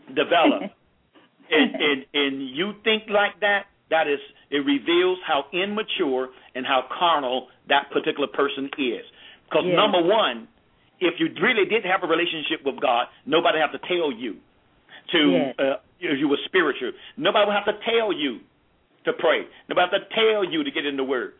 develop, 0.09 0.63
and, 1.51 1.75
and 1.75 2.05
and 2.13 2.49
you 2.55 2.73
think 2.83 3.03
like 3.09 3.39
that, 3.41 3.65
that 3.89 4.07
is 4.07 4.19
it 4.49 4.65
reveals 4.65 5.19
how 5.27 5.45
immature 5.53 6.29
and 6.55 6.65
how 6.65 6.83
carnal 6.97 7.47
that 7.69 7.91
particular 7.91 8.27
person 8.27 8.65
is. 8.77 9.03
Because 9.49 9.65
Yes. 9.67 9.75
number 9.75 10.01
one, 10.01 10.47
if 10.99 11.15
you 11.19 11.27
really 11.41 11.65
did 11.65 11.83
have 11.85 12.03
a 12.03 12.07
relationship 12.07 12.63
with 12.65 12.79
God, 12.79 13.07
nobody 13.25 13.59
have 13.59 13.71
to 13.71 13.79
tell 13.87 14.11
you 14.11 14.35
to 15.11 15.19
Yes. 15.31 15.55
uh, 15.59 15.75
if 15.99 16.19
you 16.19 16.27
were 16.27 16.39
spiritual. 16.45 16.91
Nobody 17.17 17.45
would 17.47 17.55
have 17.55 17.65
to 17.65 17.77
tell 17.83 18.11
you 18.13 18.39
to 19.05 19.13
pray. 19.13 19.41
Nobody 19.69 19.87
have 19.91 20.01
to 20.01 20.15
tell 20.15 20.43
you 20.45 20.63
to 20.63 20.71
get 20.71 20.85
in 20.85 20.97
the 20.97 21.03
Word. 21.03 21.33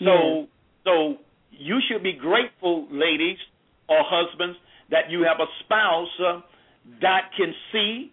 So 0.00 0.46
so 0.84 1.16
you 1.50 1.78
should 1.88 2.02
be 2.02 2.12
grateful, 2.14 2.88
ladies 2.90 3.38
or 3.88 3.98
husbands, 4.02 4.58
that 4.90 5.10
you 5.10 5.22
have 5.22 5.38
a 5.40 5.46
spouse 5.64 6.08
uh, 6.20 6.40
that 7.00 7.30
can 7.36 7.54
see 7.72 8.10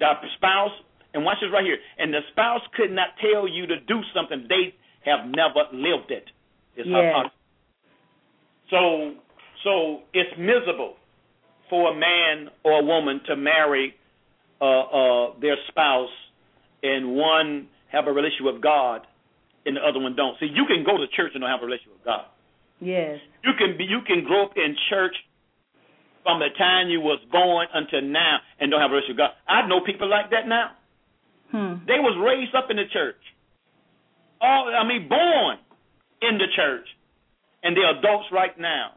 that 0.00 0.20
spouse. 0.36 0.70
And 1.14 1.24
watch 1.24 1.38
this 1.40 1.50
right 1.52 1.64
here. 1.64 1.78
And 1.98 2.12
the 2.12 2.20
spouse 2.32 2.60
could 2.76 2.92
not 2.92 3.08
tell 3.20 3.48
you 3.48 3.66
to 3.66 3.80
do 3.80 4.00
something 4.14 4.46
they 4.48 4.74
have 5.04 5.26
never 5.26 5.64
lived 5.72 6.10
it. 6.10 6.30
It's 6.76 6.86
Yes. 6.86 7.14
how- 7.14 7.30
so 8.70 9.14
so 9.64 10.02
it's 10.12 10.36
miserable 10.38 10.96
for 11.68 11.90
a 11.90 11.94
man 11.94 12.50
or 12.62 12.80
a 12.80 12.84
woman 12.84 13.20
to 13.26 13.34
marry 13.36 13.94
uh, 14.60 14.64
uh, 14.64 15.32
their 15.40 15.56
spouse 15.68 16.10
and 16.82 17.14
one 17.16 17.68
have 17.92 18.06
a 18.06 18.12
relationship 18.12 18.46
with 18.46 18.62
God 18.62 19.06
and 19.66 19.76
the 19.76 19.80
other 19.80 20.00
one 20.00 20.16
don't. 20.16 20.38
See, 20.40 20.48
you 20.48 20.64
can 20.66 20.84
go 20.84 20.96
to 20.96 21.06
church 21.12 21.32
and 21.34 21.42
don't 21.42 21.50
have 21.50 21.62
a 21.62 21.66
relationship 21.66 21.92
with 21.92 22.04
God. 22.04 22.24
Yes. 22.80 23.18
You 23.44 23.52
can 23.58 23.76
be 23.76 23.84
you 23.84 24.00
can 24.06 24.24
grow 24.24 24.44
up 24.44 24.56
in 24.56 24.76
church 24.88 25.14
from 26.22 26.40
the 26.40 26.48
time 26.56 26.88
you 26.88 27.00
was 27.00 27.18
born 27.32 27.66
until 27.74 28.02
now 28.02 28.38
and 28.60 28.70
don't 28.70 28.80
have 28.80 28.90
a 28.90 28.94
relationship 28.94 29.16
with 29.16 29.28
God. 29.28 29.34
I 29.48 29.66
know 29.66 29.80
people 29.84 30.08
like 30.08 30.30
that 30.30 30.46
now. 30.46 30.76
Hmm. 31.50 31.84
They 31.86 31.98
was 31.98 32.14
raised 32.20 32.54
up 32.54 32.70
in 32.70 32.76
the 32.76 32.88
church. 32.92 33.20
All 34.40 34.70
I 34.70 34.86
mean, 34.86 35.08
born 35.08 35.58
in 36.22 36.38
the 36.38 36.46
church, 36.54 36.86
and 37.62 37.76
they're 37.76 37.98
adults 37.98 38.26
right 38.30 38.54
now, 38.58 38.92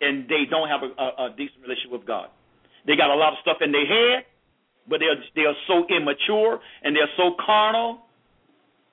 and 0.00 0.28
they 0.28 0.48
don't 0.50 0.68
have 0.68 0.82
a, 0.82 0.90
a, 0.98 1.06
a 1.26 1.34
decent 1.36 1.62
relationship 1.62 1.92
with 1.92 2.06
God. 2.06 2.28
They 2.86 2.96
got 2.96 3.10
a 3.10 3.14
lot 3.14 3.32
of 3.32 3.38
stuff 3.42 3.58
in 3.60 3.70
their 3.70 3.86
head, 3.86 4.24
but 4.88 5.00
they're 5.00 5.18
they're 5.34 5.58
so 5.66 5.86
immature 5.88 6.60
and 6.82 6.96
they're 6.96 7.10
so 7.16 7.34
carnal. 7.38 8.06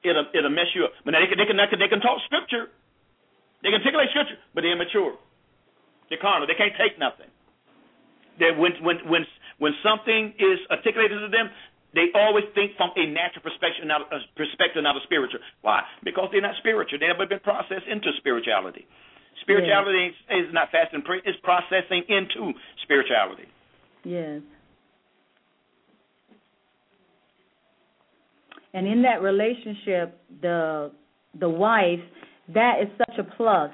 It'll 0.04 0.28
it'll 0.34 0.54
mess 0.54 0.72
you 0.76 0.86
up. 0.86 0.94
But 1.04 1.12
now 1.12 1.20
they 1.20 1.28
can 1.28 1.38
they 1.38 1.48
can 1.48 1.58
they 1.80 1.92
can 1.92 2.02
talk 2.02 2.22
scripture, 2.26 2.72
they 3.64 3.70
can 3.70 3.82
articulate 3.82 4.10
scripture, 4.12 4.40
but 4.54 4.62
they're 4.62 4.76
immature. 4.76 5.18
They're 6.10 6.22
carnal. 6.22 6.48
They 6.48 6.58
can't 6.58 6.74
take 6.78 6.98
nothing. 6.98 7.30
That 8.40 8.58
when 8.58 8.80
when 8.82 9.04
when 9.10 9.24
when 9.60 9.74
something 9.84 10.34
is 10.40 10.60
articulated 10.72 11.20
to 11.20 11.30
them, 11.30 11.52
they 11.94 12.14
always 12.14 12.46
think 12.54 12.78
from 12.78 12.94
a 12.96 13.06
natural 13.10 13.42
perspective, 13.42 13.84
not 13.84 14.08
a 14.14 14.22
perspective, 14.38 14.82
not 14.84 14.96
a 14.96 15.04
spiritual. 15.04 15.42
Why? 15.62 15.82
Because 16.04 16.30
they're 16.32 16.46
not 16.46 16.56
spiritual. 16.62 17.00
They've 17.00 17.10
never 17.10 17.26
been 17.26 17.42
processed 17.42 17.90
into 17.90 18.14
spirituality. 18.18 18.86
Spirituality 19.42 20.14
yeah. 20.30 20.38
is 20.38 20.54
not 20.54 20.70
fast 20.72 20.94
and 20.94 21.04
pre- 21.04 21.26
it's 21.26 21.40
processing 21.42 22.04
into 22.08 22.54
spirituality. 22.84 23.48
Yes. 24.04 24.42
And 28.74 28.88
in 28.88 29.02
that 29.04 29.22
relationship, 29.22 30.20
the 30.42 30.92
the 31.40 31.50
wife, 31.50 32.00
that 32.54 32.76
is 32.82 32.90
such 32.98 33.18
a 33.20 33.24
plus. 33.36 33.72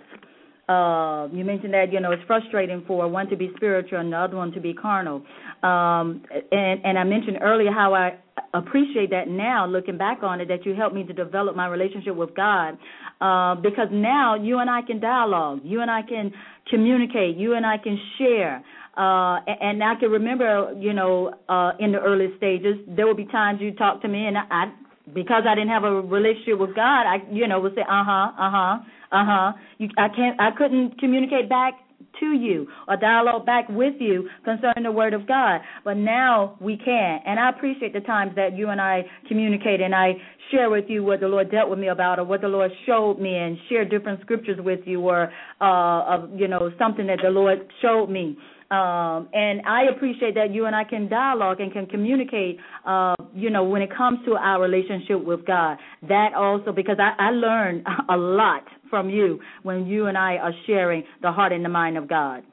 Uh, 0.68 1.28
you 1.32 1.46
mentioned 1.46 1.74
that 1.74 1.94
you 1.94 2.00
know 2.00 2.12
it's 2.12 2.24
frustrating 2.26 2.84
for 2.88 3.08
one 3.08 3.28
to 3.30 3.36
be 3.36 3.52
spiritual 3.56 4.00
and 4.00 4.12
the 4.12 4.18
other 4.18 4.36
one 4.36 4.52
to 4.52 4.60
be 4.60 4.74
carnal. 4.74 5.22
Um, 5.62 6.24
and 6.52 6.84
and 6.84 6.98
I 6.98 7.04
mentioned 7.04 7.40
earlier 7.42 7.72
how 7.72 7.94
I 7.94 8.18
appreciate 8.54 9.10
that 9.12 9.28
now, 9.28 9.68
looking 9.68 9.98
back 9.98 10.24
on 10.24 10.42
it, 10.42 10.48
that 10.48 10.66
you 10.66 10.74
helped 10.74 10.96
me 10.96 11.04
to 11.04 11.14
develop 11.14 11.56
my 11.56 11.68
relationship 11.68 12.16
with 12.16 12.34
God. 12.36 12.78
Uh, 13.22 13.56
because 13.56 13.88
now 13.92 14.36
you 14.36 14.60
and 14.60 14.70
I 14.70 14.82
can 14.82 15.00
dialogue, 15.00 15.60
you 15.64 15.82
and 15.82 15.92
I 15.92 16.02
can 16.02 16.32
communicate, 16.70 17.38
you 17.38 17.54
and 17.54 17.66
I 17.66 17.78
can 17.78 18.00
share. 18.18 18.64
Uh, 18.98 19.40
and 19.46 19.84
I 19.84 19.96
can 20.00 20.10
remember, 20.10 20.74
you 20.80 20.94
know, 20.94 21.34
uh, 21.50 21.72
in 21.80 21.92
the 21.92 22.00
early 22.00 22.30
stages, 22.38 22.78
there 22.88 23.06
would 23.06 23.18
be 23.18 23.26
times 23.26 23.60
you 23.62 23.74
talk 23.74 24.02
to 24.04 24.08
me, 24.08 24.26
and 24.26 24.38
I, 24.38 24.44
I 24.50 24.66
because 25.14 25.44
I 25.48 25.56
didn't 25.56 25.70
have 25.70 25.84
a 25.84 26.02
relationship 26.02 26.60
with 26.60 26.76
God, 26.76 27.06
I, 27.06 27.18
you 27.32 27.48
know, 27.48 27.60
would 27.60 27.76
say, 27.76 27.82
uh 27.82 28.04
huh, 28.04 28.32
uh 28.38 28.52
huh, 28.52 28.78
uh 29.12 29.26
huh. 29.26 29.54
You, 29.78 29.90
I 29.98 30.08
can't, 30.10 30.40
I 30.40 30.52
couldn't 30.58 31.00
communicate 31.00 31.50
back 31.50 31.76
to 32.20 32.28
you 32.28 32.68
or 32.88 32.98
dialogue 32.98 33.46
back 33.46 33.68
with 33.70 33.96
you 34.00 34.30
concerning 34.44 34.84
the 34.84 34.92
Word 34.92 35.14
of 35.14 35.28
God. 35.28 35.62
But 35.84 35.98
now 35.98 36.58
we 36.60 36.78
can. 36.78 37.20
And 37.26 37.40
I 37.40 37.50
appreciate 37.50 37.94
the 37.94 38.02
times 38.02 38.34
that 38.36 38.56
you 38.56 38.70
and 38.70 38.82
I 38.82 39.04
communicate 39.28 39.82
and 39.82 39.94
I 39.94 40.14
share 40.52 40.70
with 40.70 40.86
you 40.88 41.04
what 41.04 41.20
the 41.20 41.28
Lord 41.28 41.52
dealt 41.52 41.70
with 41.70 41.80
me 41.80 41.88
about 41.88 42.20
or 42.20 42.24
what 42.24 42.42
the 42.42 42.48
Lord 42.48 42.72
showed 42.86 43.20
me 43.20 43.36
and 43.36 43.58
share 43.70 43.86
different 43.86 44.22
scriptures 44.22 44.60
with 44.62 44.82
you 44.86 45.02
or, 45.02 45.32
uh, 45.62 46.04
of, 46.06 46.30
you 46.36 46.48
know, 46.48 46.72
something 46.78 47.08
that 47.08 47.20
the 47.24 47.30
Lord 47.30 47.68
showed 47.82 48.08
me. 48.10 48.38
Um, 48.72 49.30
and 49.32 49.62
I 49.68 49.84
appreciate 49.96 50.34
that 50.36 50.52
you 50.52 50.66
and 50.66 50.76
I 50.76 50.84
can 50.84 51.08
dialogue 51.08 51.60
and 51.60 51.72
can 51.72 51.86
communicate, 51.86 52.58
uh, 52.86 53.14
you 53.34 53.52
know, 53.52 53.64
when 53.64 53.84
it 53.84 53.96
comes 53.96 54.20
to 54.26 54.34
our 54.34 54.60
relationship 54.60 55.24
with 55.24 55.46
God. 55.46 55.78
That 56.08 56.34
also, 56.36 56.72
because 56.72 56.98
I, 57.00 57.28
I 57.28 57.30
learn 57.30 57.84
a 58.10 58.18
lot 58.18 58.64
from 58.90 59.10
you 59.10 59.40
when 59.62 59.86
you 59.86 60.08
and 60.08 60.18
I 60.18 60.38
are 60.38 60.54
sharing 60.66 61.04
the 61.22 61.32
heart 61.32 61.52
and 61.52 61.64
the 61.64 61.70
mind 61.70 61.98
of 61.98 62.10
God. 62.10 62.44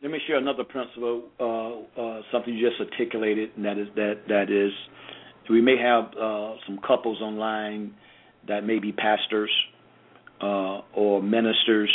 Let 0.00 0.10
me 0.10 0.18
share 0.26 0.36
another 0.36 0.64
principle, 0.64 1.24
uh, 1.38 2.00
uh, 2.00 2.22
something 2.32 2.54
you 2.54 2.68
just 2.68 2.80
articulated, 2.80 3.50
and 3.56 3.64
that 3.64 3.78
is 3.78 3.86
that 3.94 4.14
that 4.28 4.50
is, 4.50 4.72
we 5.48 5.60
may 5.60 5.76
have 5.76 6.06
uh, 6.20 6.54
some 6.66 6.78
couples 6.86 7.20
online 7.20 7.94
that 8.48 8.64
may 8.64 8.80
be 8.80 8.90
pastors 8.90 9.50
uh, 10.40 10.80
or 10.94 11.22
ministers 11.22 11.90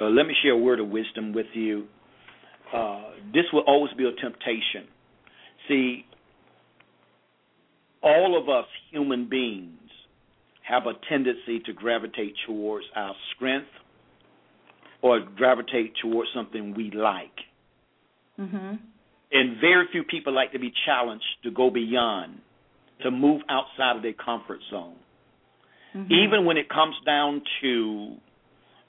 uh, 0.00 0.06
let 0.06 0.26
me 0.26 0.34
share 0.42 0.52
a 0.52 0.58
word 0.58 0.80
of 0.80 0.88
wisdom 0.88 1.32
with 1.32 1.46
you. 1.54 1.86
Uh, 2.74 3.02
this 3.32 3.44
will 3.52 3.64
always 3.66 3.92
be 3.94 4.04
a 4.04 4.12
temptation. 4.12 4.88
See, 5.68 6.04
all 8.02 8.40
of 8.40 8.48
us 8.48 8.66
human 8.90 9.28
beings 9.28 9.78
have 10.68 10.86
a 10.86 10.92
tendency 11.08 11.60
to 11.66 11.72
gravitate 11.72 12.34
towards 12.46 12.86
our 12.96 13.14
strength 13.34 13.68
or 15.02 15.20
gravitate 15.20 15.92
towards 16.00 16.30
something 16.34 16.74
we 16.74 16.90
like. 16.90 17.30
Mm-hmm. 18.40 18.74
And 19.32 19.60
very 19.60 19.86
few 19.90 20.04
people 20.04 20.32
like 20.32 20.52
to 20.52 20.58
be 20.58 20.72
challenged 20.86 21.24
to 21.44 21.50
go 21.50 21.70
beyond, 21.70 22.38
to 23.02 23.10
move 23.10 23.42
outside 23.48 23.96
of 23.96 24.02
their 24.02 24.12
comfort 24.12 24.60
zone. 24.70 24.96
Mm-hmm. 25.96 26.12
Even 26.12 26.44
when 26.44 26.56
it 26.56 26.68
comes 26.68 26.94
down 27.04 27.42
to 27.60 28.14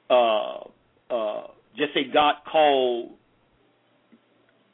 uh, 0.10 0.60
uh, 1.14 1.48
just 1.78 1.94
say 1.94 2.02
God 2.12 2.36
called, 2.52 3.12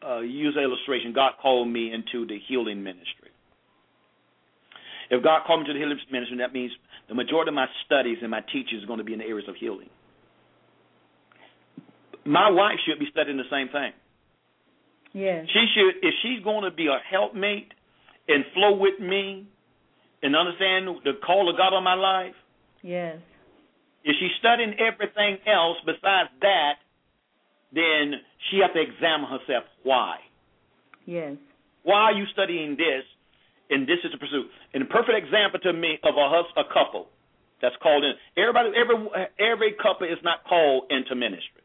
uh, 0.05 0.19
use 0.19 0.55
an 0.57 0.63
illustration, 0.63 1.11
God 1.13 1.33
called 1.41 1.67
me 1.67 1.91
into 1.93 2.25
the 2.25 2.37
healing 2.47 2.83
ministry. 2.83 3.31
If 5.09 5.23
God 5.23 5.41
called 5.45 5.61
me 5.61 5.67
to 5.67 5.73
the 5.73 5.79
healing 5.79 5.97
ministry, 6.11 6.37
that 6.37 6.53
means 6.53 6.71
the 7.07 7.15
majority 7.15 7.49
of 7.49 7.55
my 7.55 7.65
studies 7.85 8.17
and 8.21 8.31
my 8.31 8.41
teaching 8.41 8.79
is 8.79 8.85
going 8.85 8.99
to 8.99 9.03
be 9.03 9.13
in 9.13 9.19
the 9.19 9.25
areas 9.25 9.49
of 9.49 9.55
healing. 9.55 9.89
My 12.25 12.49
wife 12.49 12.77
should 12.87 12.99
be 12.99 13.07
studying 13.11 13.37
the 13.37 13.49
same 13.49 13.69
thing. 13.69 13.91
Yes. 15.13 15.47
She 15.51 15.65
should, 15.73 16.07
if 16.07 16.13
she's 16.21 16.43
going 16.43 16.63
to 16.63 16.71
be 16.71 16.87
a 16.87 16.99
helpmate 17.09 17.73
and 18.27 18.45
flow 18.53 18.77
with 18.77 18.99
me 18.99 19.47
and 20.21 20.35
understand 20.35 20.87
the 21.03 21.13
call 21.25 21.49
of 21.49 21.57
God 21.57 21.73
on 21.73 21.83
my 21.83 21.95
life. 21.95 22.35
Yes. 22.83 23.17
If 24.03 24.15
she's 24.19 24.31
studying 24.39 24.73
everything 24.79 25.37
else 25.45 25.77
besides 25.85 26.29
that, 26.41 26.79
then 27.73 28.21
she 28.49 28.59
has 28.59 28.71
to 28.73 28.81
examine 28.81 29.29
herself. 29.29 29.65
Why? 29.83 30.17
Yes. 31.05 31.35
Why 31.83 32.11
are 32.11 32.13
you 32.13 32.25
studying 32.33 32.75
this? 32.77 33.03
And 33.69 33.85
this 33.85 33.99
is 34.03 34.11
the 34.11 34.17
pursuit. 34.17 34.49
And 34.73 34.83
a 34.83 34.85
perfect 34.85 35.17
example 35.17 35.59
to 35.61 35.73
me 35.73 35.99
of 36.03 36.15
a 36.17 36.27
hus- 36.29 36.53
a 36.57 36.63
couple 36.73 37.07
that's 37.61 37.75
called 37.83 38.03
in. 38.03 38.13
Everybody, 38.35 38.71
every 38.75 38.97
every 39.37 39.71
couple 39.73 40.07
is 40.07 40.17
not 40.23 40.43
called 40.45 40.89
into 40.89 41.13
ministry. 41.15 41.61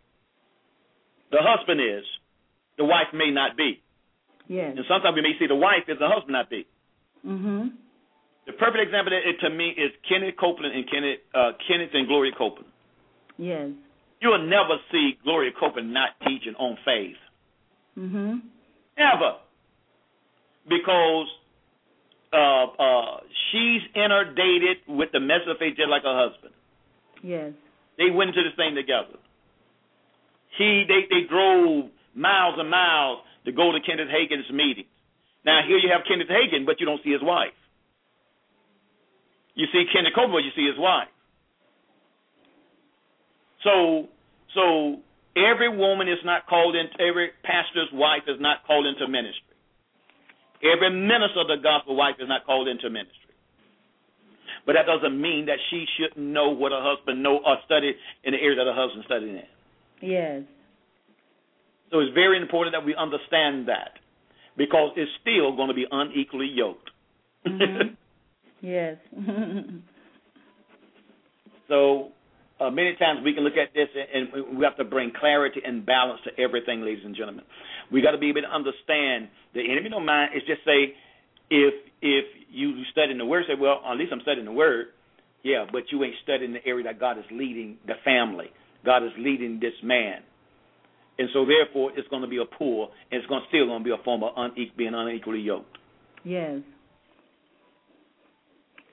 The 1.31 1.39
husband 1.41 1.81
is. 1.81 2.05
The 2.77 2.85
wife 2.85 3.09
may 3.15 3.31
not 3.31 3.57
be. 3.57 3.81
Yes. 4.49 4.75
And 4.77 4.85
sometimes 4.87 5.15
we 5.15 5.23
may 5.23 5.39
see 5.39 5.47
the 5.47 5.55
wife 5.55 5.89
is 5.89 5.99
the 5.99 6.09
husband 6.09 6.33
not 6.33 6.51
be. 6.51 6.67
Mhm. 7.25 7.73
The 8.47 8.53
perfect 8.53 8.83
example 8.83 9.11
that 9.13 9.27
it, 9.29 9.41
to 9.41 9.51
me 9.51 9.71
is 9.71 9.91
Kenneth 10.09 10.35
Copeland 10.39 10.75
and 10.75 10.85
Kenneth 10.91 11.21
uh, 11.35 11.53
Kenneth 11.67 11.91
and 11.95 12.07
Gloria 12.07 12.33
Copeland. 12.37 12.69
Yes. 13.39 13.71
You 14.21 14.29
will 14.31 14.47
never 14.47 14.77
see 14.93 15.19
Gloria 15.25 15.51
Copeland 15.59 15.93
not 15.93 16.11
teaching 16.27 16.55
on 16.59 16.77
faith. 16.85 17.17
Mm 17.99 18.11
Mhm. 18.11 18.41
Ever. 18.97 19.37
Because 20.69 21.27
uh, 22.33 22.65
uh, 22.79 23.21
she's 23.51 23.83
inundated 23.95 24.79
with 24.89 25.11
the 25.13 25.21
message 25.21 25.49
of 25.49 25.59
faith 25.59 25.77
just 25.77 25.89
like 25.89 26.03
her 26.03 26.17
husband. 26.29 26.55
Yes. 27.23 27.53
They 27.99 28.11
went 28.11 28.31
into 28.31 28.43
this 28.43 28.57
thing 28.57 28.75
together. 28.75 29.19
He 30.59 30.85
they 30.87 31.07
they 31.11 31.27
drove 31.29 31.91
miles 32.15 32.55
and 32.59 32.71
miles 32.71 33.21
to 33.47 33.53
go 33.53 33.73
to 33.73 33.81
Kenneth 33.81 34.09
Hagin's 34.09 34.51
meetings. 34.53 34.89
Now 35.45 35.61
here 35.67 35.79
you 35.79 35.91
have 35.93 36.03
Kenneth 36.09 36.29
Hagin, 36.29 36.65
but 36.67 36.81
you 36.81 36.87
don't 36.87 37.03
see 37.03 37.13
his 37.13 37.23
wife. 37.23 37.53
You 39.55 39.67
see 39.73 39.85
Kenneth 39.93 40.15
Copeland, 40.15 40.45
you 40.45 40.53
see 40.57 40.67
his 40.67 40.79
wife. 40.79 41.09
So, 43.63 44.09
so 44.55 45.01
every 45.37 45.69
woman 45.75 46.09
is 46.09 46.19
not 46.25 46.47
called 46.47 46.77
in. 46.77 46.87
Every 47.01 47.31
pastor's 47.43 47.89
wife 47.93 48.23
is 48.29 48.37
not 48.41 48.67
called 48.67 48.87
into 48.87 49.09
ministry. 49.09 49.55
Every 50.63 50.91
minister 50.91 51.41
of 51.41 51.49
the 51.49 51.57
gospel 51.63 51.97
wife 51.97 52.17
is 52.19 52.29
not 52.29 52.47
called 52.47 52.69
into 52.69 52.91
ministry. 52.91 53.21
But 54.67 54.75
that 54.75 54.87
doesn't 54.87 55.21
mean 55.21 55.47
that 55.47 55.59
she 55.71 55.85
shouldn't 55.97 56.25
know 56.25 56.51
what 56.51 56.73
her 56.73 56.81
husband 56.81 57.23
know 57.23 57.39
or 57.45 57.57
study 57.67 57.93
in 58.25 58.33
the 58.33 58.39
area 58.39 58.57
that 58.57 58.67
her 58.67 58.75
husband 58.75 59.05
studied 59.05 59.29
in. 59.29 59.43
Yes. 60.01 60.43
So 61.91 62.01
it's 62.01 62.15
very 62.15 62.41
important 62.41 62.75
that 62.75 62.85
we 62.85 62.95
understand 62.95 63.69
that 63.69 64.01
because 64.57 64.93
it's 64.97 65.11
still 65.21 65.55
going 65.55 65.69
to 65.69 65.75
be 65.75 65.87
unequally 65.91 66.49
yoked. 66.53 66.91
Mm-hmm. 67.47 67.95
yes. 68.65 68.97
so 71.69 72.09
uh, 72.61 72.71
many 72.71 72.95
times 72.97 73.21
we 73.25 73.35
can 73.35 73.45
look 73.45 73.57
at 73.57 73.75
this 73.75 73.89
and 73.95 74.57
we 74.59 74.65
have 74.65 74.77
to 74.77 74.85
bring 74.85 75.13
clarity 75.19 75.61
and 75.65 75.85
balance 75.85 76.21
to 76.25 76.43
everything, 76.43 76.83
ladies 76.83 77.05
and 77.05 77.15
gentlemen. 77.15 77.45
We 77.93 78.03
got 78.03 78.13
to 78.13 78.19
be 78.19 78.31
able 78.31 78.43
to 78.43 78.49
understand 78.55 79.29
the 79.55 79.61
enemy 79.71 79.91
don't 79.91 80.07
mind. 80.07 80.33
It's 80.35 80.47
just 80.47 80.65
say 80.65 80.95
if 81.51 81.75
if 82.01 82.25
you 82.51 82.83
studying 82.93 83.19
the 83.19 83.27
word, 83.27 83.45
say, 83.49 83.55
well, 83.59 83.81
at 83.85 83.97
least 83.97 84.13
I'm 84.13 84.21
studying 84.23 84.47
the 84.47 84.53
word. 84.53 84.87
Yeah, 85.43 85.67
but 85.71 85.83
you 85.91 86.03
ain't 86.05 86.15
studying 86.23 86.53
the 86.55 86.65
area 86.67 86.85
that 86.85 86.99
God 86.99 87.19
is 87.19 87.25
leading 87.31 87.77
the 87.87 87.95
family. 88.05 88.47
God 88.85 89.05
is 89.05 89.13
leading 89.19 89.61
this 89.61 89.75
man. 89.83 90.23
and 91.19 91.29
so 91.33 91.45
therefore 91.47 91.93
it's 91.97 92.09
going 92.09 92.23
to 92.23 92.29
be 92.29 92.39
a 92.39 92.45
poor 92.45 92.89
and 93.11 93.21
it's 93.21 93.29
going 93.29 93.43
to 93.43 93.49
still 93.49 93.67
going 93.67 93.81
to 93.81 93.85
be 93.85 93.91
a 93.91 94.03
form 94.05 94.23
of 94.23 94.33
being 94.77 94.95
unequally 94.95 95.41
yoked. 95.41 95.79
Yes. 96.25 96.61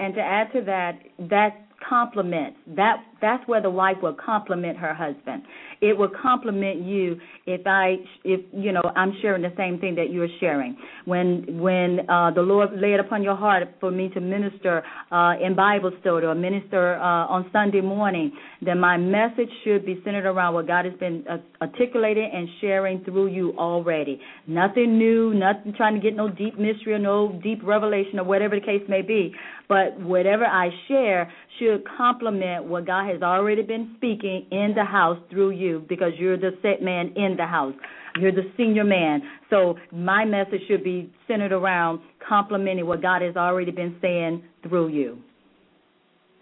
And 0.02 0.16
to 0.16 0.22
add 0.22 0.52
to 0.54 0.62
that, 0.62 1.00
that 1.30 1.68
compliments. 1.88 2.58
That 2.76 3.04
that's 3.22 3.48
where 3.48 3.62
the 3.62 3.70
wife 3.70 3.98
will 4.02 4.16
compliment 4.16 4.78
her 4.78 4.94
husband. 4.94 5.44
It 5.82 5.98
will 5.98 6.10
compliment 6.22 6.82
you 6.84 7.18
if 7.46 7.66
I 7.66 7.96
if 8.24 8.42
you 8.52 8.72
know 8.72 8.82
I'm 8.96 9.14
sharing 9.22 9.42
the 9.42 9.54
same 9.58 9.80
thing 9.80 9.96
that 9.96 10.12
you're 10.12 10.28
sharing. 10.40 10.78
When 11.06 11.60
when 11.60 12.10
uh, 12.10 12.32
the 12.32 12.42
Lord 12.42 12.70
laid 12.74 13.00
upon 13.00 13.24
your 13.24 13.36
heart 13.36 13.68
for 13.80 13.92
me 13.92 14.10
to 14.10 14.20
minister 14.20 14.84
uh, 15.12 15.34
in 15.42 15.56
Bible 15.56 15.92
study 16.02 16.26
or 16.26 16.36
minister 16.36 16.96
uh, 16.96 17.28
on 17.28 17.50
Sunday 17.52 17.82
morning, 17.82 18.32
then 18.62 18.80
my 18.80 18.98
message 18.98 19.50
should 19.64 19.86
be 19.86 20.02
centered 20.04 20.26
around 20.26 20.54
what 20.54 20.68
God 20.68 20.86
has 20.86 20.94
been 21.00 21.24
uh, 21.30 21.38
articulating 21.62 22.30
and 22.34 22.48
sharing 22.60 23.04
through 23.04 23.28
you 23.28 23.54
already. 23.58 24.20
Nothing 24.48 24.98
new, 24.98 25.34
nothing 25.34 25.74
trying 25.76 25.96
to 25.96 26.02
get 26.02 26.16
no 26.16 26.30
deep 26.30 26.58
mystery 26.60 26.94
or 26.94 27.00
no 27.00 27.40
deep 27.44 27.60
revelation 27.64 28.20
or 28.20 28.24
whatever 28.24 28.60
the 28.60 28.66
case 28.66 28.84
may 28.88 29.02
be. 29.02 29.34
But 29.68 30.00
whatever 30.00 30.46
I 30.46 30.70
share 30.88 31.32
should 31.58 31.84
complement 31.98 32.66
what 32.66 32.86
God 32.86 33.08
has 33.12 33.22
already 33.22 33.62
been 33.62 33.94
speaking 33.98 34.48
in 34.52 34.74
the 34.76 34.84
house 34.84 35.18
through 35.30 35.52
you 35.52 35.86
because 35.88 36.12
you're 36.18 36.38
the 36.38 36.52
set 36.62 36.82
man 36.82 37.14
in 37.16 37.36
the 37.38 37.46
house. 37.46 37.74
You're 38.20 38.32
the 38.32 38.52
senior 38.58 38.84
man. 38.84 39.22
So 39.50 39.76
my 39.92 40.26
message 40.26 40.62
should 40.68 40.84
be 40.84 41.12
centered 41.28 41.52
around 41.52 42.02
complementing 42.28 42.86
what 42.86 43.02
God 43.02 43.22
has 43.22 43.36
already 43.36 43.72
been 43.72 43.96
saying 44.02 44.44
through 44.68 44.90
you. 44.90 45.20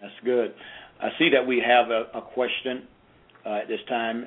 That's 0.00 0.12
good. 0.24 0.54
I 1.00 1.08
see 1.18 1.30
that 1.30 1.46
we 1.46 1.62
have 1.66 1.90
a, 1.90 2.18
a 2.18 2.22
question 2.22 2.86
uh, 3.46 3.54
at 3.62 3.68
this 3.68 3.80
time. 3.88 4.26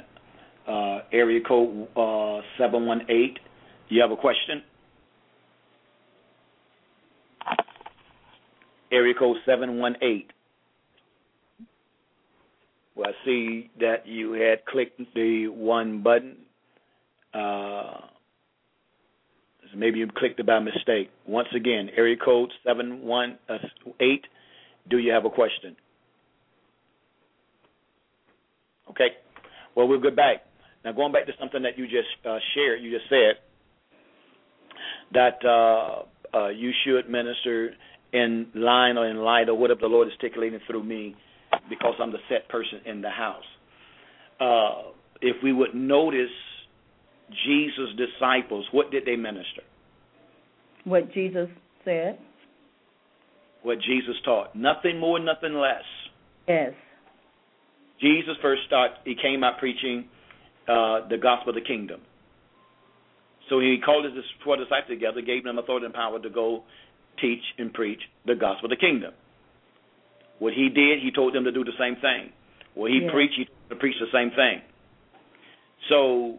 Uh, 0.68 1.00
area 1.12 1.42
code 1.46 1.88
uh, 1.98 2.42
718. 2.58 3.36
You 3.90 4.02
have 4.02 4.12
a 4.12 4.16
question? 4.16 4.64
Area 8.92 9.14
code 9.18 9.38
718. 9.46 10.28
Well, 12.96 13.10
I 13.10 13.26
see 13.26 13.72
that 13.80 14.06
you 14.06 14.34
had 14.34 14.66
clicked 14.66 15.02
the 15.16 15.48
one 15.48 16.04
button. 16.04 16.38
Uh, 17.34 18.02
maybe 19.76 20.00
you 20.00 20.08
clicked 20.16 20.40
it 20.40 20.46
by 20.46 20.60
mistake. 20.60 21.10
Once 21.28 21.48
again, 21.56 21.90
area 21.98 22.16
code 22.24 22.52
seven 22.66 23.02
one 23.02 23.40
uh, 23.50 23.58
eight. 24.00 24.26
Do 24.90 24.98
you 25.00 25.12
have 25.12 25.26
a 25.26 25.30
question? 25.30 25.76
Okay. 28.90 29.10
Well, 29.76 29.88
we'll 29.88 30.02
get 30.02 30.16
back. 30.16 30.44
Now, 30.86 30.92
going 30.92 31.12
back 31.12 31.26
to 31.26 31.32
something 31.40 31.64
that 31.64 31.78
you 31.78 31.86
just 31.86 32.28
uh, 32.28 32.38
shared, 32.54 32.82
you 32.82 32.92
just 32.92 33.10
said 33.10 33.36
that 35.14 35.44
uh, 35.46 36.38
uh, 36.38 36.50
you 36.50 36.72
should 36.86 37.10
minister 37.10 37.72
in 38.12 38.48
line 38.54 38.98
or 38.98 39.08
in 39.08 39.18
light 39.18 39.50
of 39.50 39.58
whatever 39.58 39.82
the 39.82 39.88
Lord 39.88 40.08
is 40.08 40.14
articulating 40.22 40.60
through 40.68 40.84
me 40.84 41.16
because 41.70 41.96
I'm 42.02 42.12
the 42.12 42.20
set 42.30 42.50
person 42.50 42.82
in 42.86 43.02
the 43.02 43.10
house. 43.10 43.44
Uh, 44.40 44.92
if 45.22 45.38
we 45.44 45.54
would 45.54 45.74
notice 45.74 46.30
Jesus' 47.46 47.96
disciples, 47.98 48.66
what 48.72 48.92
did 48.92 49.06
they 49.06 49.16
minister? 49.16 49.64
What 50.84 51.14
Jesus 51.14 51.48
said. 51.86 52.20
What 53.62 53.78
Jesus 53.80 54.16
taught. 54.26 54.56
Nothing 54.56 55.00
more, 55.00 55.20
nothing 55.20 55.54
less. 55.54 55.84
Yes. 56.48 56.74
Jesus 58.02 58.34
first 58.42 58.64
started, 58.68 58.98
he 59.06 59.16
came 59.16 59.44
out 59.44 59.60
preaching 59.60 60.06
uh, 60.68 61.08
the 61.08 61.18
gospel 61.22 61.50
of 61.50 61.56
the 61.56 61.62
kingdom. 61.62 62.02
So 63.50 63.60
he 63.60 63.78
called 63.84 64.06
his 64.06 64.14
four 64.44 64.58
disciples 64.58 64.90
together, 64.90 65.22
gave 65.22 65.44
them 65.44 65.58
authority 65.58 65.86
and 65.86 65.94
power 65.94 66.20
to 66.20 66.30
go 66.30 66.64
teach 67.22 67.44
and 67.58 67.74
preach 67.74 68.00
the 68.26 68.36
gospel 68.36 68.66
of 68.66 68.72
the 68.72 68.86
kingdom. 68.86 69.14
What 70.40 70.54
he 70.54 70.70
did, 70.70 71.00
he 71.02 71.12
told 71.12 71.34
them 71.34 71.44
to 71.46 71.52
do 71.52 71.64
the 71.64 71.78
same 71.80 71.96
thing. 71.96 72.32
What 72.76 72.92
he 72.92 73.02
yeah. 73.04 73.12
preached, 73.12 73.36
he 73.38 73.46
told 73.46 73.58
them 73.70 73.78
to 73.78 73.82
preach 73.82 73.96
the 74.00 74.12
same 74.12 74.30
thing. 74.32 74.62
So 75.90 76.38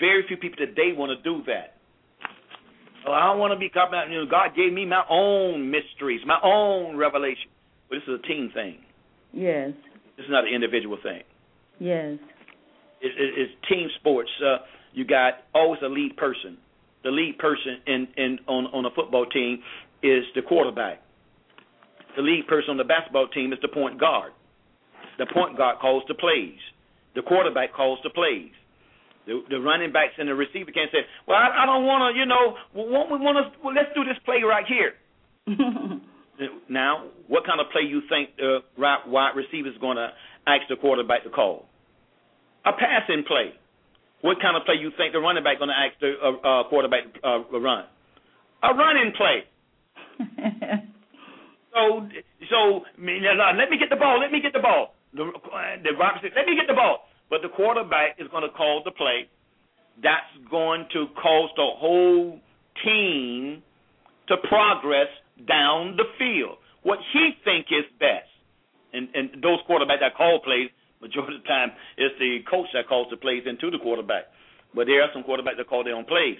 very 0.00 0.24
few 0.26 0.36
people 0.36 0.58
today 0.58 0.92
want 0.96 1.10
to 1.16 1.22
do 1.22 1.42
that. 1.46 1.74
Oh, 3.06 3.12
I 3.12 3.26
don't 3.26 3.38
want 3.38 3.52
to 3.52 3.58
be 3.58 3.68
caught 3.68 3.94
out. 3.94 4.08
You 4.08 4.24
know, 4.24 4.30
God 4.30 4.56
gave 4.56 4.72
me 4.72 4.86
my 4.86 5.04
own 5.10 5.70
mysteries, 5.70 6.20
my 6.26 6.38
own 6.42 6.96
revelation. 6.96 7.50
But 7.88 7.96
this 7.96 8.04
is 8.08 8.20
a 8.24 8.26
team 8.26 8.50
thing. 8.54 8.78
Yes. 9.32 9.72
This 10.16 10.24
is 10.24 10.30
not 10.30 10.44
an 10.44 10.54
individual 10.54 10.96
thing. 11.02 11.22
Yes. 11.78 12.18
It, 13.02 13.12
it, 13.18 13.34
it's 13.36 13.52
team 13.68 13.88
sports. 14.00 14.30
Uh, 14.40 14.64
you 14.92 15.04
got 15.04 15.34
always 15.54 15.80
a 15.84 15.88
lead 15.88 16.16
person. 16.16 16.56
The 17.02 17.10
lead 17.10 17.36
person 17.38 17.80
in, 17.86 18.08
in 18.16 18.38
on 18.46 18.66
on 18.66 18.86
a 18.86 18.90
football 18.94 19.26
team 19.26 19.58
is 20.02 20.24
the 20.34 20.40
quarterback. 20.40 21.02
The 22.16 22.22
lead 22.22 22.46
person 22.46 22.70
on 22.70 22.76
the 22.76 22.84
basketball 22.84 23.28
team 23.28 23.52
is 23.52 23.58
the 23.62 23.68
point 23.68 23.98
guard. 23.98 24.32
The 25.18 25.26
point 25.32 25.56
guard 25.56 25.78
calls 25.80 26.02
the 26.08 26.14
plays. 26.14 26.58
The 27.14 27.22
quarterback 27.22 27.72
calls 27.72 27.98
the 28.02 28.10
plays. 28.10 28.50
The, 29.26 29.40
the 29.48 29.60
running 29.60 29.92
backs 29.92 30.14
and 30.18 30.28
the 30.28 30.34
receiver 30.34 30.70
can't 30.70 30.90
say, 30.92 31.06
"Well, 31.26 31.38
I, 31.38 31.62
I 31.62 31.66
don't 31.66 31.86
want 31.86 32.12
to, 32.12 32.18
you 32.18 32.26
know, 32.26 32.56
won't 32.74 33.10
we 33.10 33.16
want 33.16 33.40
to? 33.40 33.58
Well, 33.64 33.74
let's 33.74 33.88
do 33.94 34.04
this 34.04 34.18
play 34.24 34.42
right 34.44 34.66
here." 34.66 34.92
now, 36.68 37.08
what 37.28 37.46
kind 37.46 37.60
of 37.60 37.70
play 37.72 37.82
you 37.88 38.02
think 38.08 38.36
the 38.36 38.60
wide 38.76 39.32
receiver 39.34 39.68
is 39.68 39.78
going 39.80 39.96
to 39.96 40.10
ask 40.46 40.68
the 40.68 40.76
quarterback 40.76 41.24
to 41.24 41.30
call? 41.30 41.66
A 42.66 42.72
passing 42.72 43.24
play. 43.26 43.54
What 44.20 44.40
kind 44.40 44.56
of 44.56 44.64
play 44.64 44.76
you 44.80 44.90
think 44.96 45.12
the 45.12 45.20
running 45.20 45.44
back 45.44 45.58
going 45.58 45.68
to 45.68 45.76
ask 45.76 45.98
the 46.00 46.14
uh, 46.16 46.60
uh, 46.60 46.68
quarterback 46.68 47.04
uh, 47.22 47.44
to 47.50 47.58
run? 47.58 47.84
A 48.62 48.74
running 48.74 49.12
play. 49.16 49.44
So, 51.74 52.06
so 52.50 52.86
let 52.96 53.68
me 53.68 53.78
get 53.78 53.90
the 53.90 53.98
ball. 53.98 54.20
Let 54.20 54.30
me 54.30 54.40
get 54.40 54.52
the 54.52 54.62
ball. 54.62 54.94
The, 55.12 55.22
uh, 55.22 55.82
the 55.82 55.90
said, 56.22 56.30
let 56.36 56.46
me 56.46 56.54
get 56.54 56.70
the 56.70 56.74
ball. 56.74 57.10
But 57.28 57.42
the 57.42 57.48
quarterback 57.48 58.16
is 58.18 58.28
going 58.30 58.46
to 58.46 58.54
call 58.54 58.82
the 58.84 58.92
play. 58.92 59.26
That's 60.02 60.30
going 60.50 60.86
to 60.92 61.06
cause 61.20 61.50
the 61.56 61.66
whole 61.66 62.38
team 62.84 63.62
to 64.28 64.36
progress 64.48 65.10
down 65.48 65.96
the 65.96 66.06
field. 66.18 66.58
What 66.82 66.98
he 67.12 67.34
think 67.44 67.66
is 67.70 67.86
best. 67.98 68.30
And, 68.92 69.08
and 69.14 69.42
those 69.42 69.58
quarterbacks 69.68 69.98
that 70.00 70.14
call 70.14 70.38
plays, 70.44 70.70
majority 71.02 71.36
of 71.36 71.42
the 71.42 71.48
time, 71.48 71.70
it's 71.98 72.14
the 72.18 72.38
coach 72.48 72.70
that 72.74 72.86
calls 72.86 73.08
the 73.10 73.16
plays 73.16 73.42
into 73.46 73.70
the 73.70 73.82
quarterback. 73.82 74.30
But 74.74 74.86
there 74.86 75.02
are 75.02 75.10
some 75.12 75.24
quarterbacks 75.24 75.58
that 75.58 75.66
call 75.66 75.82
their 75.82 75.96
own 75.96 76.04
plays 76.04 76.38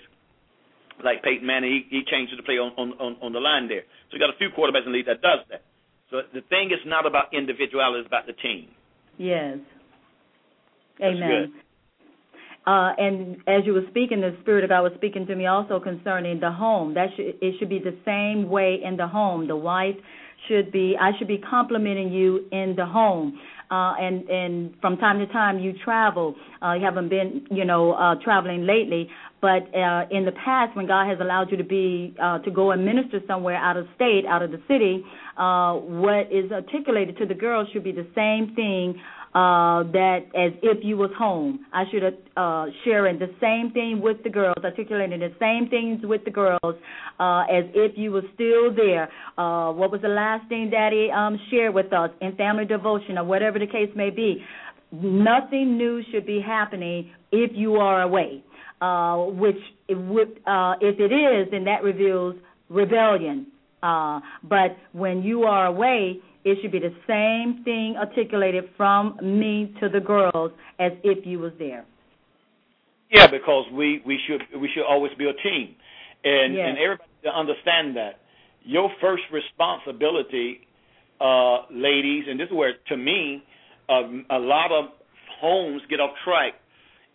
like 1.03 1.22
Peyton 1.22 1.47
Manning, 1.47 1.84
he, 1.90 1.99
he 1.99 2.03
changes 2.05 2.36
the 2.36 2.42
play 2.42 2.55
on, 2.55 2.72
on, 2.76 3.16
on 3.20 3.32
the 3.32 3.40
line 3.40 3.68
there. 3.68 3.82
So 4.11 4.16
you 4.16 4.20
got 4.20 4.30
a 4.30 4.38
few 4.38 4.51
quarterbacks 4.51 4.86
in 4.86 4.92
the 4.92 4.99
league 4.99 5.07
that 5.07 5.22
does 5.22 5.40
that. 5.51 5.64
So 6.11 6.22
the 6.32 6.42
thing 6.49 6.70
is 6.70 6.78
not 6.86 7.07
about 7.07 7.32
individuality; 7.32 8.01
it's 8.01 8.07
about 8.07 8.26
the 8.26 8.34
team. 8.34 8.68
Yes. 9.18 9.59
That's 10.99 11.16
Amen. 11.16 11.53
Good. 11.53 11.64
Uh, 12.66 12.92
and 12.97 13.36
as 13.47 13.66
you 13.66 13.74
were 13.74 13.84
speaking, 13.90 14.20
the 14.20 14.36
Spirit 14.40 14.64
of 14.64 14.70
God 14.70 14.82
was 14.82 14.92
speaking 14.97 15.26
to 15.26 15.34
me 15.34 15.47
also 15.47 15.80
concerning 15.80 16.40
the 16.40 16.51
home. 16.51 16.95
That 16.95 17.09
should, 17.16 17.34
it 17.42 17.57
should 17.59 17.68
be 17.68 17.78
the 17.78 17.97
same 18.05 18.49
way 18.49 18.78
in 18.82 18.97
the 18.97 19.07
home. 19.07 19.49
The 19.49 19.57
wife 19.57 19.97
should 20.49 20.72
be, 20.72 20.97
I 20.99 21.11
should 21.18 21.28
be 21.28 21.38
complimenting 21.38 22.12
you 22.12 22.47
in 22.53 22.74
the 22.76 22.86
home. 22.86 23.38
Uh, 23.70 23.94
and 23.98 24.28
and 24.28 24.74
from 24.80 24.96
time 24.98 25.18
to 25.18 25.26
time 25.32 25.58
you 25.58 25.72
travel. 25.84 26.34
Uh, 26.62 26.74
you 26.74 26.84
haven't 26.84 27.08
been, 27.08 27.46
you 27.50 27.64
know, 27.64 27.92
uh, 27.92 28.14
traveling 28.22 28.66
lately, 28.66 29.08
but 29.40 29.62
uh, 29.74 30.06
in 30.10 30.24
the 30.24 30.32
past, 30.44 30.76
when 30.76 30.86
God 30.86 31.08
has 31.08 31.18
allowed 31.20 31.50
you 31.50 31.56
to 31.56 31.64
be 31.64 32.14
uh, 32.22 32.38
to 32.40 32.50
go 32.50 32.70
and 32.70 32.84
minister 32.84 33.20
somewhere 33.26 33.56
out 33.56 33.76
of 33.76 33.86
state, 33.94 34.24
out 34.26 34.42
of 34.42 34.50
the 34.50 34.60
city, 34.68 35.04
uh, 35.36 35.74
what 35.74 36.32
is 36.32 36.50
articulated 36.52 37.18
to 37.18 37.26
the 37.26 37.34
girls 37.34 37.68
should 37.72 37.84
be 37.84 37.92
the 37.92 38.06
same 38.14 38.54
thing 38.54 39.00
uh, 39.35 39.82
that 39.93 40.20
as 40.35 40.53
if 40.62 40.78
you 40.82 40.97
was 40.97 41.11
home. 41.18 41.66
I 41.72 41.85
should 41.91 42.03
have 42.03 42.14
uh, 42.37 42.66
sharing 42.85 43.18
the 43.18 43.35
same 43.41 43.72
thing 43.72 44.01
with 44.01 44.22
the 44.22 44.30
girls, 44.30 44.57
articulating 44.62 45.20
the 45.20 45.35
same 45.41 45.68
things 45.68 46.01
with 46.05 46.24
the 46.24 46.30
girls 46.30 46.61
uh, 46.62 47.43
as 47.51 47.64
if 47.74 47.97
you 47.97 48.12
were 48.12 48.22
still 48.35 48.74
there. 48.74 49.05
Uh, 49.37 49.72
what 49.72 49.91
was 49.91 50.01
the 50.03 50.09
last 50.09 50.49
thing 50.49 50.70
Daddy 50.70 51.11
um, 51.11 51.39
shared 51.51 51.74
with 51.74 51.93
us 51.93 52.11
in 52.20 52.37
family 52.37 52.64
devotion 52.64 53.18
or 53.18 53.24
whatever 53.24 53.59
the 53.59 53.66
case 53.66 53.91
may 53.97 54.11
be? 54.11 54.45
Nothing 54.93 55.76
new 55.76 56.03
should 56.12 56.26
be 56.26 56.41
happening 56.41 57.11
if 57.32 57.51
you 57.55 57.76
are 57.76 58.03
away 58.03 58.45
uh, 58.80 59.16
which 59.16 59.57
if, 59.89 59.99
uh, 60.47 60.74
if 60.80 60.99
it 61.01 61.12
is, 61.12 61.51
then 61.51 61.64
that 61.64 61.82
reveals 61.82 62.35
rebellion. 62.68 63.47
Uh, 63.82 64.20
but 64.43 64.76
when 64.93 65.22
you 65.22 65.43
are 65.43 65.66
away, 65.66 66.20
it 66.45 66.59
should 66.61 66.72
be 66.72 66.78
the 66.78 66.95
same 67.07 67.64
thing 67.64 67.97
articulated 67.97 68.64
from 68.76 69.18
me 69.22 69.74
to 69.80 69.88
the 69.88 70.01
girls 70.01 70.53
as 70.78 70.92
if 71.03 71.26
you 71.26 71.38
was 71.38 71.53
there. 71.59 71.84
Yeah, 73.11 73.26
because 73.26 73.64
we 73.72 74.03
we 74.05 74.18
should 74.26 74.42
we 74.61 74.68
should 74.74 74.84
always 74.84 75.12
be 75.16 75.24
a 75.24 75.32
team, 75.34 75.74
and 76.24 76.55
yes. 76.55 76.66
and 76.68 76.78
everybody 76.78 77.11
to 77.24 77.30
understand 77.30 77.97
that 77.97 78.20
your 78.64 78.90
first 79.01 79.22
responsibility, 79.32 80.66
uh, 81.20 81.62
ladies, 81.70 82.24
and 82.28 82.40
this 82.40 82.47
is 82.47 82.55
where 82.55 82.74
to 82.88 82.97
me, 82.97 83.42
uh, 83.88 84.03
a 84.30 84.38
lot 84.38 84.72
of 84.72 84.86
homes 85.40 85.82
get 85.88 86.01
off 86.01 86.11
track 86.24 86.55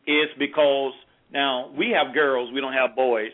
is 0.08 0.30
because 0.38 0.94
now 1.34 1.72
we 1.78 1.90
have 1.92 2.14
girls, 2.14 2.52
we 2.54 2.62
don't 2.62 2.74
have 2.74 2.96
boys, 2.96 3.32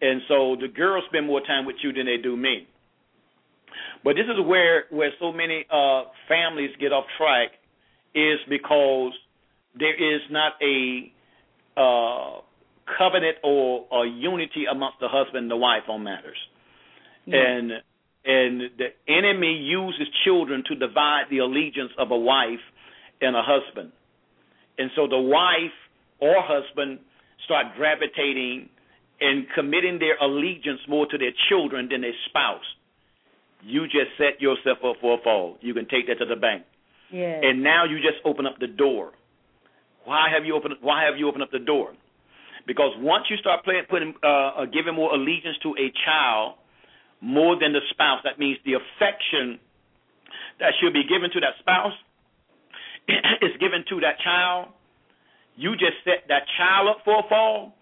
and 0.00 0.20
so 0.28 0.56
the 0.60 0.68
girls 0.68 1.04
spend 1.08 1.26
more 1.26 1.40
time 1.40 1.66
with 1.66 1.76
you 1.82 1.92
than 1.92 2.06
they 2.06 2.18
do 2.18 2.36
me. 2.36 2.68
But 4.06 4.14
this 4.14 4.26
is 4.26 4.38
where 4.46 4.84
where 4.90 5.10
so 5.18 5.32
many 5.32 5.66
uh, 5.68 6.04
families 6.28 6.70
get 6.78 6.92
off 6.92 7.06
track 7.18 7.50
is 8.14 8.38
because 8.48 9.12
there 9.76 9.96
is 9.96 10.20
not 10.30 10.52
a 10.62 11.12
uh, 11.76 12.40
covenant 12.96 13.38
or 13.42 13.84
a 13.90 14.06
unity 14.06 14.66
amongst 14.70 15.00
the 15.00 15.08
husband 15.10 15.38
and 15.38 15.50
the 15.50 15.56
wife 15.56 15.88
on 15.88 16.04
matters. 16.04 16.36
Yeah. 17.24 17.34
And 17.34 17.72
and 18.24 18.70
the 18.78 18.94
enemy 19.08 19.54
uses 19.54 20.06
children 20.24 20.62
to 20.68 20.76
divide 20.76 21.24
the 21.28 21.38
allegiance 21.38 21.90
of 21.98 22.12
a 22.12 22.16
wife 22.16 22.62
and 23.20 23.34
a 23.34 23.42
husband. 23.42 23.90
And 24.78 24.92
so 24.94 25.08
the 25.08 25.18
wife 25.18 25.74
or 26.20 26.36
husband 26.38 27.00
start 27.44 27.74
gravitating 27.76 28.68
and 29.20 29.46
committing 29.52 29.98
their 29.98 30.16
allegiance 30.22 30.78
more 30.88 31.08
to 31.08 31.18
their 31.18 31.34
children 31.48 31.88
than 31.90 32.02
their 32.02 32.14
spouse. 32.28 32.75
You 33.66 33.84
just 33.90 34.14
set 34.16 34.40
yourself 34.40 34.78
up 34.86 34.96
for 35.00 35.18
a 35.18 35.22
fall. 35.22 35.58
You 35.60 35.74
can 35.74 35.88
take 35.90 36.06
that 36.06 36.22
to 36.22 36.24
the 36.24 36.38
bank. 36.38 36.62
Yes. 37.10 37.42
And 37.42 37.64
now 37.64 37.84
you 37.84 37.96
just 37.98 38.22
open 38.24 38.46
up 38.46 38.58
the 38.60 38.68
door. 38.68 39.10
Why 40.04 40.30
have 40.32 40.46
you 40.46 40.54
opened? 40.54 40.74
Why 40.80 41.04
have 41.04 41.18
you 41.18 41.26
opened 41.26 41.42
up 41.42 41.50
the 41.50 41.58
door? 41.58 41.92
Because 42.66 42.94
once 42.98 43.24
you 43.28 43.36
start 43.38 43.64
playing, 43.64 43.82
putting, 43.90 44.14
uh, 44.22 44.26
uh, 44.26 44.64
giving 44.66 44.94
more 44.94 45.14
allegiance 45.14 45.58
to 45.62 45.74
a 45.78 45.90
child 46.06 46.54
more 47.20 47.58
than 47.58 47.72
the 47.72 47.82
spouse, 47.90 48.20
that 48.22 48.38
means 48.38 48.58
the 48.64 48.74
affection 48.74 49.58
that 50.60 50.72
should 50.80 50.92
be 50.92 51.02
given 51.02 51.30
to 51.34 51.40
that 51.40 51.58
spouse 51.58 51.94
is 53.42 53.54
given 53.58 53.82
to 53.90 54.00
that 54.00 54.18
child. 54.22 54.68
You 55.56 55.72
just 55.74 55.98
set 56.04 56.28
that 56.28 56.46
child 56.56 56.86
up 56.88 56.98
for 57.04 57.18
a 57.18 57.28
fall, 57.28 57.74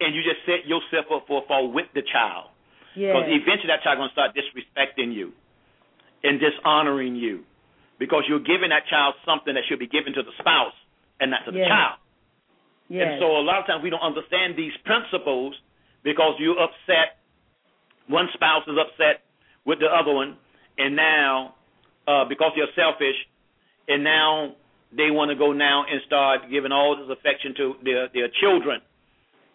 and 0.00 0.14
you 0.14 0.22
just 0.22 0.40
set 0.48 0.64
yourself 0.64 1.12
up 1.12 1.26
for 1.28 1.44
a 1.44 1.46
fall 1.46 1.72
with 1.72 1.86
the 1.94 2.02
child. 2.02 2.55
Because 2.96 3.28
yes. 3.28 3.44
eventually 3.44 3.68
that 3.68 3.84
child 3.84 4.00
going 4.00 4.08
to 4.08 4.16
start 4.16 4.32
disrespecting 4.32 5.12
you 5.12 5.36
and 6.24 6.40
dishonoring 6.40 7.14
you 7.14 7.44
because 8.00 8.24
you're 8.24 8.40
giving 8.40 8.72
that 8.72 8.88
child 8.88 9.14
something 9.28 9.52
that 9.52 9.68
should 9.68 9.78
be 9.78 9.88
given 9.88 10.16
to 10.16 10.24
the 10.24 10.32
spouse 10.40 10.76
and 11.20 11.30
not 11.30 11.44
to 11.44 11.52
the 11.52 11.60
yes. 11.60 11.68
child. 11.68 11.96
Yes. 12.88 13.04
And 13.04 13.10
so 13.20 13.36
a 13.36 13.44
lot 13.44 13.60
of 13.60 13.66
times 13.68 13.84
we 13.84 13.90
don't 13.90 14.04
understand 14.04 14.56
these 14.56 14.72
principles 14.84 15.54
because 16.02 16.40
you're 16.40 16.56
upset 16.56 17.20
one 18.08 18.28
spouse 18.34 18.62
is 18.66 18.78
upset 18.78 19.22
with 19.64 19.80
the 19.80 19.86
other 19.86 20.14
one, 20.14 20.36
and 20.78 20.94
now 20.94 21.54
uh, 22.06 22.24
because 22.28 22.52
you're 22.54 22.70
selfish, 22.76 23.16
and 23.88 24.04
now 24.04 24.54
they 24.96 25.10
want 25.10 25.30
to 25.30 25.36
go 25.36 25.52
now 25.52 25.84
and 25.90 26.00
start 26.06 26.42
giving 26.50 26.70
all 26.70 26.96
this 26.96 27.10
affection 27.10 27.54
to 27.56 27.74
their 27.82 28.08
their 28.14 28.28
children, 28.40 28.80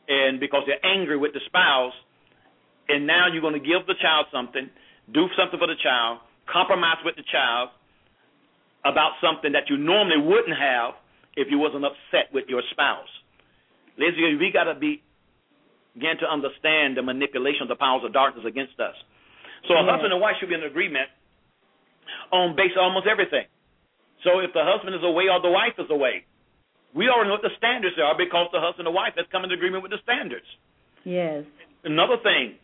and 0.08 0.40
because 0.40 0.64
they're 0.68 0.86
angry 0.86 1.18
with 1.18 1.34
the 1.34 1.40
spouse, 1.46 1.94
and 2.90 3.08
now 3.08 3.28
you're 3.32 3.42
going 3.42 3.58
to 3.58 3.64
give 3.64 3.86
the 3.88 3.96
child 4.02 4.28
something, 4.32 4.70
do 5.14 5.28
something 5.38 5.60
for 5.60 5.68
the 5.68 5.80
child, 5.82 6.20
compromise 6.48 6.98
with 7.06 7.16
the 7.16 7.28
child 7.32 7.70
about 8.86 9.14
something 9.22 9.52
that 9.54 9.70
you 9.70 9.78
normally 9.78 10.20
wouldn't 10.20 10.58
have 10.58 10.98
if 11.36 11.48
you 11.50 11.60
wasn't 11.60 11.86
upset 11.86 12.34
with 12.34 12.46
your 12.50 12.62
spouse. 12.72 13.10
Ladies, 13.98 14.40
we 14.40 14.52
got 14.52 14.66
to 14.66 14.76
be 14.76 15.02
begin 15.94 16.16
to 16.24 16.28
understand 16.28 16.96
the 16.96 17.04
manipulation 17.04 17.64
of 17.64 17.68
the 17.68 17.76
powers 17.76 18.02
of 18.06 18.14
darkness 18.14 18.46
against 18.48 18.80
us. 18.80 18.96
So 19.68 19.76
a 19.76 19.84
husband 19.84 20.14
and 20.14 20.22
wife 20.22 20.40
should 20.40 20.48
be 20.48 20.56
in 20.56 20.64
agreement 20.64 21.12
on 22.32 22.56
base 22.56 22.72
almost 22.80 23.08
everything. 23.12 23.44
So 24.24 24.40
if 24.40 24.54
the 24.54 24.64
husband 24.64 24.96
is 24.96 25.04
away 25.04 25.28
or 25.28 25.42
the 25.42 25.52
wife 25.52 25.76
is 25.78 25.92
away, 25.92 26.24
we 26.96 27.10
already 27.10 27.30
know 27.30 27.40
what 27.40 27.46
the 27.46 27.56
standards 27.58 27.96
are 28.00 28.16
because 28.16 28.48
the 28.52 28.60
husband 28.64 28.88
and 28.88 28.96
wife 28.96 29.14
has 29.18 29.26
come 29.32 29.44
into 29.44 29.56
agreement 29.56 29.84
with 29.84 29.92
the 29.92 30.00
standards. 30.04 30.48
Yes. 31.04 31.44
Another 31.84 32.18
thing, 32.24 32.56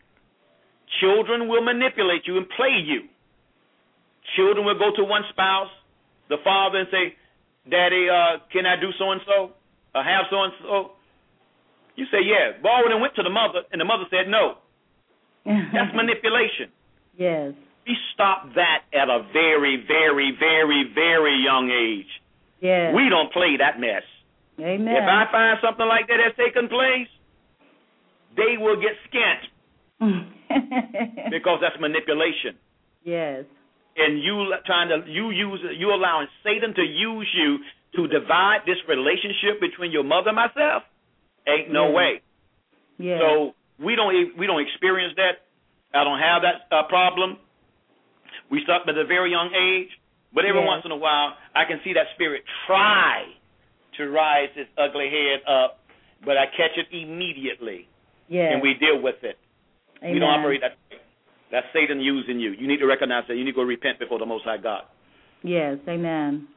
children 1.00 1.48
will 1.48 1.62
manipulate 1.62 2.26
you 2.26 2.36
and 2.36 2.48
play 2.56 2.80
you. 2.84 3.02
Children 4.36 4.66
will 4.66 4.78
go 4.78 4.94
to 4.96 5.04
one 5.04 5.22
spouse, 5.30 5.70
the 6.28 6.36
father, 6.44 6.78
and 6.78 6.88
say, 6.90 7.16
"Daddy, 7.70 8.08
uh, 8.08 8.38
can 8.52 8.66
I 8.66 8.76
do 8.76 8.92
so 8.98 9.12
and 9.12 9.20
so? 9.26 9.52
Or 9.94 10.02
have 10.02 10.26
so 10.30 10.42
and 10.44 10.52
so?" 10.62 10.92
You 11.98 12.06
say, 12.12 12.22
yeah. 12.22 12.54
Baldwin 12.62 13.00
went 13.00 13.16
to 13.16 13.24
the 13.24 13.30
mother, 13.30 13.66
and 13.72 13.80
the 13.80 13.84
mother 13.84 14.04
said 14.08 14.28
no. 14.28 14.58
That's 15.44 15.90
manipulation. 15.94 16.70
Yes. 17.18 17.54
We 17.84 17.96
stop 18.14 18.54
that 18.54 18.86
at 18.94 19.10
a 19.10 19.26
very, 19.32 19.82
very, 19.82 20.30
very, 20.38 20.92
very 20.94 21.42
young 21.42 21.74
age. 21.74 22.06
Yes. 22.60 22.94
We 22.94 23.08
don't 23.08 23.32
play 23.32 23.56
that 23.58 23.80
mess. 23.80 24.06
Amen. 24.60 24.94
If 24.94 25.02
I 25.02 25.26
find 25.32 25.58
something 25.60 25.86
like 25.86 26.06
that 26.06 26.20
has 26.22 26.36
taken 26.38 26.68
place, 26.68 27.10
they 28.36 28.56
will 28.62 28.78
get 28.78 28.94
skint 29.10 30.30
because 31.30 31.58
that's 31.60 31.76
manipulation. 31.80 32.56
Yes. 33.04 33.44
And 33.96 34.22
you 34.22 34.54
trying 34.64 34.88
to 34.88 35.10
you 35.10 35.30
use 35.30 35.60
you 35.76 35.90
allowing 35.90 36.28
Satan 36.44 36.74
to 36.74 36.82
use 36.82 37.28
you 37.34 37.58
to 37.96 38.06
divide 38.06 38.60
this 38.66 38.76
relationship 38.88 39.60
between 39.60 39.90
your 39.92 40.04
mother 40.04 40.28
and 40.28 40.36
myself. 40.36 40.82
Ain't 41.46 41.72
no 41.72 41.88
yeah. 41.88 41.94
way. 41.94 42.22
Yeah. 42.98 43.18
So 43.18 43.54
we 43.82 43.96
don't 43.96 44.36
we 44.38 44.46
don't 44.46 44.60
experience 44.60 45.14
that. 45.16 45.44
I 45.94 46.04
don't 46.04 46.20
have 46.20 46.42
that 46.42 46.68
uh, 46.74 46.86
problem. 46.88 47.38
We 48.50 48.60
start 48.64 48.88
at 48.88 48.96
a 48.96 49.04
very 49.04 49.30
young 49.30 49.50
age, 49.52 49.88
but 50.34 50.44
every 50.44 50.60
yes. 50.60 50.68
once 50.68 50.82
in 50.84 50.90
a 50.90 50.96
while, 50.96 51.34
I 51.54 51.64
can 51.64 51.80
see 51.84 51.92
that 51.94 52.06
spirit 52.14 52.42
try 52.66 53.24
to 53.96 54.08
rise 54.08 54.48
its 54.56 54.70
ugly 54.78 55.10
head 55.10 55.40
up, 55.48 55.80
but 56.24 56.36
I 56.36 56.46
catch 56.46 56.76
it 56.76 56.86
immediately, 56.94 57.88
yes. 58.28 58.52
and 58.52 58.62
we 58.62 58.74
deal 58.74 59.00
with 59.02 59.16
it. 59.22 59.38
Amen. 60.02 60.14
We 60.14 60.20
don't 60.20 60.30
operate 60.30 60.60
that. 60.62 60.76
That's 61.50 61.66
Satan 61.72 62.00
using 62.00 62.38
you. 62.40 62.52
You 62.52 62.68
need 62.68 62.78
to 62.78 62.86
recognize 62.86 63.24
that. 63.28 63.36
You 63.36 63.44
need 63.44 63.52
to 63.52 63.56
go 63.56 63.62
repent 63.62 63.98
before 63.98 64.18
the 64.18 64.26
Most 64.26 64.44
High 64.44 64.58
God. 64.58 64.82
Yes, 65.42 65.78
Amen. 65.88 66.48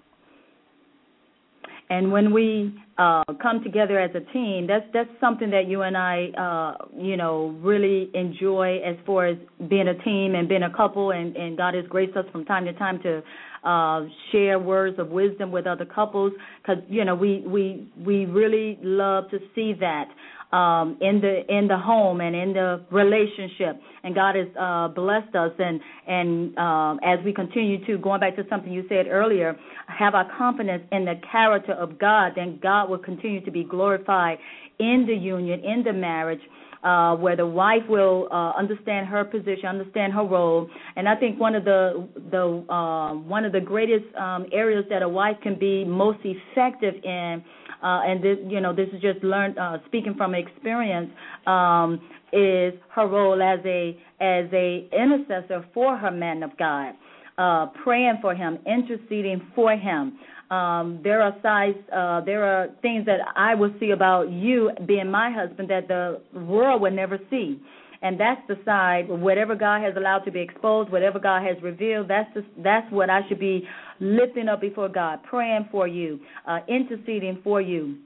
And 1.91 2.09
when 2.09 2.33
we 2.33 2.73
uh, 2.97 3.23
come 3.41 3.61
together 3.65 3.99
as 3.99 4.11
a 4.15 4.21
team, 4.31 4.65
that's 4.65 4.85
that's 4.93 5.09
something 5.19 5.49
that 5.49 5.67
you 5.67 5.81
and 5.81 5.97
I, 5.97 6.29
uh, 6.39 6.85
you 6.97 7.17
know, 7.17 7.59
really 7.61 8.09
enjoy 8.13 8.79
as 8.79 8.95
far 9.05 9.27
as 9.27 9.37
being 9.69 9.89
a 9.89 10.03
team 10.05 10.35
and 10.35 10.47
being 10.47 10.63
a 10.63 10.73
couple. 10.73 11.11
And, 11.11 11.35
and 11.35 11.57
God 11.57 11.73
has 11.73 11.85
graced 11.87 12.15
us 12.15 12.23
from 12.31 12.45
time 12.45 12.63
to 12.63 12.71
time 12.73 13.01
to 13.03 13.21
uh, 13.63 14.01
share 14.31 14.59
words 14.59 14.97
of 14.99 15.09
wisdom 15.09 15.51
with 15.51 15.67
other 15.67 15.85
couples 15.85 16.33
because 16.61 16.83
you 16.89 17.05
know 17.05 17.15
we 17.15 17.43
we 17.47 17.87
we 17.97 18.25
really 18.25 18.79
love 18.81 19.29
to 19.31 19.39
see 19.55 19.73
that 19.79 20.07
um, 20.51 20.97
in 20.99 21.21
the 21.21 21.43
in 21.49 21.67
the 21.67 21.77
home 21.77 22.21
and 22.21 22.35
in 22.35 22.53
the 22.53 22.83
relationship. 22.91 23.79
And 24.03 24.15
God 24.15 24.35
has 24.35 24.47
uh, 24.59 24.87
blessed 24.89 25.35
us. 25.35 25.51
And 25.57 25.79
and 26.07 26.57
um, 26.57 26.99
as 27.03 27.23
we 27.23 27.33
continue 27.33 27.85
to 27.85 27.97
going 27.97 28.19
back 28.19 28.35
to 28.35 28.43
something 28.49 28.71
you 28.71 28.83
said 28.89 29.07
earlier, 29.07 29.57
have 29.87 30.15
our 30.15 30.29
confidence 30.37 30.83
in 30.91 31.05
the 31.05 31.15
character 31.31 31.73
of 31.73 31.97
God, 31.99 32.33
then 32.35 32.59
God 32.61 32.89
will 32.89 32.99
continue 32.99 33.43
to 33.45 33.51
be 33.51 33.63
glorified 33.63 34.37
in 34.79 35.05
the 35.07 35.15
union, 35.15 35.63
in 35.63 35.83
the 35.83 35.93
marriage. 35.93 36.41
Uh, 36.83 37.15
where 37.15 37.35
the 37.35 37.45
wife 37.45 37.83
will 37.87 38.27
uh, 38.31 38.53
understand 38.57 39.05
her 39.05 39.23
position, 39.23 39.67
understand 39.67 40.11
her 40.11 40.23
role, 40.23 40.67
and 40.95 41.07
I 41.07 41.15
think 41.15 41.39
one 41.39 41.53
of 41.53 41.63
the 41.63 42.07
the 42.31 42.65
uh, 42.73 43.13
one 43.13 43.45
of 43.45 43.51
the 43.51 43.61
greatest 43.61 44.05
um, 44.15 44.47
areas 44.51 44.85
that 44.89 45.03
a 45.03 45.07
wife 45.07 45.37
can 45.43 45.59
be 45.59 45.85
most 45.85 46.17
effective 46.23 46.95
in 47.03 47.43
uh, 47.81 48.01
and 48.05 48.23
this, 48.23 48.37
you 48.47 48.61
know, 48.61 48.73
this 48.75 48.87
is 48.93 49.01
just 49.01 49.23
learned 49.23 49.57
uh, 49.57 49.77
speaking 49.87 50.13
from 50.15 50.35
experience, 50.35 51.09
um, 51.47 51.99
is 52.31 52.73
her 52.93 53.07
role 53.07 53.41
as 53.41 53.59
a 53.65 53.97
as 54.19 54.45
a 54.53 54.87
intercessor 54.93 55.65
for 55.73 55.97
her 55.97 56.11
man 56.11 56.43
of 56.43 56.51
God, 56.57 56.93
uh, 57.37 57.67
praying 57.83 58.19
for 58.21 58.35
him, 58.35 58.59
interceding 58.67 59.41
for 59.55 59.75
him. 59.75 60.17
Um, 60.51 60.99
there 61.03 61.21
are 61.21 61.35
sides, 61.41 61.77
uh, 61.91 62.21
there 62.21 62.43
are 62.43 62.67
things 62.81 63.05
that 63.05 63.19
I 63.35 63.55
will 63.55 63.73
see 63.79 63.91
about 63.91 64.29
you 64.29 64.71
being 64.85 65.09
my 65.09 65.31
husband 65.31 65.69
that 65.69 65.87
the 65.87 66.21
world 66.33 66.81
would 66.81 66.93
never 66.93 67.17
see 67.29 67.61
and 68.01 68.19
that's 68.19 68.41
the 68.47 68.55
side 68.65 69.07
whatever 69.09 69.55
God 69.55 69.81
has 69.83 69.95
allowed 69.95 70.19
to 70.19 70.31
be 70.31 70.41
exposed, 70.41 70.91
whatever 70.91 71.19
God 71.19 71.43
has 71.45 71.61
revealed. 71.61 72.07
That's 72.09 72.29
the, 72.33 72.43
that's 72.63 72.91
what 72.91 73.09
I 73.09 73.21
should 73.27 73.39
be 73.39 73.67
lifting 73.99 74.47
up 74.47 74.61
before 74.61 74.89
God, 74.89 75.21
praying 75.23 75.69
for 75.71 75.87
you, 75.87 76.19
uh, 76.47 76.59
interceding 76.67 77.39
for 77.43 77.61
you. 77.61 77.97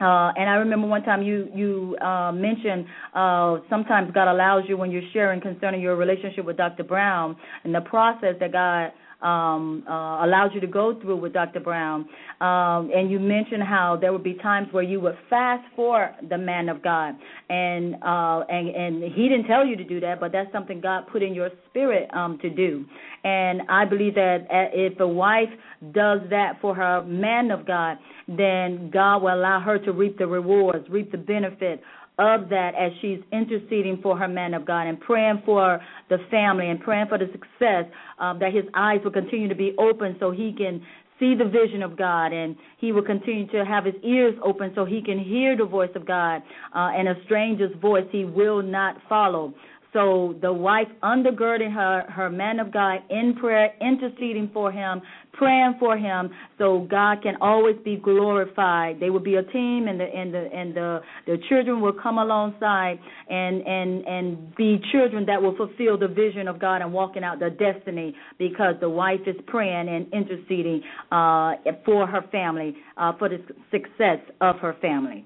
Uh, 0.00 0.30
and 0.36 0.48
I 0.48 0.54
remember 0.54 0.86
one 0.86 1.02
time 1.02 1.22
you 1.22 1.48
you 1.52 1.96
uh, 2.00 2.30
mentioned 2.30 2.86
uh, 3.14 3.56
sometimes 3.68 4.12
God 4.14 4.30
allows 4.30 4.62
you 4.68 4.76
when 4.76 4.92
you're 4.92 5.02
sharing 5.12 5.40
concerning 5.40 5.80
your 5.80 5.96
relationship 5.96 6.44
with 6.44 6.56
Dr. 6.56 6.84
Brown 6.84 7.36
and 7.64 7.74
the 7.74 7.80
process 7.80 8.36
that 8.38 8.52
God 8.52 8.92
um, 9.20 9.84
uh, 9.88 10.24
allowed 10.24 10.50
you 10.54 10.60
to 10.60 10.66
go 10.66 10.98
through 11.00 11.16
with 11.16 11.32
Dr. 11.32 11.60
Brown. 11.60 12.08
Um, 12.40 12.90
and 12.94 13.10
you 13.10 13.18
mentioned 13.18 13.62
how 13.62 13.98
there 14.00 14.12
would 14.12 14.22
be 14.22 14.34
times 14.34 14.68
where 14.70 14.84
you 14.84 15.00
would 15.00 15.16
fast 15.28 15.64
for 15.74 16.14
the 16.28 16.38
man 16.38 16.68
of 16.68 16.82
God, 16.82 17.14
and 17.48 17.96
uh, 17.96 18.44
and 18.48 18.68
and 18.68 19.12
he 19.12 19.28
didn't 19.28 19.46
tell 19.46 19.66
you 19.66 19.76
to 19.76 19.84
do 19.84 19.98
that, 20.00 20.20
but 20.20 20.30
that's 20.30 20.52
something 20.52 20.80
God 20.80 21.06
put 21.10 21.22
in 21.22 21.34
your 21.34 21.50
spirit 21.68 22.08
um, 22.14 22.38
to 22.42 22.50
do. 22.50 22.84
And 23.24 23.62
I 23.68 23.84
believe 23.84 24.14
that 24.14 24.46
uh, 24.50 24.70
if 24.72 25.00
a 25.00 25.08
wife 25.08 25.48
does 25.92 26.20
that 26.30 26.58
for 26.60 26.74
her 26.74 27.02
man 27.04 27.50
of 27.50 27.66
God, 27.66 27.98
then 28.28 28.90
God 28.92 29.22
will 29.22 29.34
allow 29.34 29.60
her 29.60 29.78
to 29.78 29.92
reap 29.92 30.18
the 30.18 30.26
rewards, 30.26 30.88
reap 30.90 31.10
the 31.10 31.18
benefit 31.18 31.82
of 32.18 32.48
that 32.48 32.74
as 32.74 32.92
she's 33.00 33.20
interceding 33.32 34.00
for 34.02 34.18
her 34.18 34.28
man 34.28 34.54
of 34.54 34.66
God 34.66 34.86
and 34.86 35.00
praying 35.00 35.42
for 35.44 35.80
the 36.08 36.18
family 36.30 36.68
and 36.68 36.80
praying 36.80 37.06
for 37.08 37.18
the 37.18 37.26
success, 37.32 37.84
um, 38.18 38.38
that 38.40 38.52
his 38.52 38.64
eyes 38.74 39.00
will 39.04 39.12
continue 39.12 39.48
to 39.48 39.54
be 39.54 39.74
open 39.78 40.16
so 40.18 40.30
he 40.30 40.52
can 40.56 40.82
see 41.18 41.34
the 41.34 41.44
vision 41.44 41.82
of 41.82 41.96
God 41.96 42.32
and 42.32 42.56
he 42.78 42.92
will 42.92 43.02
continue 43.02 43.46
to 43.48 43.64
have 43.64 43.84
his 43.84 43.94
ears 44.02 44.34
open 44.44 44.72
so 44.74 44.84
he 44.84 45.02
can 45.02 45.18
hear 45.18 45.56
the 45.56 45.64
voice 45.64 45.90
of 45.94 46.06
God 46.06 46.42
uh, 46.74 46.90
and 46.94 47.08
a 47.08 47.14
stranger's 47.24 47.74
voice 47.80 48.06
he 48.10 48.24
will 48.24 48.62
not 48.62 48.96
follow. 49.08 49.54
So 49.92 50.36
the 50.42 50.52
wife 50.52 50.88
undergirding 51.02 51.72
her 51.72 52.04
her 52.10 52.28
man 52.28 52.60
of 52.60 52.72
God 52.72 53.00
in 53.08 53.34
prayer, 53.34 53.72
interceding 53.80 54.50
for 54.52 54.70
him, 54.70 55.00
praying 55.38 55.76
for 55.78 55.96
him, 55.96 56.30
so 56.58 56.86
God 56.90 57.22
can 57.22 57.36
always 57.40 57.76
be 57.84 57.96
glorified. 57.96 59.00
They 59.00 59.10
will 59.10 59.20
be 59.20 59.36
a 59.36 59.42
team, 59.42 59.86
and 59.88 59.98
the 59.98 60.04
and 60.04 60.34
the 60.34 60.48
and 60.52 60.74
the 60.74 61.00
the 61.26 61.36
children 61.48 61.80
will 61.80 61.92
come 61.94 62.18
alongside 62.18 62.98
and 63.30 63.62
and 63.66 64.04
and 64.06 64.56
be 64.56 64.80
children 64.92 65.24
that 65.26 65.40
will 65.40 65.56
fulfill 65.56 65.96
the 65.96 66.08
vision 66.08 66.48
of 66.48 66.60
God 66.60 66.82
and 66.82 66.92
walking 66.92 67.22
out 67.22 67.38
their 67.38 67.50
destiny 67.50 68.14
because 68.38 68.74
the 68.80 68.90
wife 68.90 69.20
is 69.26 69.36
praying 69.46 69.88
and 69.88 70.12
interceding 70.12 70.82
uh, 71.12 71.54
for 71.84 72.06
her 72.06 72.22
family, 72.32 72.76
uh, 72.96 73.12
for 73.18 73.28
the 73.28 73.38
success 73.70 74.18
of 74.40 74.56
her 74.56 74.76
family. 74.82 75.24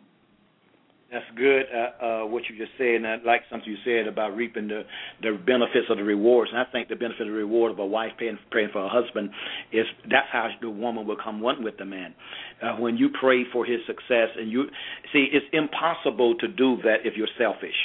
That's 1.12 1.28
good. 1.36 1.64
Uh, 1.68 2.04
uh, 2.04 2.26
what 2.26 2.44
you 2.48 2.56
just 2.56 2.72
said, 2.78 2.96
and 2.96 3.06
I 3.06 3.16
like 3.22 3.42
something 3.50 3.68
you 3.68 3.76
said 3.84 4.08
about 4.08 4.34
reaping 4.34 4.68
the 4.68 4.84
the 5.20 5.36
benefits 5.36 5.84
of 5.90 5.98
the 5.98 6.04
rewards. 6.04 6.50
And 6.50 6.58
I 6.58 6.64
think 6.72 6.88
the 6.88 6.96
benefit 6.96 7.20
of 7.20 7.26
the 7.26 7.32
reward 7.34 7.70
of 7.70 7.78
a 7.78 7.84
wife 7.84 8.12
praying, 8.16 8.38
praying 8.50 8.70
for 8.72 8.82
a 8.82 8.88
husband 8.88 9.28
is 9.72 9.84
that's 10.04 10.28
how 10.32 10.48
the 10.62 10.70
woman 10.70 11.06
will 11.06 11.18
come 11.22 11.42
one 11.42 11.62
with 11.62 11.76
the 11.76 11.84
man. 11.84 12.14
Uh, 12.62 12.76
when 12.80 12.96
you 12.96 13.10
pray 13.20 13.44
for 13.52 13.66
his 13.66 13.80
success, 13.86 14.28
and 14.38 14.50
you 14.50 14.64
see, 15.12 15.28
it's 15.30 15.44
impossible 15.52 16.34
to 16.38 16.48
do 16.48 16.78
that 16.82 17.04
if 17.04 17.12
you're 17.14 17.28
selfish. 17.36 17.76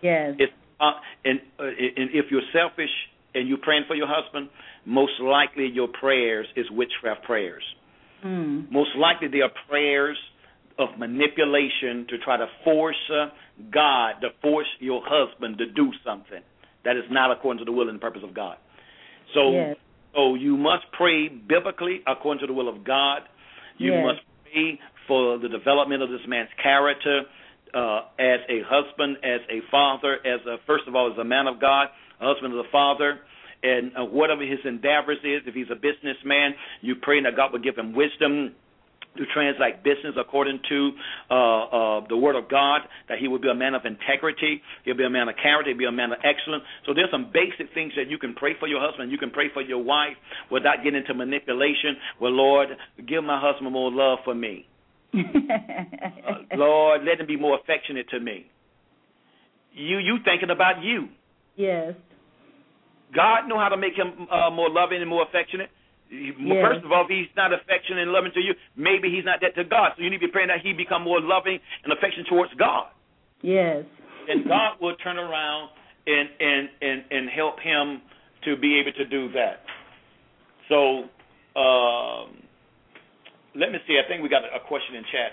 Yes. 0.00 0.36
It's, 0.38 0.52
uh, 0.78 0.92
and 1.24 1.40
uh, 1.58 1.64
and 1.64 2.10
if 2.14 2.26
you're 2.30 2.46
selfish 2.52 2.94
and 3.34 3.48
you're 3.48 3.58
praying 3.58 3.86
for 3.88 3.96
your 3.96 4.08
husband, 4.08 4.50
most 4.86 5.18
likely 5.20 5.66
your 5.66 5.88
prayers 5.88 6.46
is 6.54 6.66
witchcraft 6.70 7.24
prayers. 7.24 7.64
Mm. 8.24 8.70
Most 8.70 8.90
likely 8.96 9.26
they 9.26 9.40
are 9.40 9.50
prayers 9.68 10.16
of 10.78 10.98
manipulation 10.98 12.06
to 12.08 12.18
try 12.18 12.36
to 12.36 12.46
force 12.64 12.96
uh, 13.10 13.26
God 13.72 14.20
to 14.22 14.28
force 14.40 14.68
your 14.78 15.02
husband 15.04 15.58
to 15.58 15.66
do 15.66 15.90
something 16.04 16.42
that 16.84 16.96
is 16.96 17.04
not 17.10 17.30
according 17.30 17.58
to 17.58 17.64
the 17.64 17.72
will 17.72 17.88
and 17.88 18.00
purpose 18.00 18.22
of 18.24 18.34
God. 18.34 18.56
So, 19.34 19.50
yes. 19.50 19.76
so 20.14 20.34
you 20.36 20.56
must 20.56 20.84
pray 20.96 21.28
biblically 21.28 22.00
according 22.06 22.40
to 22.40 22.46
the 22.46 22.52
will 22.52 22.68
of 22.68 22.84
God. 22.84 23.22
You 23.78 23.92
yes. 23.92 24.04
must 24.04 24.20
pray 24.44 24.80
for 25.06 25.38
the 25.38 25.48
development 25.48 26.02
of 26.02 26.10
this 26.10 26.20
man's 26.28 26.50
character 26.62 27.22
uh, 27.74 28.00
as 28.18 28.40
a 28.48 28.62
husband, 28.64 29.18
as 29.24 29.40
a 29.50 29.60
father, 29.70 30.14
as 30.24 30.40
a 30.46 30.56
first 30.66 30.84
of 30.86 30.94
all 30.94 31.12
as 31.12 31.18
a 31.18 31.24
man 31.24 31.46
of 31.46 31.60
God, 31.60 31.88
a 32.20 32.26
husband 32.32 32.54
as 32.54 32.64
a 32.64 32.70
father 32.70 33.20
and 33.62 33.92
uh, 33.96 34.04
whatever 34.04 34.42
his 34.42 34.60
endeavors 34.64 35.18
is, 35.24 35.42
if 35.46 35.54
he's 35.54 35.66
a 35.70 35.74
businessman, 35.74 36.54
you 36.80 36.94
pray 37.02 37.22
that 37.22 37.34
God 37.36 37.52
will 37.52 37.60
give 37.60 37.76
him 37.76 37.94
wisdom 37.94 38.54
to 39.18 39.26
transact 39.34 39.84
business 39.84 40.14
according 40.18 40.60
to 40.68 40.90
uh, 41.30 41.34
uh, 41.34 42.00
the 42.08 42.16
Word 42.16 42.36
of 42.36 42.48
God, 42.48 42.82
that 43.08 43.18
he 43.18 43.28
will 43.28 43.38
be 43.38 43.50
a 43.50 43.54
man 43.54 43.74
of 43.74 43.82
integrity, 43.84 44.62
he'll 44.84 44.96
be 44.96 45.04
a 45.04 45.10
man 45.10 45.28
of 45.28 45.34
character, 45.36 45.70
he'll 45.70 45.78
be 45.78 45.84
a 45.84 45.92
man 45.92 46.12
of 46.12 46.18
excellence. 46.24 46.64
So 46.86 46.94
there's 46.94 47.10
some 47.10 47.30
basic 47.32 47.74
things 47.74 47.92
that 47.96 48.08
you 48.08 48.18
can 48.18 48.34
pray 48.34 48.54
for 48.58 48.66
your 48.66 48.80
husband, 48.80 49.10
you 49.12 49.18
can 49.18 49.30
pray 49.30 49.50
for 49.52 49.62
your 49.62 49.82
wife 49.82 50.16
without 50.50 50.82
getting 50.82 51.00
into 51.00 51.14
manipulation. 51.14 51.96
Well, 52.20 52.32
Lord, 52.32 52.68
give 53.06 53.22
my 53.24 53.40
husband 53.40 53.70
more 53.72 53.90
love 53.92 54.20
for 54.24 54.34
me. 54.34 54.66
uh, 55.14 55.18
Lord, 56.56 57.02
let 57.04 57.20
him 57.20 57.26
be 57.26 57.36
more 57.36 57.58
affectionate 57.58 58.08
to 58.10 58.20
me. 58.20 58.46
You 59.74 59.98
you 59.98 60.16
thinking 60.24 60.50
about 60.50 60.82
you. 60.82 61.08
Yes. 61.56 61.94
God 63.14 63.48
know 63.48 63.58
how 63.58 63.68
to 63.68 63.76
make 63.76 63.94
him 63.94 64.28
uh, 64.30 64.50
more 64.50 64.68
loving 64.68 65.00
and 65.00 65.08
more 65.08 65.22
affectionate. 65.22 65.70
Yes. 66.10 66.64
First 66.64 66.84
of 66.84 66.92
all, 66.92 67.04
if 67.04 67.10
he's 67.10 67.28
not 67.36 67.52
affectionate 67.52 68.02
and 68.02 68.12
loving 68.12 68.32
to 68.32 68.40
you, 68.40 68.54
maybe 68.76 69.10
he's 69.10 69.24
not 69.24 69.40
that 69.42 69.54
to 69.56 69.64
God. 69.64 69.92
So 69.96 70.02
you 70.02 70.10
need 70.10 70.20
to 70.20 70.26
be 70.26 70.32
praying 70.32 70.48
that 70.48 70.60
he 70.62 70.72
become 70.72 71.02
more 71.02 71.20
loving 71.20 71.58
and 71.84 71.92
affectionate 71.92 72.28
towards 72.28 72.52
God. 72.54 72.88
Yes. 73.42 73.84
And 74.28 74.48
God 74.48 74.80
will 74.80 74.96
turn 74.96 75.18
around 75.18 75.70
and 76.06 76.28
and 76.40 76.68
and 76.80 77.04
and 77.10 77.28
help 77.28 77.60
him 77.60 78.00
to 78.44 78.56
be 78.56 78.80
able 78.80 78.92
to 78.92 79.04
do 79.04 79.32
that. 79.32 79.64
So 80.68 81.08
um, 81.58 82.40
let 83.54 83.72
me 83.72 83.78
see. 83.86 84.00
I 84.02 84.08
think 84.08 84.22
we 84.22 84.28
got 84.28 84.44
a 84.44 84.60
question 84.66 84.96
in 84.96 85.04
chat. 85.04 85.32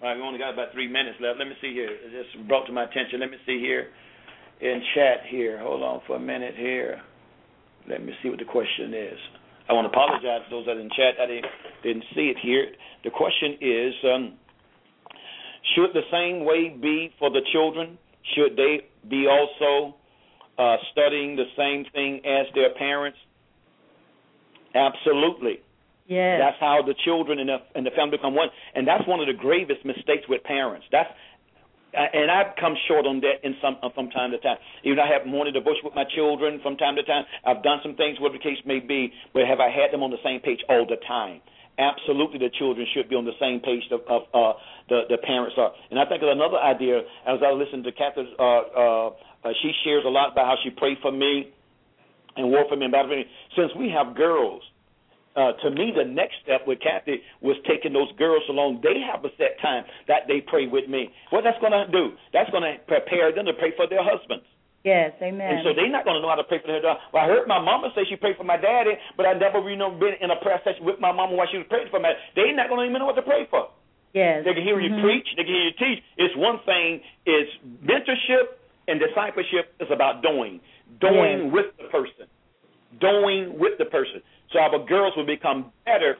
All 0.00 0.08
right, 0.08 0.16
we 0.16 0.22
only 0.22 0.38
got 0.38 0.52
about 0.52 0.72
three 0.72 0.88
minutes 0.88 1.18
left. 1.20 1.38
Let 1.38 1.48
me 1.48 1.54
see 1.60 1.72
here. 1.72 1.88
It 1.88 2.10
just 2.10 2.48
brought 2.48 2.66
to 2.66 2.72
my 2.72 2.84
attention. 2.84 3.20
Let 3.20 3.30
me 3.30 3.38
see 3.46 3.60
here 3.60 3.88
in 4.60 4.82
chat 4.94 5.26
here. 5.28 5.58
Hold 5.60 5.82
on 5.82 6.00
for 6.06 6.16
a 6.16 6.20
minute 6.20 6.54
here. 6.56 7.00
Let 7.88 8.04
me 8.04 8.12
see 8.22 8.28
what 8.28 8.38
the 8.38 8.44
question 8.44 8.94
is. 8.94 9.18
I 9.68 9.72
want 9.72 9.86
to 9.86 9.92
apologize 9.92 10.42
to 10.44 10.50
those 10.50 10.66
that 10.66 10.76
are 10.76 10.80
in 10.80 10.90
chat. 10.90 11.20
I 11.22 11.26
didn't, 11.26 11.46
didn't 11.82 12.04
see 12.14 12.32
it 12.32 12.36
here. 12.42 12.66
The 13.04 13.10
question 13.10 13.56
is 13.60 13.94
um, 14.04 14.34
Should 15.74 15.94
the 15.94 16.06
same 16.10 16.44
way 16.44 16.68
be 16.70 17.14
for 17.18 17.30
the 17.30 17.40
children? 17.52 17.98
Should 18.34 18.56
they 18.56 18.86
be 19.08 19.26
also 19.26 19.96
uh, 20.58 20.76
studying 20.92 21.36
the 21.36 21.46
same 21.56 21.84
thing 21.92 22.20
as 22.24 22.46
their 22.54 22.74
parents? 22.74 23.18
Absolutely. 24.74 25.60
Yes. 26.06 26.40
That's 26.40 26.60
how 26.60 26.82
the 26.84 26.94
children 27.04 27.38
and 27.38 27.48
the, 27.48 27.58
and 27.74 27.86
the 27.86 27.90
family 27.96 28.16
become 28.16 28.34
one. 28.34 28.48
And 28.74 28.86
that's 28.86 29.06
one 29.06 29.20
of 29.20 29.26
the 29.26 29.38
gravest 29.38 29.84
mistakes 29.84 30.26
with 30.28 30.42
parents. 30.42 30.86
That's 30.90 31.08
and 31.94 32.30
I've 32.30 32.56
come 32.56 32.74
short 32.88 33.06
on 33.06 33.20
that 33.20 33.44
in 33.44 33.54
some 33.60 33.76
from 33.94 34.10
time 34.10 34.30
to 34.32 34.38
time. 34.38 34.56
Even 34.84 34.98
I 34.98 35.08
have 35.12 35.26
morning 35.26 35.52
devotion 35.52 35.84
with 35.84 35.94
my 35.94 36.04
children 36.14 36.60
from 36.62 36.76
time 36.76 36.96
to 36.96 37.02
time. 37.02 37.24
I've 37.44 37.62
done 37.62 37.80
some 37.82 37.96
things, 37.96 38.18
whatever 38.20 38.38
the 38.38 38.44
case 38.44 38.58
may 38.64 38.80
be, 38.80 39.12
but 39.32 39.44
have 39.46 39.60
I 39.60 39.68
had 39.68 39.92
them 39.92 40.02
on 40.02 40.10
the 40.10 40.22
same 40.24 40.40
page 40.40 40.60
all 40.68 40.86
the 40.86 40.96
time? 41.06 41.40
Absolutely, 41.78 42.38
the 42.38 42.52
children 42.58 42.86
should 42.92 43.08
be 43.08 43.16
on 43.16 43.24
the 43.24 43.36
same 43.40 43.60
page 43.60 43.82
of, 43.90 44.00
of 44.08 44.22
uh, 44.32 44.52
the 44.88 45.08
the 45.08 45.18
parents 45.18 45.56
are. 45.56 45.72
And 45.90 45.98
I 45.98 46.04
think 46.04 46.22
of 46.22 46.28
another 46.28 46.58
idea 46.58 47.00
as 47.26 47.40
I 47.40 47.52
listen 47.52 47.82
to 47.84 47.92
Catherine. 47.92 48.28
Uh, 48.38 48.42
uh, 48.42 49.08
uh, 49.44 49.50
she 49.62 49.72
shares 49.84 50.04
a 50.06 50.12
lot 50.12 50.32
about 50.32 50.46
how 50.46 50.56
she 50.62 50.70
prayed 50.70 50.98
for 51.00 51.10
me 51.10 51.50
and 52.36 52.48
war 52.48 52.64
for 52.68 52.76
me 52.76 52.84
and 52.84 52.92
battle 52.92 53.10
for 53.10 53.16
me. 53.16 53.24
Since 53.56 53.72
we 53.76 53.90
have 53.90 54.14
girls, 54.14 54.62
uh, 55.36 55.52
to 55.64 55.70
me, 55.70 55.92
the 55.96 56.04
next 56.04 56.36
step 56.42 56.66
with 56.66 56.80
Kathy 56.80 57.22
was 57.40 57.56
taking 57.66 57.92
those 57.92 58.12
girls 58.18 58.42
along. 58.48 58.80
They 58.82 59.00
have 59.00 59.24
a 59.24 59.32
set 59.38 59.60
time 59.60 59.84
that 60.08 60.28
they 60.28 60.40
pray 60.40 60.66
with 60.66 60.88
me. 60.88 61.10
What 61.30 61.44
that's 61.44 61.58
going 61.60 61.72
to 61.72 61.88
do? 61.90 62.12
That's 62.32 62.50
going 62.50 62.64
to 62.64 62.76
prepare 62.84 63.32
them 63.32 63.46
to 63.46 63.54
pray 63.54 63.72
for 63.76 63.88
their 63.88 64.04
husbands. 64.04 64.44
Yes, 64.84 65.14
amen. 65.22 65.46
And 65.46 65.58
so 65.62 65.70
they're 65.78 65.88
not 65.88 66.04
going 66.04 66.18
to 66.18 66.22
know 66.22 66.28
how 66.28 66.40
to 66.40 66.44
pray 66.44 66.58
for 66.58 66.66
their 66.66 66.82
daughter. 66.82 66.98
Well, 67.14 67.22
I 67.22 67.26
heard 67.30 67.46
my 67.46 67.62
mama 67.62 67.94
say 67.94 68.02
she 68.10 68.16
prayed 68.16 68.36
for 68.36 68.42
my 68.44 68.58
daddy, 68.58 68.98
but 69.16 69.26
I 69.26 69.32
never, 69.38 69.62
you 69.70 69.76
know, 69.76 69.94
been 69.94 70.18
in 70.20 70.30
a 70.30 70.36
prayer 70.42 70.60
session 70.64 70.84
with 70.84 70.98
my 70.98 71.12
mama 71.14 71.38
while 71.38 71.46
she 71.50 71.58
was 71.58 71.66
praying 71.70 71.86
for 71.90 72.00
me. 72.00 72.10
They're 72.34 72.54
not 72.54 72.68
going 72.68 72.82
to 72.82 72.90
even 72.90 72.98
know 72.98 73.06
what 73.06 73.14
to 73.14 73.22
pray 73.22 73.46
for. 73.48 73.70
Yes. 74.12 74.42
They 74.44 74.52
can 74.52 74.66
hear 74.66 74.76
mm-hmm. 74.76 74.98
you 74.98 75.02
preach. 75.02 75.28
They 75.36 75.44
can 75.44 75.54
hear 75.54 75.70
you 75.70 75.76
teach. 75.78 76.02
It's 76.18 76.34
one 76.36 76.58
thing. 76.66 77.00
Is 77.24 77.46
mentorship 77.86 78.58
and 78.88 79.00
discipleship 79.00 79.72
is 79.78 79.88
about 79.90 80.22
doing, 80.22 80.60
doing 81.00 81.46
yes. 81.46 81.52
with 81.54 81.66
the 81.78 81.86
person, 81.88 82.26
doing 83.00 83.58
with 83.58 83.78
the 83.78 83.84
person. 83.86 84.22
So 84.52 84.58
our 84.58 84.84
girls 84.86 85.14
will 85.16 85.26
become 85.26 85.72
better 85.84 86.16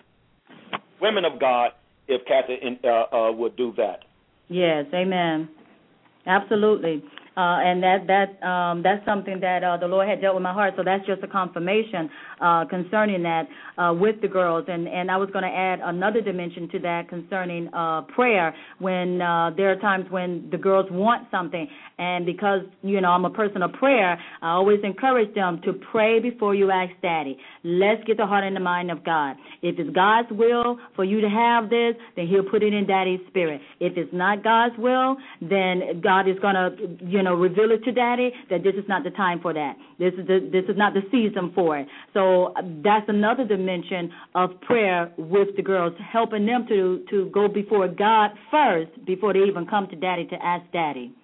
women 1.01 1.25
of 1.25 1.41
God 1.41 1.73
if 2.09 2.25
Kathy 2.27 2.59
uh, 2.85 2.89
uh, 2.89 3.33
would 3.33 3.57
do 3.57 3.73
that. 3.77 4.01
Yes, 4.49 4.87
amen. 4.95 5.49
Absolutely. 6.27 7.03
Uh, 7.35 7.65
and 7.65 7.83
that 7.83 8.07
that 8.07 8.47
um, 8.47 8.83
that's 8.83 9.05
something 9.07 9.41
that 9.41 9.65
uh, 9.65 9.79
the 9.79 9.87
Lord 9.87 10.07
had 10.07 10.21
dealt 10.21 10.35
with 10.35 10.43
my 10.43 10.53
heart. 10.53 10.75
So 10.77 10.83
that's 10.85 11.07
just 11.07 11.23
a 11.23 11.27
confirmation 11.27 12.11
uh, 12.41 12.67
concerning 12.67 13.23
that 13.23 13.49
uh, 13.79 13.95
with 13.95 14.21
the 14.21 14.29
girls. 14.29 14.67
And 14.69 14.87
and 14.87 15.11
I 15.11 15.17
was 15.17 15.31
going 15.31 15.45
to 15.45 15.51
add 15.51 15.81
another 15.83 16.21
dimension 16.21 16.69
to 16.73 16.79
that 16.81 17.09
concerning 17.09 17.73
uh, 17.73 18.03
prayer. 18.15 18.55
When 18.81 19.23
uh, 19.23 19.51
there 19.57 19.73
are 19.73 19.77
times 19.77 20.07
when 20.11 20.49
the 20.51 20.59
girls 20.59 20.87
want 20.91 21.27
something, 21.31 21.67
and 21.99 22.27
because 22.27 22.61
you 22.83 23.01
know 23.01 23.09
I'm 23.09 23.25
a 23.25 23.31
person 23.31 23.63
of 23.63 23.73
prayer, 23.73 24.21
I 24.43 24.51
always 24.51 24.81
encourage 24.85 25.35
them 25.35 25.63
to 25.65 25.73
pray 25.91 26.21
before 26.21 26.55
you 26.55 26.71
ask 26.71 26.93
Daddy. 27.01 27.39
Let's 27.65 28.05
get 28.05 28.19
the 28.19 28.27
heart 28.27 28.45
and 28.45 28.55
the 28.55 28.61
mind 28.61 28.91
of 28.91 29.05
God. 29.05 29.37
If 29.63 29.79
it's 29.79 29.91
God's 29.95 30.29
will 30.33 30.79
for 30.97 31.05
you 31.05 31.23
to 31.23 31.31
have 31.31 31.71
this, 31.71 31.95
then 32.15 32.27
He'll 32.27 32.45
put 32.45 32.63
it 32.63 32.75
in 32.75 32.87
Daddy's 32.87 33.21
spirit. 33.29 33.63
If 33.81 33.97
it's 33.97 34.13
not 34.13 34.45
God's 34.45 34.75
will, 34.77 35.17
then 35.41 36.03
God 36.03 36.29
is 36.29 36.39
going 36.41 36.57
to 36.57 36.77
you 37.07 37.22
you 37.23 37.29
know, 37.29 37.35
reveal 37.35 37.71
it 37.71 37.85
to 37.85 37.93
daddy 37.93 38.33
that 38.51 38.65
this 38.65 38.75
is 38.75 38.83
not 38.89 39.05
the 39.05 39.11
time 39.11 39.39
for 39.41 39.55
that. 39.55 39.77
This 39.97 40.13
is 40.15 40.27
the, 40.27 40.41
this 40.51 40.65
is 40.69 40.77
not 40.77 40.93
the 40.93 41.03
season 41.13 41.53
for 41.55 41.79
it. 41.79 41.87
So 42.13 42.47
uh, 42.47 42.63
that's 42.83 43.09
another 43.09 43.47
dimension 43.47 44.11
of 44.35 44.61
prayer 44.63 45.13
with 45.17 45.55
the 45.55 45.63
girls, 45.63 45.95
helping 46.13 46.47
them 46.47 46.67
to 46.69 47.05
to 47.11 47.31
go 47.33 47.47
before 47.47 47.87
God 47.87 48.31
first 48.51 48.91
before 49.07 49.35
they 49.35 49.45
even 49.47 49.67
come 49.69 49.87
to 49.91 49.95
daddy 49.95 50.27
to 50.27 50.37
ask 50.45 50.65
daddy. 50.73 51.15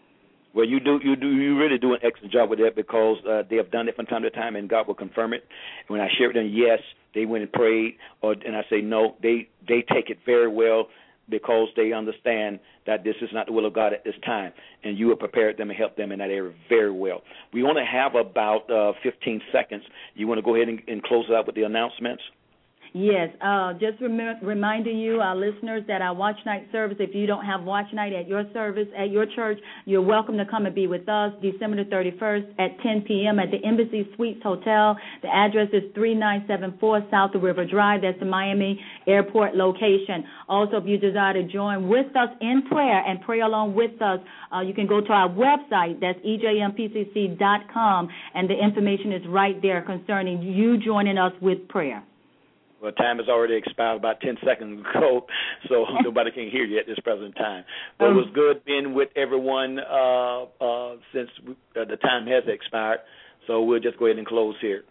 Well, 0.54 0.66
you 0.66 0.78
do 0.78 1.00
you 1.02 1.16
do 1.16 1.30
you 1.32 1.58
really 1.58 1.78
do 1.78 1.94
an 1.94 2.00
excellent 2.04 2.32
job 2.32 2.48
with 2.48 2.60
that 2.60 2.76
because 2.76 3.16
uh, 3.28 3.42
they 3.50 3.56
have 3.56 3.72
done 3.72 3.88
it 3.88 3.96
from 3.96 4.06
time 4.06 4.22
to 4.22 4.30
time, 4.30 4.54
and 4.54 4.68
God 4.70 4.86
will 4.86 4.94
confirm 4.94 5.32
it. 5.32 5.42
When 5.88 6.00
I 6.00 6.06
share 6.16 6.28
with 6.28 6.36
them, 6.36 6.48
yes, 6.54 6.78
they 7.12 7.26
went 7.26 7.42
and 7.42 7.52
prayed, 7.52 7.96
or 8.22 8.34
and 8.34 8.54
I 8.56 8.62
say 8.70 8.82
no, 8.82 9.16
they 9.20 9.48
they 9.66 9.84
take 9.92 10.10
it 10.10 10.18
very 10.24 10.48
well 10.48 10.86
because 11.28 11.68
they 11.76 11.92
understand 11.92 12.58
that 12.86 13.04
this 13.04 13.16
is 13.20 13.28
not 13.32 13.46
the 13.46 13.52
will 13.52 13.66
of 13.66 13.74
God 13.74 13.92
at 13.92 14.04
this 14.04 14.14
time, 14.24 14.52
and 14.84 14.98
you 14.98 15.08
have 15.10 15.18
prepared 15.18 15.56
them 15.58 15.70
and 15.70 15.78
helped 15.78 15.96
them 15.96 16.12
in 16.12 16.18
that 16.18 16.30
area 16.30 16.54
very 16.68 16.90
well. 16.90 17.22
We 17.52 17.62
only 17.62 17.84
have 17.84 18.14
about 18.14 18.70
uh, 18.70 18.92
15 19.02 19.40
seconds. 19.52 19.82
You 20.14 20.26
want 20.26 20.38
to 20.38 20.42
go 20.42 20.54
ahead 20.54 20.68
and, 20.68 20.80
and 20.88 21.02
close 21.02 21.26
it 21.28 21.34
out 21.34 21.46
with 21.46 21.54
the 21.54 21.62
announcements? 21.62 22.22
Yes, 22.94 23.28
uh, 23.42 23.74
just 23.74 24.00
rem- 24.00 24.38
reminding 24.42 24.98
you, 24.98 25.20
our 25.20 25.36
listeners, 25.36 25.82
that 25.88 26.00
our 26.00 26.14
watch 26.14 26.36
night 26.46 26.68
service, 26.72 26.96
if 27.00 27.14
you 27.14 27.26
don't 27.26 27.44
have 27.44 27.62
watch 27.62 27.86
night 27.92 28.12
at 28.12 28.26
your 28.26 28.44
service, 28.52 28.88
at 28.96 29.10
your 29.10 29.26
church, 29.36 29.58
you're 29.84 30.02
welcome 30.02 30.36
to 30.38 30.44
come 30.46 30.66
and 30.66 30.74
be 30.74 30.86
with 30.86 31.08
us 31.08 31.32
December 31.42 31.84
31st 31.84 32.48
at 32.58 32.80
10 32.82 33.02
p.m. 33.06 33.38
at 33.38 33.50
the 33.50 33.58
Embassy 33.66 34.08
Suites 34.16 34.40
Hotel. 34.42 34.96
The 35.22 35.28
address 35.28 35.68
is 35.72 35.82
3974 35.94 37.06
South 37.10 37.30
River 37.34 37.66
Drive. 37.66 38.02
That's 38.02 38.18
the 38.18 38.26
Miami 38.26 38.80
Airport 39.06 39.54
location. 39.54 40.24
Also, 40.48 40.78
if 40.78 40.84
you 40.86 40.98
desire 40.98 41.34
to 41.34 41.42
join 41.44 41.88
with 41.88 42.14
us 42.16 42.30
in 42.40 42.62
prayer 42.70 43.04
and 43.06 43.20
pray 43.20 43.40
along 43.40 43.74
with 43.74 44.00
us, 44.00 44.20
uh, 44.54 44.60
you 44.60 44.72
can 44.72 44.86
go 44.86 45.00
to 45.00 45.12
our 45.12 45.28
website. 45.28 46.00
That's 46.00 46.18
ejmpcc.com, 46.20 48.08
and 48.34 48.48
the 48.48 48.54
information 48.54 49.12
is 49.12 49.22
right 49.28 49.60
there 49.60 49.82
concerning 49.82 50.42
you 50.42 50.78
joining 50.78 51.18
us 51.18 51.32
with 51.42 51.68
prayer. 51.68 52.02
Well, 52.80 52.92
time 52.92 53.18
has 53.18 53.28
already 53.28 53.56
expired 53.56 53.96
about 53.96 54.20
10 54.20 54.36
seconds 54.46 54.80
ago, 54.80 55.26
so 55.68 55.84
nobody 56.02 56.30
can 56.30 56.48
hear 56.50 56.64
you 56.64 56.78
at 56.78 56.86
this 56.86 56.98
present 57.00 57.34
time. 57.36 57.64
But 57.98 58.10
it 58.10 58.14
was 58.14 58.28
good 58.34 58.64
being 58.64 58.94
with 58.94 59.08
everyone 59.16 59.78
uh, 59.80 60.42
uh, 60.60 60.96
since 61.12 61.28
we, 61.46 61.52
uh, 61.80 61.84
the 61.84 61.96
time 61.96 62.26
has 62.26 62.44
expired, 62.46 63.00
so 63.46 63.62
we'll 63.62 63.80
just 63.80 63.98
go 63.98 64.06
ahead 64.06 64.18
and 64.18 64.26
close 64.26 64.54
here. 64.60 64.84